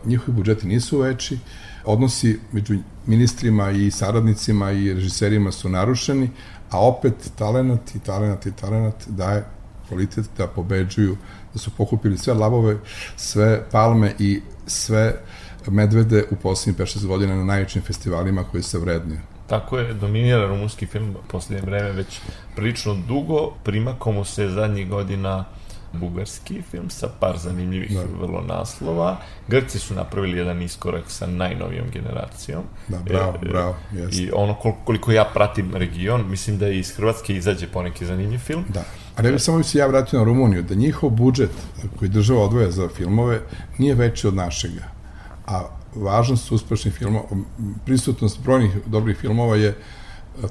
njihovi 0.05 0.35
budžeti 0.35 0.67
nisu 0.67 0.99
veći, 0.99 1.39
odnosi 1.85 2.39
među 2.51 2.77
ministrima 3.05 3.71
i 3.71 3.91
saradnicima 3.91 4.71
i 4.71 4.93
režiserima 4.93 5.51
su 5.51 5.69
narušeni, 5.69 6.29
a 6.69 6.79
opet 6.79 7.31
talenat 7.37 7.95
i 7.95 7.99
talenat 7.99 8.45
i 8.45 8.51
talenat 8.51 9.07
daje 9.07 9.45
kvalitet 9.87 10.25
da 10.37 10.47
pobeđuju, 10.47 11.17
da 11.53 11.59
su 11.59 11.71
pokupili 11.77 12.17
sve 12.17 12.33
lavove, 12.33 12.77
sve 13.15 13.63
palme 13.71 14.13
i 14.19 14.41
sve 14.67 15.15
medvede 15.67 16.23
u 16.31 16.35
poslednjih 16.35 16.87
5-6 16.87 17.07
godina 17.07 17.35
na 17.35 17.43
najvećim 17.43 17.81
festivalima 17.81 18.43
koji 18.43 18.63
se 18.63 18.79
vrednuju. 18.79 19.19
Tako 19.47 19.77
je, 19.77 19.93
dominira 19.93 20.47
rumunski 20.47 20.85
film 20.85 21.15
poslednje 21.27 21.65
vreme 21.65 21.91
već 21.91 22.19
prilično 22.55 22.95
dugo, 23.07 23.51
primako 23.63 24.11
mu 24.11 24.25
se 24.25 24.49
zadnjih 24.49 24.89
godina 24.89 25.45
bugarski 25.99 26.61
film 26.71 26.89
sa 26.89 27.07
par 27.19 27.37
zanimljivih 27.37 27.91
da. 27.93 28.03
vrlo 28.21 28.41
naslova. 28.41 29.17
Grci 29.47 29.79
su 29.79 29.93
napravili 29.93 30.37
jedan 30.37 30.61
iskorak 30.61 31.03
sa 31.07 31.27
najnovijom 31.27 31.85
generacijom. 31.93 32.63
Da, 32.87 32.97
bravo, 32.97 33.33
e, 33.41 33.47
bravo, 33.49 33.75
jest. 33.93 34.19
I 34.19 34.31
ono 34.33 34.53
koliko, 34.53 34.79
koliko 34.85 35.11
ja 35.11 35.25
pratim 35.33 35.75
region, 35.75 36.29
mislim 36.29 36.57
da 36.57 36.67
iz 36.69 36.95
Hrvatske 36.95 37.35
izađe 37.35 37.67
poneki 37.67 38.05
zanimljiv 38.05 38.39
film. 38.39 38.65
Da. 38.69 38.83
A 39.15 39.21
ne 39.21 39.31
bi 39.31 39.39
samo 39.39 39.63
se 39.63 39.77
ja 39.77 39.87
vratio 39.87 40.19
na 40.19 40.25
Rumuniju, 40.25 40.63
da 40.63 40.75
njihov 40.75 41.09
budžet 41.09 41.51
koji 41.99 42.09
država 42.09 42.43
odvoja 42.43 42.71
za 42.71 42.89
filmove 42.89 43.39
nije 43.77 43.95
veći 43.95 44.27
od 44.27 44.35
našega 44.35 44.95
a 45.45 45.63
važnost 45.95 46.51
uspešnih 46.51 46.93
filmova, 46.93 47.25
prisutnost 47.85 48.39
brojnih 48.43 48.71
dobrih 48.85 49.17
filmova 49.17 49.55
je 49.55 49.77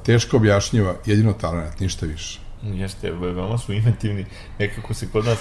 teško 0.02 0.36
objašnjiva, 0.36 0.94
jedino 1.06 1.32
talent, 1.32 1.80
ništa 1.80 2.06
više. 2.06 2.40
Jeste, 2.64 3.10
veoma 3.10 3.58
su 3.58 3.72
inventivni, 3.72 4.24
nekako 4.58 4.94
se 4.94 5.08
kod 5.12 5.24
nas 5.24 5.38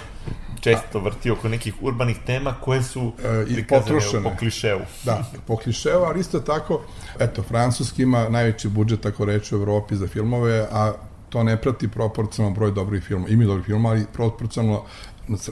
često 0.61 0.99
vrti 0.99 1.31
oko 1.31 1.49
nekih 1.49 1.73
urbanih 1.81 2.17
tema 2.25 2.55
koje 2.61 2.83
su 2.83 3.13
e, 3.23 3.45
i 3.49 3.67
potrošene. 3.67 4.23
po 4.23 4.37
kliševu. 4.39 4.81
Da, 5.03 5.23
po 5.47 5.57
kliševu, 5.57 6.03
ali 6.03 6.19
isto 6.19 6.39
tako, 6.39 6.81
eto, 7.19 7.43
Francuski 7.43 8.03
ima 8.03 8.29
najveći 8.29 8.67
budžet, 8.67 9.01
tako 9.01 9.25
reći, 9.25 9.55
u 9.55 9.57
Evropi 9.57 9.95
za 9.95 10.07
filmove, 10.07 10.67
a 10.71 10.93
to 11.29 11.43
ne 11.43 11.61
prati 11.61 11.87
proporcionalno 11.87 12.55
broj 12.55 12.71
dobrih 12.71 13.03
filmova. 13.03 13.29
Ima 13.29 13.45
dobrih 13.45 13.65
filmova, 13.65 13.95
ali 13.95 14.05
proporcionalno 14.13 14.83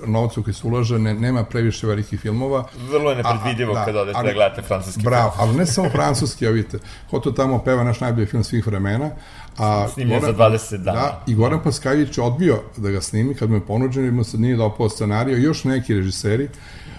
novcu 0.06 0.44
koji 0.44 0.54
se 0.54 0.68
ulaže, 0.68 1.00
ne, 1.00 1.14
nema 1.14 1.44
previše 1.44 1.88
velikih 1.88 2.20
filmova. 2.20 2.68
Vrlo 2.90 3.10
je 3.10 3.16
nepredvidivo 3.16 3.74
kada 3.86 4.02
odete 4.02 4.24
da 4.24 4.34
gledate 4.34 4.62
francuski 4.62 5.02
bravo, 5.04 5.32
film. 5.32 5.50
ali 5.50 5.58
ne 5.58 5.66
samo 5.66 5.90
francuski, 5.90 6.46
ja 6.46 6.52
vidite, 6.52 6.80
ko 7.10 7.20
to 7.20 7.32
tamo 7.32 7.64
peva 7.64 7.84
naš 7.84 8.00
najbolji 8.00 8.28
film 8.28 8.44
svih 8.44 8.68
vremena, 8.68 9.10
a 9.58 9.88
Snimljen 9.94 10.22
za 10.22 10.34
20 10.34 10.78
dana. 10.78 11.00
Da, 11.00 11.24
i 11.28 11.36
Goran 11.36 11.64
Paskavić 11.64 12.18
odbio 12.18 12.60
da 12.78 12.92
ga 12.92 13.02
snimi 13.02 13.36
kad 13.36 13.50
mu 13.50 13.56
je 13.56 13.66
ponuđeno 13.66 14.08
i 14.08 14.12
mu 14.12 14.24
se 14.24 14.38
nije 14.38 14.56
dopao 14.56 14.90
scenario, 14.90 15.38
još 15.38 15.64
neki 15.64 15.94
režiseri, 15.94 16.50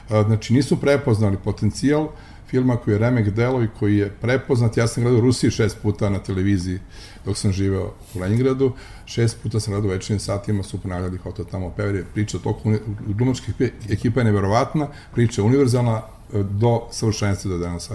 znači 0.08 0.54
nisu 0.54 0.76
prepoznali 0.80 1.36
potencijal 1.44 2.08
filma 2.52 2.76
koji 2.76 2.94
je 2.94 2.98
remek 2.98 3.30
delo 3.30 3.62
i 3.62 3.68
koji 3.78 3.96
je 3.96 4.10
prepoznat, 4.20 4.76
ja 4.76 4.86
sam 4.86 5.02
gledao 5.02 5.18
u 5.18 5.22
Rusiji 5.22 5.50
šest 5.50 5.78
puta 5.82 6.10
na 6.10 6.18
televiziji 6.18 6.78
dok 7.24 7.36
sam 7.36 7.52
živeo 7.52 7.92
u 8.14 8.20
Leningradu, 8.20 8.72
šest 9.06 9.38
puta 9.42 9.60
sam 9.60 9.72
gledao 9.72 9.90
večernim 9.90 10.20
satima, 10.20 10.62
su 10.62 10.80
ponavljali 10.80 11.18
hotel 11.18 11.44
tamo 11.50 11.70
peveri, 11.70 12.04
priča 12.14 12.38
toliko, 12.38 12.72
glumačka 13.06 13.52
ekipa 13.90 14.20
je 14.20 14.24
neverovatna, 14.24 14.88
priča 15.14 15.42
univerzalna, 15.42 15.96
e, 15.96 16.02
do 16.34 16.82
savršenstva 16.90 17.50
do 17.50 17.58
danas. 17.58 17.90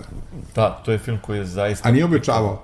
Da, 0.55 0.81
to 0.85 0.91
je 0.91 0.97
film 0.97 1.17
koji 1.21 1.37
je 1.37 1.45
zaista... 1.45 1.89
A 1.89 1.91
nije 1.91 2.05
običavao. 2.05 2.61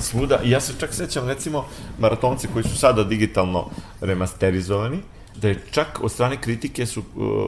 svuda. 0.00 0.40
I 0.44 0.50
ja 0.50 0.60
se 0.60 0.72
čak 0.78 0.94
sećam, 0.94 1.28
recimo, 1.28 1.64
maratonci 1.98 2.48
koji 2.48 2.64
su 2.64 2.78
sada 2.78 3.04
digitalno 3.04 3.66
remasterizovani, 4.00 4.98
da 5.36 5.48
je 5.48 5.62
čak 5.70 6.00
od 6.02 6.12
strane 6.12 6.36
kritike 6.36 6.86
su 6.86 7.00
uh, 7.00 7.04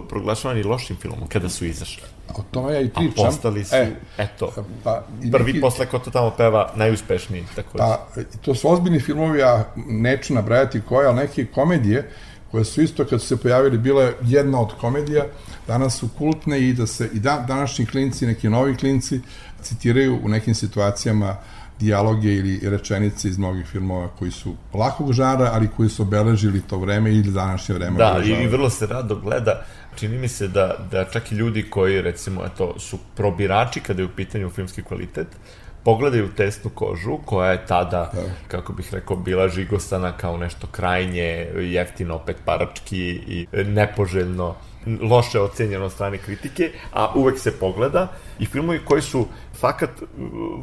proglašavani 0.08 0.62
lošim 0.62 0.96
filmom 0.96 1.28
kada 1.28 1.48
su 1.48 1.64
izašli. 1.64 2.02
O 2.30 2.42
tome 2.50 2.72
ja 2.74 2.80
i 2.80 2.86
A 2.86 2.90
pričam. 2.90 3.14
postali 3.16 3.64
su, 3.64 3.74
E, 3.76 3.90
eto, 4.18 4.52
pa, 4.84 5.04
i 5.22 5.30
prvi 5.30 5.46
neki- 5.46 5.60
posle 5.60 5.86
ko 5.86 5.98
to 5.98 6.10
tamo 6.10 6.30
peva, 6.30 6.72
najuspešniji, 6.76 7.44
takođe. 7.56 7.78
Pa, 7.78 8.06
to 8.40 8.54
su 8.54 8.72
ozbiljni 8.72 9.00
filmovi, 9.00 9.38
ja 9.38 9.64
neću 9.78 10.34
nabrajati 10.34 10.80
koje, 10.80 11.06
ali 11.06 11.16
neke 11.16 11.46
komedije, 11.46 12.10
koje 12.50 12.64
su 12.64 12.82
isto 12.82 13.04
kad 13.04 13.20
su 13.20 13.26
se 13.26 13.36
pojavili 13.36 13.78
bile 13.78 14.12
jedna 14.22 14.60
od 14.60 14.72
komedija, 14.74 15.24
danas 15.66 15.98
su 15.98 16.08
kultne 16.18 16.60
i 16.60 16.72
da 16.72 16.86
se 16.86 17.10
i 17.14 17.20
da, 17.20 17.44
današnji 17.48 17.86
klinci, 17.86 18.26
neki 18.26 18.48
novi 18.48 18.76
klinci 18.76 19.20
citiraju 19.62 20.20
u 20.24 20.28
nekim 20.28 20.54
situacijama 20.54 21.36
dijaloge 21.80 22.34
ili 22.34 22.60
rečenice 22.70 23.28
iz 23.28 23.38
mnogih 23.38 23.66
filmova 23.66 24.08
koji 24.18 24.30
su 24.30 24.54
lakog 24.74 25.12
žara, 25.12 25.50
ali 25.52 25.68
koji 25.76 25.88
su 25.88 26.02
obeležili 26.02 26.60
to 26.60 26.78
vreme 26.78 27.10
ili 27.10 27.32
današnje 27.32 27.74
vreme. 27.74 27.98
Da, 27.98 28.20
i, 28.24 28.46
vrlo 28.46 28.70
se 28.70 28.86
rado 28.86 29.16
gleda. 29.16 29.64
Čini 29.96 30.18
mi 30.18 30.28
se 30.28 30.48
da, 30.48 30.76
da 30.90 31.04
čak 31.04 31.32
i 31.32 31.34
ljudi 31.34 31.70
koji, 31.70 32.02
recimo, 32.02 32.44
eto, 32.44 32.78
su 32.78 32.98
probirači 33.16 33.80
kada 33.80 34.02
je 34.02 34.06
u 34.06 34.16
pitanju 34.16 34.50
filmski 34.50 34.82
kvalitet, 34.82 35.26
pogledaju 35.84 36.28
tesnu 36.36 36.70
kožu, 36.70 37.18
koja 37.24 37.52
je 37.52 37.66
tada, 37.66 38.12
kako 38.48 38.72
bih 38.72 38.88
rekao, 38.92 39.16
bila 39.16 39.48
žigosana 39.48 40.12
kao 40.12 40.36
nešto 40.36 40.66
krajnje, 40.66 41.48
jeftino, 41.54 42.14
opet 42.14 42.36
parački 42.44 43.08
i 43.26 43.46
nepoželjno 43.52 44.54
loše 45.00 45.40
ocenjeno 45.40 45.84
od 45.84 45.92
strane 45.92 46.18
kritike, 46.18 46.70
a 46.92 47.12
uvek 47.14 47.38
se 47.38 47.52
pogleda 47.52 48.08
i 48.38 48.46
filmovi 48.46 48.80
koji 48.84 49.02
su 49.02 49.26
fakat 49.60 49.90
uh, 50.02 50.08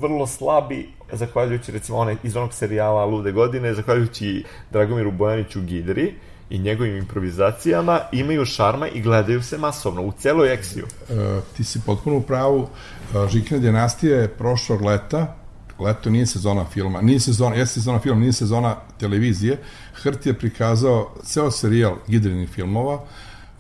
vrlo 0.01 0.28
slabi, 0.28 0.89
zahvaljujući 1.11 1.71
recimo 1.71 1.97
onaj, 1.97 2.15
iz 2.24 2.36
onog 2.36 2.53
serijala 2.53 3.05
Lude 3.05 3.32
godine, 3.32 3.74
zahvaljujući 3.74 4.43
Dragomiru 4.71 5.11
Bojaniću 5.11 5.61
Gidri 5.61 6.13
i 6.49 6.59
njegovim 6.59 6.97
improvizacijama, 6.97 7.99
imaju 8.11 8.45
šarma 8.45 8.88
i 8.88 9.01
gledaju 9.01 9.43
se 9.43 9.57
masovno, 9.57 10.01
u 10.01 10.11
celoj 10.11 10.53
eksiju. 10.53 10.86
E, 11.09 11.41
ti 11.57 11.63
si 11.63 11.82
potpuno 11.86 12.17
u 12.17 12.21
pravu. 12.21 12.67
E, 13.15 13.28
Žikina 13.30 13.59
dinastija 13.59 14.17
je 14.17 14.28
prošlog 14.28 14.82
leta, 14.82 15.36
leto 15.80 16.09
nije 16.09 16.26
sezona 16.26 16.65
filma, 16.65 17.01
nije 17.01 17.19
sezona, 17.19 17.55
jeste 17.55 17.74
sezona 17.74 17.99
filma, 17.99 18.19
nije 18.19 18.34
sezona 18.34 18.76
televizije, 18.99 19.57
Hrt 19.93 20.26
je 20.26 20.34
prikazao 20.34 21.15
ceo 21.24 21.51
serijal 21.51 21.95
Gidrinih 22.07 22.49
filmova, 22.49 22.99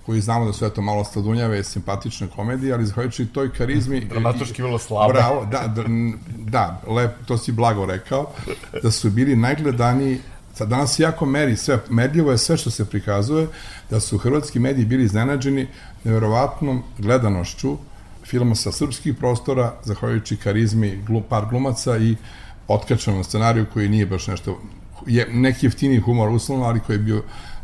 koji 0.05 0.21
znamo 0.21 0.45
da 0.45 0.53
su 0.53 0.65
eto 0.65 0.81
malo 0.81 1.03
sladunjave, 1.03 1.63
simpatične 1.63 2.27
komedije, 2.35 2.73
ali 2.73 2.85
zahvaljujući 2.85 3.25
toj 3.25 3.53
karizmi... 3.53 4.05
Dramatoški 4.09 4.61
vrlo 4.61 4.79
slabe. 4.79 5.13
Bravo, 5.13 5.45
da, 5.45 5.67
da, 5.67 5.83
da 6.37 6.81
lep, 6.87 7.11
to 7.25 7.37
si 7.37 7.51
blago 7.51 7.85
rekao, 7.85 8.31
da 8.83 8.91
su 8.91 9.09
bili 9.09 9.35
najgledaniji 9.35 10.19
Sad 10.53 10.69
danas 10.69 10.99
jako 10.99 11.25
meri 11.25 11.55
sve, 11.55 11.79
merljivo 11.89 12.31
je 12.31 12.37
sve 12.37 12.57
što 12.57 12.69
se 12.69 12.85
prikazuje, 12.85 13.47
da 13.89 13.99
su 13.99 14.17
hrvatski 14.17 14.59
mediji 14.59 14.85
bili 14.85 15.03
iznenađeni 15.03 15.67
neverovatnom 16.03 16.83
gledanošću 16.97 17.77
filma 18.25 18.55
sa 18.55 18.71
srpskih 18.71 19.15
prostora, 19.15 19.73
zahvaljujući 19.83 20.37
karizmi 20.37 21.01
glu, 21.07 21.21
par 21.21 21.45
glumaca 21.49 21.97
i 21.97 22.15
otkačanom 22.67 23.23
scenariju 23.23 23.65
koji 23.73 23.89
nije 23.89 24.05
baš 24.05 24.27
nešto, 24.27 24.59
je 25.07 25.27
neki 25.31 25.65
jeftini 25.65 25.99
humor 25.99 26.29
uslovno, 26.29 26.65
ali 26.65 26.79
koji 26.79 26.95
je 26.95 26.99
bio 26.99 27.23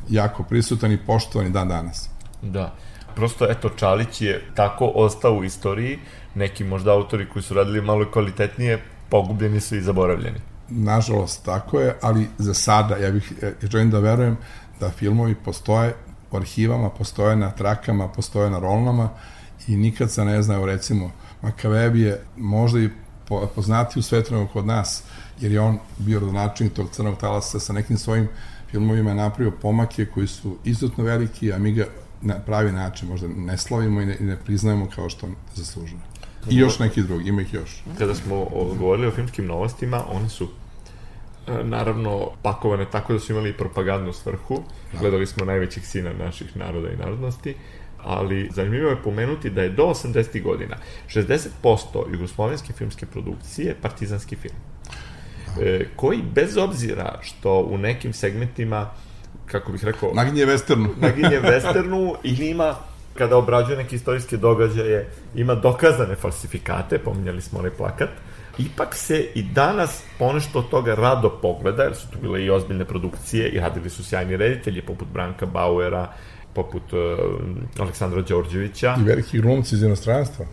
jako 0.09 0.43
prisutan 0.43 0.91
i 0.91 0.97
poštovan 0.97 1.47
i 1.47 1.51
dan 1.51 1.67
danas. 1.67 2.09
Da. 2.41 2.75
Prosto, 3.15 3.51
eto, 3.51 3.69
Čalić 3.69 4.21
je 4.21 4.41
tako 4.55 4.91
ostao 4.95 5.33
u 5.33 5.43
istoriji, 5.43 5.99
neki 6.35 6.63
možda 6.63 6.91
autori 6.91 7.29
koji 7.29 7.43
su 7.43 7.53
radili 7.53 7.81
malo 7.81 8.11
kvalitetnije, 8.11 8.79
pogubljeni 9.09 9.59
su 9.59 9.75
i 9.75 9.81
zaboravljeni. 9.81 10.39
Nažalost, 10.69 11.45
tako 11.45 11.79
je, 11.79 11.95
ali 12.01 12.27
za 12.37 12.53
sada, 12.53 12.95
ja 12.97 13.11
bih, 13.11 13.33
ja 13.41 13.69
želim 13.69 13.91
da 13.91 13.99
verujem 13.99 14.37
da 14.79 14.89
filmovi 14.89 15.35
postoje 15.35 15.95
u 16.31 16.37
arhivama, 16.37 16.89
postoje 16.89 17.35
na 17.35 17.51
trakama, 17.51 18.07
postoje 18.07 18.49
na 18.49 18.59
rolnama 18.59 19.09
i 19.67 19.77
nikad 19.77 20.11
se 20.11 20.25
ne 20.25 20.41
zna, 20.41 20.55
evo 20.55 20.65
recimo, 20.65 21.11
Makavev 21.41 21.95
je 21.95 22.21
možda 22.37 22.79
i 22.79 22.89
po, 23.27 23.47
poznati 23.55 23.99
u 23.99 24.01
svetu 24.01 24.33
nego 24.33 24.47
kod 24.47 24.65
nas, 24.65 25.03
jer 25.39 25.51
je 25.51 25.59
on 25.59 25.79
bio 25.97 26.19
rodonačelnik 26.19 26.73
tog 26.73 26.89
crnog 26.91 27.17
talasa 27.17 27.59
sa 27.59 27.73
nekim 27.73 27.97
svojim 27.97 28.27
filmovima 28.71 29.09
je 29.09 29.15
napravio 29.15 29.51
pomake 29.61 30.05
koji 30.05 30.27
su 30.27 30.57
izuzetno 30.63 31.03
veliki, 31.03 31.53
a 31.53 31.57
mi 31.57 31.71
ga 31.71 31.85
na 32.22 32.39
pravi 32.39 32.72
način 32.72 33.07
možda 33.07 33.28
ne 33.28 33.57
slavimo 33.57 34.01
i 34.01 34.05
ne, 34.05 34.17
i 34.20 34.24
ne 34.24 34.38
priznajemo 34.38 34.88
kao 34.95 35.09
što 35.09 35.28
zaslužuje. 35.55 35.99
I 36.49 36.57
još 36.57 36.80
neki 36.80 37.03
drugi, 37.03 37.30
ima 37.30 37.41
ih 37.41 37.53
još. 37.53 37.84
Kada 37.97 38.15
smo 38.15 38.45
govorili 38.80 39.07
o 39.07 39.11
filmskim 39.11 39.45
novostima, 39.45 40.03
one 40.11 40.30
su 40.30 40.47
e, 41.47 41.63
naravno 41.63 42.30
pakovane 42.41 42.86
tako 42.91 43.13
da 43.13 43.20
su 43.20 43.32
imali 43.32 43.53
propagandnu 43.53 44.13
svrhu. 44.13 44.63
Gledali 44.99 45.28
smo 45.28 45.45
najvećih 45.45 45.88
sina 45.88 46.13
naših 46.13 46.57
naroda 46.57 46.89
i 46.89 46.97
narodnosti, 46.97 47.55
ali 47.97 48.49
zanimljivo 48.53 48.89
je 48.89 49.03
pomenuti 49.03 49.49
da 49.49 49.61
je 49.61 49.70
do 49.70 49.84
80. 49.84 50.43
godina 50.43 50.78
60% 51.07 52.11
jugoslovenske 52.11 52.74
filmske 52.74 53.05
produkcije 53.05 53.76
partizanski 53.82 54.36
film. 54.36 54.55
E, 55.61 55.86
koji 55.95 56.22
bez 56.36 56.57
obzira 56.57 57.20
što 57.22 57.59
u 57.61 57.78
nekim 57.78 58.13
segmentima 58.13 58.89
kako 59.51 59.71
bih 59.71 59.85
rekao, 59.85 60.13
Naginje 60.13 60.45
westernu. 60.45 60.87
naginje 61.05 61.41
westernu 61.41 62.15
ili 62.23 62.49
ima 62.49 62.75
kada 63.17 63.37
obrađuje 63.37 63.77
neke 63.77 63.95
istorijske 63.95 64.37
događaje, 64.37 65.07
ima 65.35 65.55
dokazane 65.55 66.15
falsifikate, 66.15 66.99
pominjali 66.99 67.41
smo 67.41 67.59
onaj 67.59 67.71
plakat, 67.71 68.09
ipak 68.57 68.95
se 68.95 69.27
i 69.35 69.43
danas 69.43 70.03
ponešto 70.19 70.59
od 70.59 70.69
toga 70.69 70.95
rado 70.95 71.29
pogleda, 71.41 71.83
jer 71.83 71.95
su 71.95 72.07
tu 72.11 72.17
bile 72.21 72.43
i 72.43 72.49
ozbiljne 72.49 72.85
produkcije 72.85 73.49
i 73.49 73.59
radili 73.59 73.89
su 73.89 74.03
sjajni 74.03 74.37
reditelji, 74.37 74.81
poput 74.81 75.07
Branka 75.13 75.45
Bauera, 75.45 76.13
poput 76.53 76.93
uh, 76.93 76.99
Aleksandra 77.79 78.21
Đorđevića. 78.21 78.95
I 78.99 79.03
veliki 79.03 79.41
glumci 79.41 79.75
iz 79.75 79.83
inostranstva. 79.83 80.45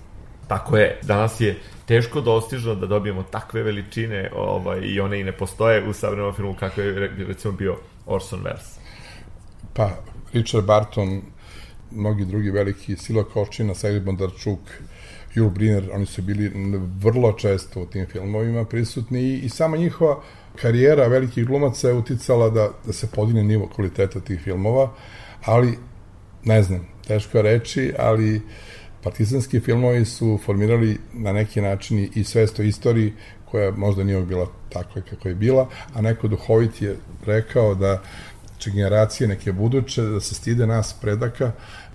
Tako 0.49 0.77
je, 0.77 1.01
danas 1.03 1.41
je 1.41 1.57
teško 1.87 2.21
dostižno 2.21 2.75
da 2.75 2.87
dobijemo 2.87 3.23
takve 3.23 3.63
veličine 3.63 4.31
ovaj, 4.37 4.81
i 4.83 5.01
one 5.01 5.21
i 5.21 5.25
ne 5.25 5.33
postoje 5.33 5.89
u 5.89 5.93
savremenom 5.93 6.35
filmu 6.35 6.55
kako 6.55 6.81
je 6.81 6.93
re- 6.93 7.27
recimo 7.29 7.53
bio 7.55 7.77
Orson 8.07 8.41
Welles. 8.41 8.86
Pa, 9.77 9.91
Richard 10.33 10.65
Barton, 10.65 11.23
mnogi 11.91 12.25
drugi 12.25 12.51
veliki, 12.51 12.97
Silo 12.97 13.25
Kočina, 13.25 13.75
Sajli 13.75 14.01
Bondarčuk, 14.01 14.59
Jul 15.35 15.51
Briner, 15.51 15.91
oni 15.93 16.07
su 16.07 16.23
bili 16.23 16.53
vrlo 16.99 17.33
često 17.33 17.81
u 17.81 17.87
tim 17.87 18.07
filmovima 18.07 18.65
prisutni 18.65 19.21
i, 19.21 19.39
i 19.39 19.49
sama 19.49 19.77
njihova 19.77 20.23
karijera 20.57 21.07
velikih 21.07 21.47
glumaca 21.47 21.89
je 21.89 21.95
uticala 21.95 22.51
da, 22.51 22.71
da 22.87 22.93
se 22.93 23.07
podigne 23.07 23.45
nivo 23.45 23.69
kvaliteta 23.75 24.21
tih 24.21 24.41
filmova, 24.41 24.93
ali, 25.45 25.79
ne 26.45 26.63
znam, 26.63 26.89
teško 27.07 27.43
reći, 27.43 27.93
ali 27.99 28.41
partizanski 29.03 29.61
filmovi 29.61 30.05
su 30.05 30.39
formirali 30.45 30.99
na 31.13 31.33
neki 31.33 31.61
način 31.61 32.09
i 32.15 32.25
svest 32.25 32.59
istoriji 32.59 33.13
koja 33.51 33.71
možda 33.71 34.05
nije 34.05 34.23
bila 34.23 34.47
takva 34.69 35.03
kako 35.11 35.29
je 35.29 35.35
bila, 35.35 35.69
a 35.95 36.01
neko 36.01 36.29
duhovit 36.29 36.83
je 36.83 36.97
rekao 37.27 37.75
da 37.75 38.03
će 38.59 38.71
generacije 38.71 39.29
neke 39.29 39.53
buduće 39.53 40.03
da 40.03 40.21
se 40.21 40.35
stide 40.35 40.67
nas 40.67 40.95
predaka 41.01 41.53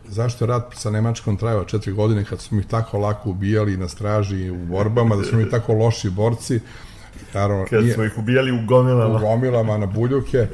zašto 0.07 0.45
je 0.45 0.47
rat 0.47 0.73
sa 0.75 0.89
Nemačkom 0.89 1.37
trajao 1.37 1.63
četiri 1.65 1.93
godine 1.93 2.25
kad 2.25 2.41
smo 2.41 2.59
ih 2.59 2.65
tako 2.65 2.97
lako 2.97 3.29
ubijali 3.29 3.77
na 3.77 3.87
straži 3.87 4.37
i 4.37 4.51
u 4.51 4.65
borbama, 4.65 5.15
da 5.15 5.23
smo 5.23 5.37
mi 5.37 5.49
tako 5.49 5.73
loši 5.73 6.09
borci, 6.09 6.59
naravno, 7.33 7.65
Kad 7.69 7.83
nije, 7.83 7.93
smo 7.93 8.03
ih 8.03 8.17
ubijali 8.17 8.51
u 8.51 8.55
u 8.55 8.65
gomilama. 8.65 9.19
gomilama 9.19 9.77
na 9.77 9.85
buljuke, 9.85 10.47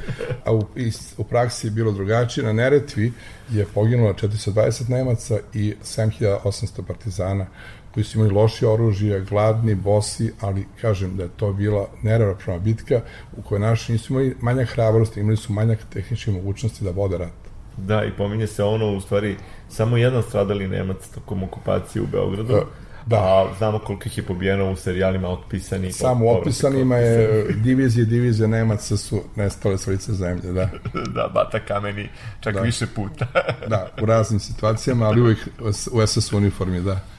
a 0.46 0.54
u, 0.54 0.66
i, 0.76 0.92
u 1.18 1.24
praksi 1.24 1.68
je 1.68 1.72
bilo 1.72 1.92
drugačije. 1.92 2.46
Na 2.46 2.54
Neretvi 2.54 3.14
je 3.50 3.66
poginulo 3.66 4.14
420 4.14 4.90
Nemaca 4.90 5.38
i 5.54 5.76
7800 5.84 6.82
partizana 6.88 7.46
koji 7.98 8.06
su 8.06 8.18
imali 8.18 8.34
loši 8.34 8.66
oružje, 8.66 9.22
gladni, 9.22 9.76
bosi, 9.76 10.32
ali 10.42 10.66
kažem 10.82 11.18
da 11.18 11.24
je 11.24 11.30
to 11.38 11.54
bila 11.54 11.88
neravnopravna 12.02 12.64
bitka 12.64 13.02
u 13.38 13.42
kojoj 13.42 13.60
naši 13.60 13.92
nisu 13.92 14.14
imali 14.14 14.36
manjak 14.42 14.70
hrabrosti, 14.70 15.20
imali 15.20 15.38
su 15.38 15.54
manjak 15.54 15.80
tehničke 15.94 16.32
mogućnosti 16.32 16.84
da 16.84 16.92
vode 16.92 17.18
rat. 17.18 17.34
Da, 17.78 18.04
i 18.06 18.12
pominje 18.18 18.48
se 18.48 18.64
ono, 18.64 18.92
u 18.92 19.02
stvari, 19.02 19.36
samo 19.70 19.98
jedan 19.98 20.24
stradali 20.24 20.68
Nemac 20.68 20.98
tokom 21.16 21.44
okupacije 21.44 22.02
u 22.02 22.08
Beogradu. 22.08 22.54
E, 22.54 22.62
da. 23.06 23.18
A 23.18 23.54
znamo 23.58 23.80
koliko 23.80 24.04
ih 24.06 24.18
je 24.18 24.24
pobijeno 24.24 24.72
u 24.72 24.76
serijalima 24.76 25.30
otpisani. 25.30 25.92
Samo 25.92 26.26
u 26.26 26.30
opisanima 26.30 26.96
je 26.96 27.44
divizije, 27.68 28.06
divizije 28.06 28.48
Nemaca 28.48 28.98
su 28.98 29.22
nestale 29.36 29.78
s 29.78 29.88
lice 29.88 30.14
zemlje, 30.14 30.52
da. 30.52 30.70
da, 31.16 31.32
Bata 31.34 31.60
Kameni, 31.60 32.10
čak 32.40 32.54
Da. 32.54 32.62
više 32.62 32.86
puta. 32.96 33.28
Da, 33.68 33.88
u 34.02 34.06
raznim 34.06 34.40
situacijama, 34.40 35.06
ali 35.06 35.22
uvijek 35.22 35.40
u 35.92 36.08
SS 36.08 36.34
uniformi, 36.34 36.82
da. 36.82 37.17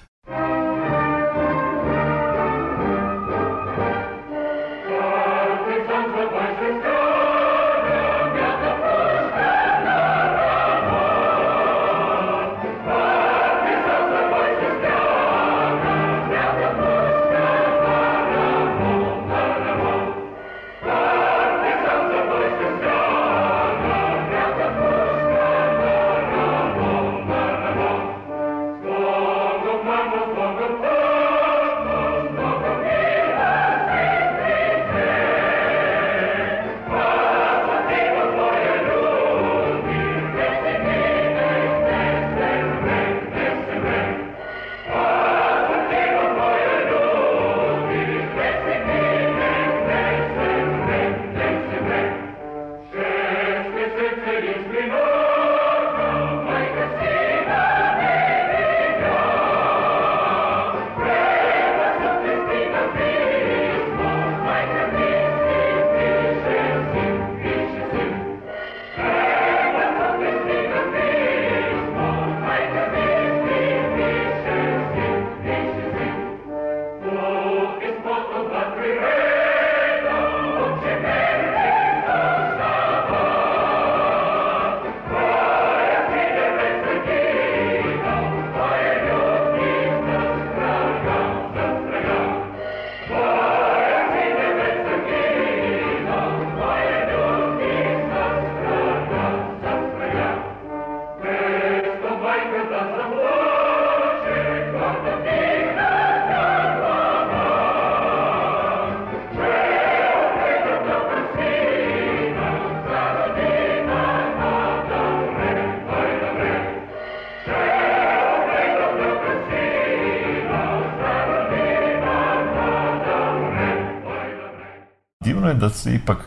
Divno 125.29 125.49
je 125.49 125.55
da 125.55 125.71
se 125.71 125.95
ipak 125.95 126.19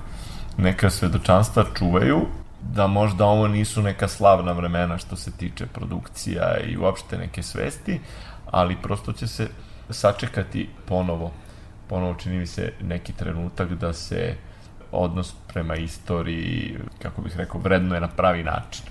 neka 0.58 0.90
svedočanstva 0.90 1.66
čuvaju, 1.78 2.20
da 2.62 2.88
možda 2.88 3.26
ovo 3.26 3.48
nisu 3.48 3.82
neka 3.82 4.08
slavna 4.08 4.52
vremena 4.52 4.98
što 4.98 5.16
se 5.16 5.32
tiče 5.32 5.66
produkcija 5.66 6.58
i 6.58 6.78
uopšte 6.78 7.18
neke 7.18 7.44
svesti, 7.44 8.00
ali 8.52 8.78
prosto 8.82 9.14
će 9.14 9.28
se 9.28 9.48
sačekati 9.90 10.70
ponovo, 10.86 11.32
ponovo 11.90 12.14
čini 12.14 12.38
mi 12.38 12.48
se 12.48 12.74
neki 12.82 13.14
trenutak 13.14 13.74
da 13.74 13.94
se 13.94 14.36
odnos 14.92 15.34
prema 15.54 15.76
istoriji, 15.76 16.78
kako 17.02 17.22
bih 17.22 17.38
rekao, 17.38 17.62
vredno 17.62 17.96
je 17.96 18.02
na 18.02 18.08
pravi 18.08 18.44
način. 18.44 18.86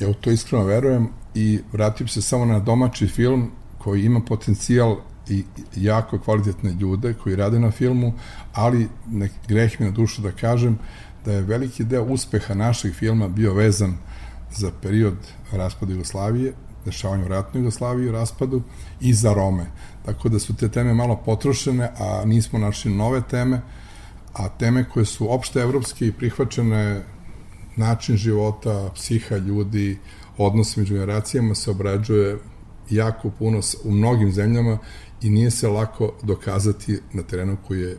Ja 0.00 0.08
u 0.08 0.14
to 0.14 0.30
iskreno 0.30 0.64
verujem 0.64 1.08
i 1.34 1.60
vratim 1.72 2.08
se 2.08 2.22
samo 2.22 2.44
na 2.44 2.58
domaći 2.58 3.06
film 3.06 3.50
koji 3.78 4.04
ima 4.04 4.20
potencijal 4.28 4.96
i 5.30 5.44
jako 5.76 6.18
kvalitetne 6.18 6.72
ljude 6.72 7.14
koji 7.14 7.36
rade 7.36 7.58
na 7.58 7.70
filmu, 7.70 8.12
ali 8.52 8.88
nek 9.10 9.32
greh 9.48 9.80
mi 9.80 9.86
na 9.86 9.92
dušu 9.92 10.22
da 10.22 10.32
kažem 10.32 10.78
da 11.24 11.32
je 11.32 11.42
veliki 11.42 11.84
deo 11.84 12.04
uspeha 12.04 12.54
naših 12.54 12.94
filma 12.94 13.28
bio 13.28 13.54
vezan 13.54 13.96
za 14.56 14.70
period 14.82 15.16
raspada 15.52 15.92
Jugoslavije, 15.92 16.52
dešavanja 16.84 17.24
u 17.24 17.28
ratnoj 17.28 17.60
Jugoslaviji 17.60 18.10
raspadu 18.10 18.62
i 19.00 19.14
za 19.14 19.34
Rome. 19.34 19.66
Tako 20.04 20.28
da 20.28 20.38
su 20.38 20.56
te 20.56 20.68
teme 20.68 20.94
malo 20.94 21.16
potrošene, 21.16 21.90
a 21.98 22.22
nismo 22.24 22.58
našli 22.58 22.94
nove 22.94 23.22
teme, 23.30 23.60
a 24.32 24.48
teme 24.48 24.84
koje 24.88 25.04
su 25.04 25.32
opšte 25.34 25.60
evropske 25.60 26.06
i 26.06 26.12
prihvaćene 26.12 27.02
način 27.76 28.16
života, 28.16 28.90
psiha 28.94 29.36
ljudi, 29.36 29.98
odnos 30.38 30.76
među 30.76 30.94
generacijama 30.94 31.54
se 31.54 31.70
obrađuje 31.70 32.38
jako 32.90 33.30
puno 33.30 33.60
u 33.84 33.90
mnogim 33.90 34.32
zemljama 34.32 34.78
i 35.22 35.30
nije 35.30 35.50
se 35.50 35.68
lako 35.68 36.12
dokazati 36.22 37.00
na 37.12 37.22
terenu 37.22 37.56
koji 37.66 37.80
je 37.80 37.96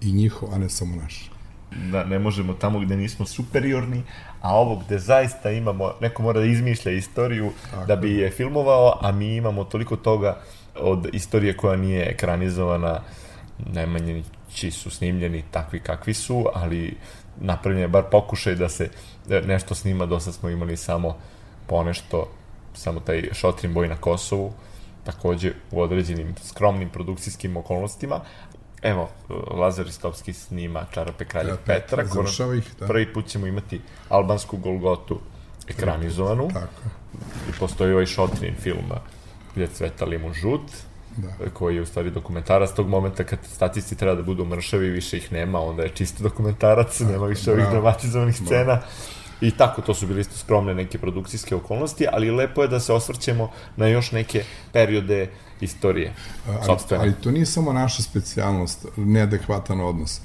i 0.00 0.12
njihov, 0.12 0.54
a 0.54 0.58
ne 0.58 0.68
samo 0.68 0.96
naš. 0.96 1.30
Da, 1.92 2.04
ne 2.04 2.18
možemo 2.18 2.52
tamo 2.52 2.80
gde 2.80 2.96
nismo 2.96 3.26
superiorni, 3.26 4.02
a 4.40 4.56
ovo 4.56 4.82
gde 4.86 4.98
zaista 4.98 5.50
imamo, 5.50 5.92
neko 6.00 6.22
mora 6.22 6.40
da 6.40 6.46
izmišlja 6.46 6.92
istoriju 6.92 7.50
Tako. 7.70 7.86
da 7.86 7.96
bi 7.96 8.16
je 8.16 8.30
filmovao, 8.30 8.98
a 9.00 9.12
mi 9.12 9.36
imamo 9.36 9.64
toliko 9.64 9.96
toga 9.96 10.40
od 10.80 11.08
istorije 11.12 11.56
koja 11.56 11.76
nije 11.76 12.10
ekranizovana, 12.10 13.00
najmanje 13.58 14.22
či 14.54 14.70
su 14.70 14.90
snimljeni 14.90 15.44
takvi 15.50 15.80
kakvi 15.80 16.14
su, 16.14 16.46
ali 16.54 16.96
napravljen 17.40 17.82
je 17.82 17.88
bar 17.88 18.04
pokušaj 18.10 18.54
da 18.54 18.68
se 18.68 18.90
nešto 19.46 19.74
snima, 19.74 20.06
dosta 20.06 20.32
smo 20.32 20.48
imali 20.48 20.76
samo 20.76 21.16
ponešto, 21.66 22.28
samo 22.74 23.00
taj 23.00 23.28
šotrin 23.32 23.74
boj 23.74 23.88
na 23.88 23.96
Kosovu, 23.96 24.52
takođe 25.04 25.52
u 25.70 25.80
određenim 25.80 26.34
skromnim 26.42 26.90
produkcijskim 26.90 27.56
okolnostima. 27.56 28.20
Evo, 28.82 29.10
Lazar 29.50 29.86
Istovski 29.86 30.32
snima 30.32 30.86
Čarape 30.90 31.24
kralja 31.24 31.48
ja, 31.48 31.56
Petra. 31.66 32.02
Petra 32.02 32.54
ih, 32.54 32.74
da. 32.80 32.86
Prvi 32.86 33.12
put 33.12 33.26
ćemo 33.26 33.46
imati 33.46 33.80
albansku 34.08 34.56
Golgotu 34.56 35.20
ekranizovanu. 35.68 36.48
Tako. 36.48 36.82
I 37.48 37.52
postoji 37.58 37.92
ovaj 37.92 38.06
šotrin 38.06 38.54
film 38.60 38.92
gde 39.54 39.66
cveta 39.66 40.04
limun 40.04 40.34
žut, 40.34 40.70
da. 41.16 41.50
koji 41.50 41.76
je 41.76 41.82
u 41.82 41.86
stvari 41.86 42.10
dokumentarac 42.10 42.72
tog 42.72 42.88
momenta 42.88 43.24
kad 43.24 43.38
statisti 43.52 43.96
treba 43.96 44.14
da 44.14 44.22
budu 44.22 44.44
mršavi, 44.44 44.90
više 44.90 45.16
ih 45.16 45.32
nema, 45.32 45.60
onda 45.60 45.82
je 45.82 45.88
čisto 45.88 46.22
dokumentarac, 46.22 47.00
da, 47.00 47.12
nema 47.12 47.26
više 47.26 47.52
ovih 47.52 47.66
dramatizovanih 47.70 48.36
scena. 48.36 48.74
Da. 48.74 48.86
I 49.40 49.50
tako, 49.50 49.82
to 49.82 49.94
su 49.94 50.06
bili 50.06 50.20
isto 50.20 50.38
skromne 50.38 50.74
neke 50.74 50.98
produkcijske 50.98 51.54
okolnosti, 51.54 52.06
ali 52.12 52.30
lepo 52.30 52.62
je 52.62 52.68
da 52.68 52.80
se 52.80 52.92
osvrćemo 52.92 53.50
na 53.76 53.86
još 53.86 54.12
neke 54.12 54.44
periode 54.72 55.30
istorije. 55.60 56.12
Ali, 56.46 56.78
ali 56.90 57.12
to 57.22 57.30
nije 57.30 57.46
samo 57.46 57.72
naša 57.72 58.02
specijalnost, 58.02 58.86
neadekvatan 58.96 59.80
odnos. 59.80 60.20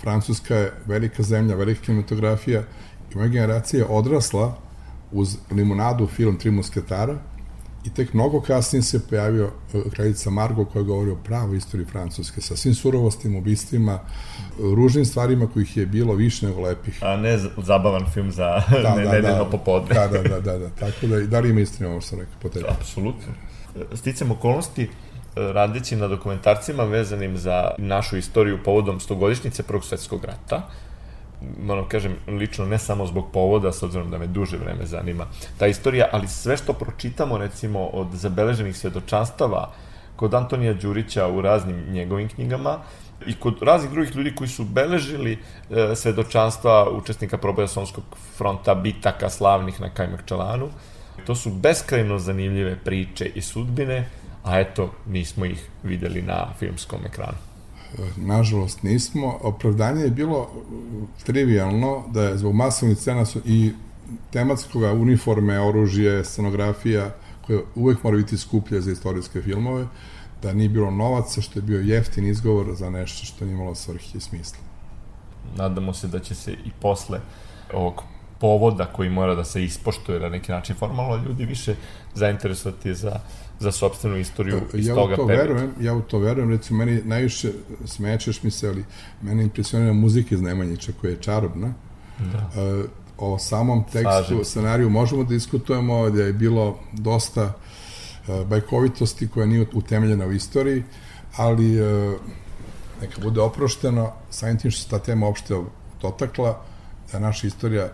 Francuska 0.00 0.54
je 0.54 0.72
velika 0.86 1.22
zemlja, 1.22 1.56
velika 1.56 1.80
kinematografija 1.80 2.62
i 3.12 3.16
moja 3.16 3.28
generacija 3.28 3.80
je 3.80 3.86
odrasla 3.88 4.56
uz 5.12 5.36
limunadu 5.50 6.06
film 6.06 6.36
Tri 6.36 6.50
musketara, 6.50 7.18
I 7.84 7.90
tek 7.90 8.14
mnogo 8.14 8.40
kasnije 8.40 8.82
se 8.82 9.06
pojavio 9.06 9.50
e, 9.74 9.90
kraljica 9.90 10.30
Margo 10.30 10.64
koja 10.64 10.82
govori 10.82 11.10
o 11.10 11.16
pravoj 11.24 11.56
istoriji 11.56 11.86
Francuske, 11.86 12.40
sa 12.40 12.56
svim 12.56 12.74
surovostima, 12.74 13.38
ubistvima, 13.38 13.98
ružnim 14.58 15.04
stvarima 15.04 15.46
kojih 15.46 15.76
je 15.76 15.86
bilo 15.86 16.14
više 16.14 16.46
nego 16.46 16.60
lepih. 16.60 16.98
A 17.02 17.16
ne 17.16 17.38
zabavan 17.56 18.06
film 18.14 18.32
za 18.32 18.62
da, 18.82 18.94
ne, 18.96 19.04
da, 19.04 19.12
nedeljno 19.12 19.44
da, 19.44 19.50
popodne. 19.50 19.94
Da, 19.94 20.08
da, 20.08 20.22
da, 20.22 20.40
da, 20.40 20.58
da. 20.58 20.68
Tako 20.68 21.06
da, 21.06 21.20
da 21.20 21.40
li 21.40 21.50
ima 21.50 21.60
istina 21.60 21.90
ovo 21.90 22.00
što 22.00 22.10
sam 22.10 22.18
rekao 22.18 22.34
po 22.42 22.48
tebi? 22.48 22.66
Apsolutno. 22.68 23.32
Sticam 23.94 24.30
okolnosti, 24.30 24.82
e, 24.82 24.88
radeći 25.36 25.96
na 25.96 26.08
dokumentarcima 26.08 26.84
vezanim 26.84 27.36
za 27.36 27.70
našu 27.78 28.16
istoriju 28.16 28.58
povodom 28.64 29.00
stogodišnjice 29.00 29.62
Prvog 29.62 29.84
svetskog 29.84 30.24
rata, 30.24 30.68
moram 31.66 31.88
kažem, 31.88 32.16
lično 32.26 32.66
ne 32.66 32.78
samo 32.78 33.06
zbog 33.06 33.32
povoda, 33.32 33.72
s 33.72 33.82
obzirom 33.82 34.10
da 34.10 34.18
me 34.18 34.26
duže 34.26 34.56
vreme 34.56 34.86
zanima 34.86 35.26
ta 35.58 35.66
istorija, 35.66 36.08
ali 36.12 36.28
sve 36.28 36.56
što 36.56 36.72
pročitamo, 36.72 37.38
recimo, 37.38 37.86
od 37.86 38.08
zabeleženih 38.12 38.76
svedočanstava 38.76 39.70
kod 40.16 40.34
Antonija 40.34 40.74
Đurića 40.74 41.26
u 41.26 41.40
raznim 41.40 41.84
njegovim 41.92 42.28
knjigama, 42.28 42.78
i 43.26 43.34
kod 43.34 43.62
raznih 43.62 43.92
drugih 43.92 44.16
ljudi 44.16 44.34
koji 44.34 44.48
su 44.48 44.64
beležili 44.64 45.38
e, 45.70 45.96
svedočanstva 45.96 46.90
učesnika 46.90 47.38
proboja 47.38 47.68
Somskog 47.68 48.04
fronta, 48.36 48.74
bitaka 48.74 49.30
slavnih 49.30 49.80
na 49.80 49.90
Kajmakčalanu. 49.90 50.68
To 51.26 51.34
su 51.34 51.50
beskrajno 51.50 52.18
zanimljive 52.18 52.76
priče 52.84 53.26
i 53.34 53.42
sudbine, 53.42 54.08
a 54.44 54.60
eto, 54.60 54.92
mi 55.06 55.24
smo 55.24 55.44
ih 55.44 55.68
videli 55.82 56.22
na 56.22 56.46
filmskom 56.58 57.00
ekranu. 57.06 57.47
Nažalost 58.16 58.82
nismo. 58.82 59.38
Opravdanje 59.42 60.02
je 60.02 60.10
bilo 60.10 60.50
trivialno 61.24 62.04
da 62.12 62.22
je 62.22 62.38
zbog 62.38 62.54
masovnih 62.54 62.98
cena 62.98 63.24
i 63.44 63.72
tematskog 64.30 64.82
uniforme, 64.82 65.60
oružje, 65.60 66.24
scenografija, 66.24 67.14
koje 67.46 67.62
uvek 67.74 68.02
mora 68.02 68.16
biti 68.16 68.38
skuplje 68.38 68.80
za 68.80 68.92
istorijske 68.92 69.42
filmove, 69.42 69.86
da 70.42 70.52
nije 70.52 70.68
bilo 70.68 70.90
novaca, 70.90 71.40
što 71.40 71.58
je 71.58 71.62
bio 71.62 71.80
jeftin 71.80 72.26
izgovor 72.26 72.74
za 72.74 72.90
nešto 72.90 73.26
što 73.26 73.44
nije 73.44 73.54
imalo 73.54 73.74
svrhe 73.74 74.18
i 74.18 74.20
smisla. 74.20 74.58
Nadamo 75.56 75.94
se 75.94 76.08
da 76.08 76.18
će 76.18 76.34
se 76.34 76.52
i 76.52 76.70
posle 76.80 77.20
ovog 77.72 78.02
povoda 78.40 78.86
koji 78.86 79.10
mora 79.10 79.34
da 79.34 79.44
se 79.44 79.64
ispoštuje 79.64 80.20
na 80.20 80.28
neki 80.28 80.52
način 80.52 80.76
formalno 80.76 81.24
ljudi 81.24 81.44
više 81.44 81.74
zainteresovati 82.14 82.94
za 82.94 83.20
za 83.60 83.72
sobstvenu 83.72 84.16
istoriju 84.16 84.60
iz 84.74 84.86
ja 84.86 84.94
toga 84.94 85.16
to 85.16 85.26
perioda. 85.26 85.52
Verujem, 85.52 85.74
ja 85.80 85.94
u 85.94 86.02
to 86.02 86.18
verujem, 86.18 86.50
recimo, 86.50 86.84
meni 86.84 87.02
najviše 87.04 87.52
smečeš 87.84 88.42
mi 88.42 88.50
se, 88.50 88.68
ali 88.68 88.84
mene 89.22 89.42
impresionira 89.42 89.92
muzika 89.92 90.34
iz 90.34 90.42
Nemanjića 90.42 90.92
koja 91.00 91.10
je 91.10 91.16
čarobna. 91.20 91.74
Da. 92.18 92.62
E, 92.62 92.84
o 93.18 93.38
samom 93.38 93.84
tekstu, 93.84 94.00
Slažem. 94.02 94.44
scenariju 94.44 94.90
možemo 94.90 95.24
da 95.24 95.28
diskutujemo 95.28 96.10
da 96.10 96.22
je 96.22 96.32
bilo 96.32 96.78
dosta 96.92 97.52
e, 98.28 98.44
bajkovitosti 98.44 99.28
koja 99.28 99.46
nije 99.46 99.66
utemeljena 99.72 100.26
u 100.26 100.32
istoriji, 100.32 100.84
ali 101.36 101.78
e, 101.78 102.16
neka 103.00 103.20
bude 103.22 103.40
oprošteno, 103.40 104.12
samim 104.30 104.58
tim 104.58 104.70
što 104.70 104.82
se 104.82 104.88
ta 104.88 104.98
tema 104.98 105.26
uopšte 105.26 105.54
dotakla, 106.02 106.60
da 107.12 107.18
je 107.18 107.22
naša 107.22 107.46
istorija 107.46 107.88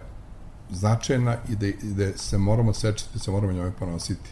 značajna 0.71 1.37
i 1.49 1.57
da, 1.57 1.67
i 1.67 1.75
da 1.83 2.19
se 2.19 2.39
moramo 2.39 2.73
sečiti, 2.73 3.11
da 3.15 3.19
se 3.19 3.31
moramo 3.31 3.53
njome 3.53 3.73
ponositi 3.79 4.31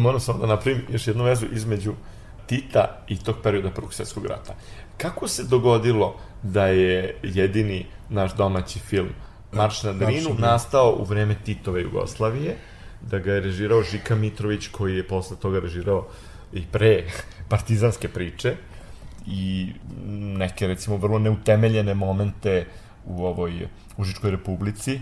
moram 0.00 0.20
samo 0.20 0.38
da 0.38 0.46
napravim 0.46 0.82
još 0.88 1.06
jednu 1.06 1.24
vezu 1.24 1.46
između 1.52 1.92
Tita 2.46 3.04
i 3.08 3.16
tog 3.18 3.36
perioda 3.42 3.70
Prvog 3.70 3.94
svjetskog 3.94 4.26
rata. 4.26 4.54
Kako 4.96 5.28
se 5.28 5.44
dogodilo 5.44 6.16
da 6.42 6.66
je 6.66 7.18
jedini 7.22 7.86
naš 8.08 8.36
domaći 8.36 8.78
film 8.78 9.08
Marš 9.52 9.82
na 9.82 9.92
Drinu 9.92 10.34
nastao 10.38 10.96
u 10.98 11.04
vreme 11.04 11.36
Titove 11.44 11.82
Jugoslavije, 11.82 12.56
da 13.02 13.18
ga 13.18 13.32
je 13.32 13.40
režirao 13.40 13.82
Žika 13.82 14.14
Mitrović 14.14 14.68
koji 14.68 14.96
je 14.96 15.08
posle 15.08 15.36
toga 15.36 15.60
režirao 15.60 16.06
i 16.52 16.62
pre 16.72 17.04
partizanske 17.50 18.08
priče 18.08 18.56
i 19.26 19.72
neke 20.36 20.66
recimo 20.66 20.96
vrlo 20.96 21.18
neutemeljene 21.18 21.94
momente 21.94 22.66
u 23.04 23.26
ovoj 23.26 23.68
Užičkoj 23.96 24.30
republici 24.30 25.00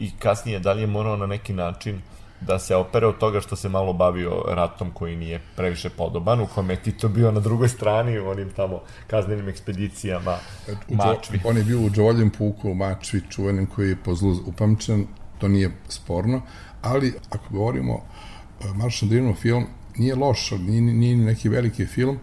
i 0.00 0.10
kasnije 0.18 0.58
da 0.58 0.72
li 0.72 0.80
je 0.80 0.86
morao 0.86 1.16
na 1.16 1.26
neki 1.26 1.52
način 1.52 2.02
da 2.46 2.58
se 2.58 2.76
opere 2.76 3.06
od 3.06 3.18
toga 3.18 3.40
što 3.40 3.56
se 3.56 3.68
malo 3.68 3.92
bavio 3.92 4.42
ratom 4.48 4.90
koji 4.90 5.16
nije 5.16 5.40
previše 5.56 5.90
podoban, 5.90 6.40
u 6.40 6.46
kome 6.46 6.72
je 6.72 6.82
Tito 6.82 7.08
bio 7.08 7.30
na 7.32 7.40
drugoj 7.40 7.68
strani 7.68 8.18
u 8.18 8.28
onim 8.28 8.50
tamo 8.50 8.80
kaznenim 9.06 9.48
ekspedicijama 9.48 10.36
u 10.88 10.94
Mačvi. 10.94 11.40
On 11.44 11.56
je 11.56 11.64
bio 11.64 11.80
u 11.80 11.90
Džovoljem 11.90 12.30
puku 12.30 12.70
u 12.70 12.74
Mačvi, 12.74 13.22
čuvenim 13.30 13.66
koji 13.66 13.88
je 13.88 13.96
po 14.04 14.14
zlu 14.14 14.36
upamćen, 14.46 15.06
to 15.38 15.48
nije 15.48 15.70
sporno, 15.88 16.42
ali 16.82 17.14
ako 17.30 17.44
govorimo 17.50 17.94
e, 17.94 18.74
Marš 18.74 19.02
Andrinov 19.02 19.34
film, 19.34 19.66
nije 19.96 20.14
loš, 20.14 20.50
nije, 20.50 20.80
nije 20.80 21.16
neki 21.16 21.48
veliki 21.48 21.86
film, 21.86 22.18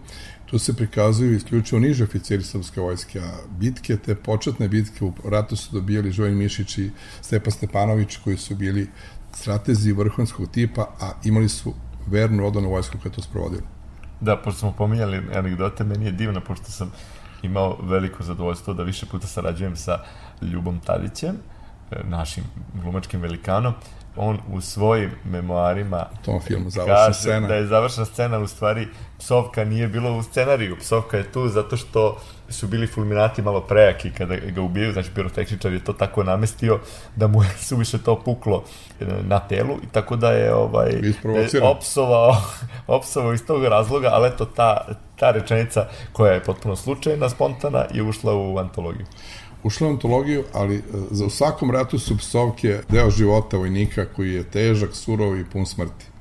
tu 0.52 0.58
se 0.58 0.76
prikazuju 0.76 1.34
isključivo 1.34 1.80
niže 1.80 2.04
oficiri 2.04 2.42
srpske 2.42 2.80
vojske, 2.80 3.20
a 3.20 3.30
bitke, 3.58 3.96
te 3.96 4.14
početne 4.14 4.68
bitke 4.68 5.04
u 5.04 5.12
ratu 5.24 5.56
su 5.56 5.72
dobijali 5.72 6.10
Žojn 6.12 6.34
Mišić 6.34 6.78
i 6.78 6.90
Stepa 7.20 7.50
Stepanović, 7.50 8.16
koji 8.16 8.36
su 8.36 8.54
bili 8.54 8.88
stratezi 9.32 9.92
vrhunskog 9.92 10.48
tipa, 10.50 10.82
a 11.00 11.10
imali 11.24 11.48
su 11.48 11.74
vernu 12.06 12.46
odanu 12.46 12.70
vojsku 12.70 12.98
koja 13.02 13.12
to 13.12 13.22
sprovodila. 13.22 13.62
Da, 14.20 14.36
pošto 14.36 14.58
smo 14.58 14.72
pominjali 14.72 15.22
anegdote, 15.34 15.84
meni 15.84 16.04
je 16.04 16.12
divno, 16.12 16.40
pošto 16.40 16.70
sam 16.70 16.92
imao 17.42 17.78
veliko 17.82 18.22
zadovoljstvo 18.22 18.74
da 18.74 18.82
više 18.82 19.06
puta 19.06 19.26
sarađujem 19.26 19.76
sa 19.76 19.98
Ljubom 20.42 20.80
Tadićem, 20.80 21.36
e, 21.90 22.00
našim 22.04 22.44
glumačkim 22.82 23.20
velikanom, 23.20 23.74
on 24.16 24.38
u 24.52 24.60
svojim 24.60 25.10
memoarima 25.24 26.06
U 26.20 26.24
tom 26.24 26.40
filmu 26.40 26.70
završna 26.70 26.96
kaže 26.96 27.18
scena. 27.18 27.48
da 27.48 27.54
je 27.54 27.66
završna 27.66 28.04
scena 28.04 28.38
u 28.38 28.46
stvari 28.46 28.88
psovka 29.18 29.64
nije 29.64 29.88
bilo 29.88 30.16
u 30.16 30.22
scenariju, 30.22 30.76
psovka 30.80 31.16
je 31.16 31.32
tu 31.32 31.48
zato 31.48 31.76
što 31.76 32.20
su 32.52 32.66
bili 32.66 32.86
fulminati 32.86 33.42
malo 33.42 33.60
prejaki 33.60 34.10
kada 34.10 34.36
ga 34.36 34.62
ubijaju, 34.62 34.92
znači 34.92 35.10
pirotehničar 35.14 35.72
je 35.72 35.84
to 35.84 35.92
tako 35.92 36.22
namestio 36.22 36.78
da 37.16 37.26
mu 37.26 37.42
je 37.42 37.48
suviše 37.68 37.98
to 37.98 38.20
puklo 38.24 38.64
e, 39.00 39.04
na 39.22 39.40
telu 39.40 39.74
i 39.82 39.86
tako 39.92 40.16
da 40.16 40.32
je 40.32 40.54
ovaj 40.54 40.92
da 40.92 41.08
Isprovociran. 41.08 41.68
opsovao, 41.68 42.36
opsovao 42.86 43.32
iz 43.32 43.46
tog 43.46 43.64
razloga, 43.64 44.08
ali 44.12 44.28
eto 44.28 44.44
ta, 44.44 44.86
ta 45.16 45.30
rečenica 45.30 45.86
koja 46.12 46.32
je 46.32 46.44
potpuno 46.44 46.76
slučajna, 46.76 47.28
spontana 47.28 47.84
je 47.94 48.02
ušla 48.02 48.34
u 48.34 48.58
antologiju. 48.58 49.06
Ušla 49.62 49.86
u 49.88 49.90
antologiju, 49.90 50.44
ali 50.52 50.76
e, 50.76 50.82
za 51.10 51.24
u 51.24 51.30
svakom 51.30 51.70
ratu 51.70 51.98
su 51.98 52.18
psovke 52.18 52.80
deo 52.88 53.10
života 53.10 53.56
vojnika 53.56 54.06
koji 54.16 54.32
je 54.32 54.50
težak, 54.50 54.90
surov 54.94 55.38
i 55.38 55.44
pun 55.44 55.66
smrti. 55.66 56.11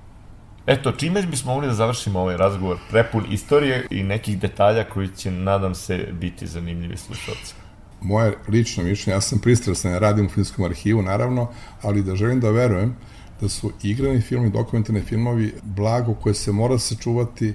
Eto, 0.68 0.92
čime 0.92 1.22
bismo 1.22 1.54
mogli 1.54 1.68
da 1.68 1.74
završimo 1.74 2.20
ovaj 2.20 2.38
razgovor 2.38 2.78
prepun 2.90 3.26
istorije 3.30 3.88
i 3.90 4.04
nekih 4.04 4.40
detalja 4.40 4.84
koji 4.84 5.08
će, 5.08 5.32
nadam 5.32 5.76
se, 5.76 6.08
biti 6.12 6.48
zanimljivi 6.48 6.98
slušalci. 6.98 7.54
Moje 8.02 8.38
lično 8.48 8.84
mišljenje, 8.84 9.16
ja 9.16 9.22
sam 9.22 9.40
pristrasan, 9.40 9.92
ja 9.92 10.00
radim 10.00 10.26
u 10.26 10.30
filmskom 10.30 10.66
arhivu, 10.66 11.02
naravno, 11.02 11.50
ali 11.82 12.04
da 12.04 12.16
želim 12.16 12.40
da 12.40 12.52
verujem 12.52 12.96
da 13.42 13.50
su 13.50 13.72
igrani 13.84 14.22
filmi, 14.22 14.50
dokumentarni 14.50 15.02
filmovi 15.02 15.54
blago 15.64 16.14
koje 16.14 16.34
se 16.34 16.52
mora 16.52 16.80
sačuvati 16.80 17.54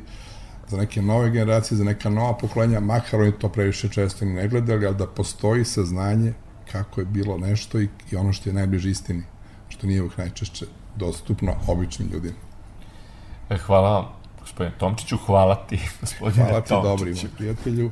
za 0.68 0.76
neke 0.76 1.02
nove 1.02 1.30
generacije, 1.30 1.78
za 1.78 1.84
neka 1.84 2.10
nova 2.10 2.38
pokolenja, 2.38 2.80
makar 2.80 3.20
oni 3.20 3.32
to 3.32 3.48
previše 3.48 3.88
često 3.88 4.24
ne 4.24 4.48
gledali, 4.48 4.86
ali 4.86 4.96
da 4.96 5.06
postoji 5.06 5.64
saznanje 5.64 6.32
kako 6.72 7.00
je 7.00 7.04
bilo 7.04 7.38
nešto 7.38 7.80
i, 7.80 7.88
i 8.10 8.16
ono 8.16 8.32
što 8.32 8.50
je 8.50 8.54
najbliže 8.54 8.90
istini, 8.90 9.22
što 9.68 9.86
nije 9.86 10.02
uvijek 10.02 10.18
najčešće 10.18 10.66
dostupno 10.96 11.54
običnim 11.66 12.08
ljudima. 12.12 12.45
E, 13.50 13.56
hvala 13.56 13.90
vam, 13.90 14.04
gospodine 14.40 14.74
Tomčiću, 14.78 15.16
hvala 15.26 15.54
ti, 15.54 15.78
gospodine 16.00 16.44
Hvala 16.44 16.60
ti, 16.60 16.68
Tomčiću. 16.68 16.88
dobri 16.88 17.14
moj 17.14 17.30
prijatelju, 17.36 17.90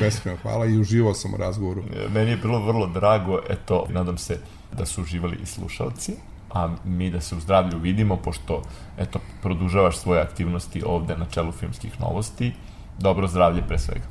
beskreno 0.00 0.38
hvala 0.42 0.66
i 0.66 0.78
uživao 0.78 1.14
sam 1.14 1.34
u 1.34 1.36
razgovoru. 1.36 1.82
E, 1.82 2.08
Meni 2.08 2.30
je 2.30 2.36
bilo 2.36 2.58
vrlo 2.66 2.86
drago, 2.86 3.40
eto, 3.50 3.86
nadam 3.90 4.18
se 4.18 4.38
da 4.72 4.86
su 4.86 5.02
uživali 5.02 5.38
i 5.42 5.46
slušalci, 5.46 6.12
a 6.54 6.68
mi 6.84 7.10
da 7.10 7.20
se 7.20 7.36
u 7.36 7.40
zdravlju 7.40 7.78
vidimo, 7.78 8.16
pošto, 8.16 8.62
eto, 8.98 9.18
produžavaš 9.42 9.96
svoje 9.98 10.20
aktivnosti 10.20 10.82
ovde 10.86 11.16
na 11.16 11.26
čelu 11.26 11.52
filmskih 11.52 12.00
novosti. 12.00 12.52
Dobro 12.98 13.28
zdravlje 13.28 13.62
pre 13.68 13.78
svega. 13.78 14.06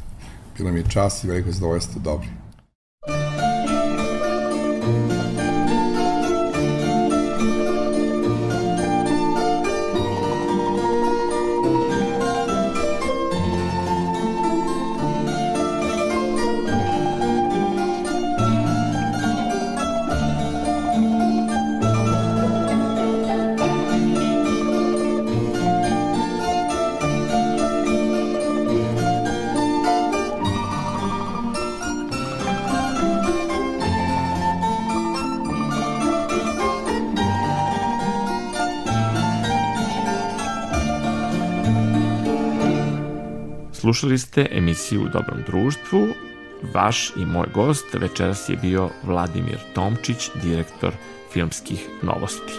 Bilo 0.58 0.72
mi 0.72 0.80
je 0.80 0.86
čast 0.89 1.24
i 1.24 1.28
veliko 1.28 1.52
zadovoljstvo, 1.52 2.02
dobri. 2.02 2.30
Slušali 43.86 44.18
ste 44.18 44.48
emisiju 44.52 45.02
U 45.04 45.10
dobrom 45.10 45.40
društvu. 45.48 46.08
Vaš 46.74 47.10
i 47.16 47.26
moj 47.26 47.48
gost 47.54 47.86
večeras 47.94 48.50
je 48.50 48.58
bio 48.58 48.90
Vladimir 49.04 49.58
Tomčić, 49.74 50.30
direktor 50.44 50.94
filmskih 51.34 51.90
novosti. 52.04 52.54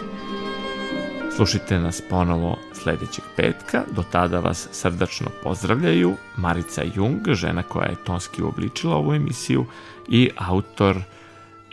Slušajte 1.37 1.79
nas 1.79 2.03
ponovo 2.11 2.59
sledećeg 2.73 3.25
petka. 3.37 3.83
Do 3.97 4.03
tada 4.13 4.41
vas 4.41 4.69
srdačno 4.73 5.27
pozdravljaju 5.43 6.15
Marica 6.37 6.83
Jung, 6.95 7.29
žena 7.33 7.63
koja 7.63 7.89
je 7.89 8.05
tonski 8.05 8.43
uobličila 8.43 8.97
ovu 8.97 9.15
emisiju 9.15 9.67
i 10.09 10.31
autor 10.37 10.97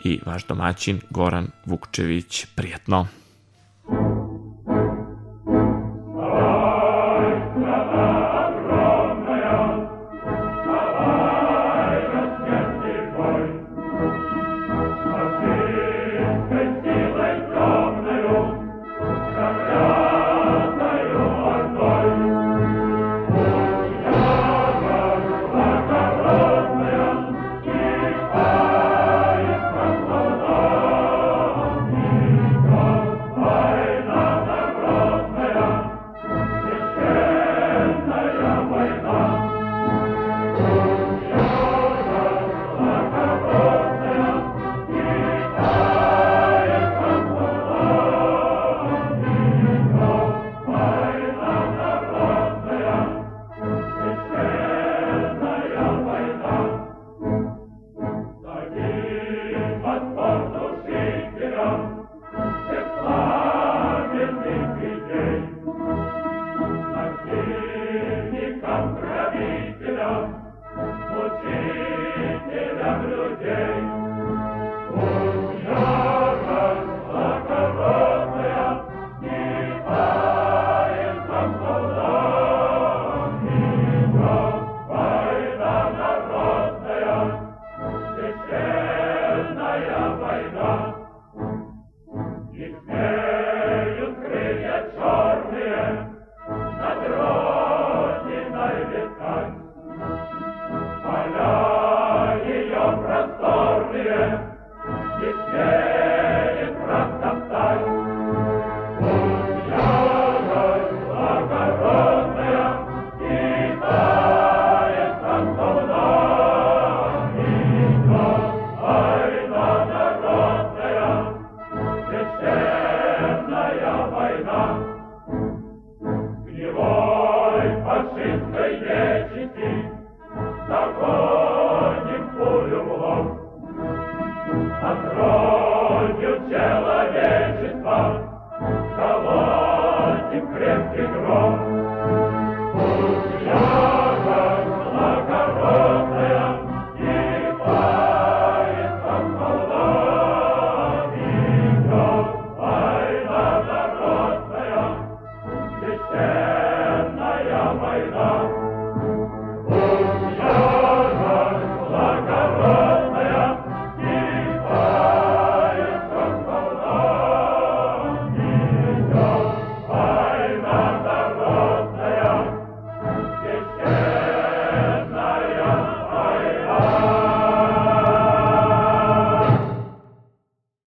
i 0.04 0.20
vaš 0.26 0.46
domaćin 0.46 1.00
Goran 1.10 1.48
Vukčević. 1.66 2.46
Prijetno! 2.54 3.06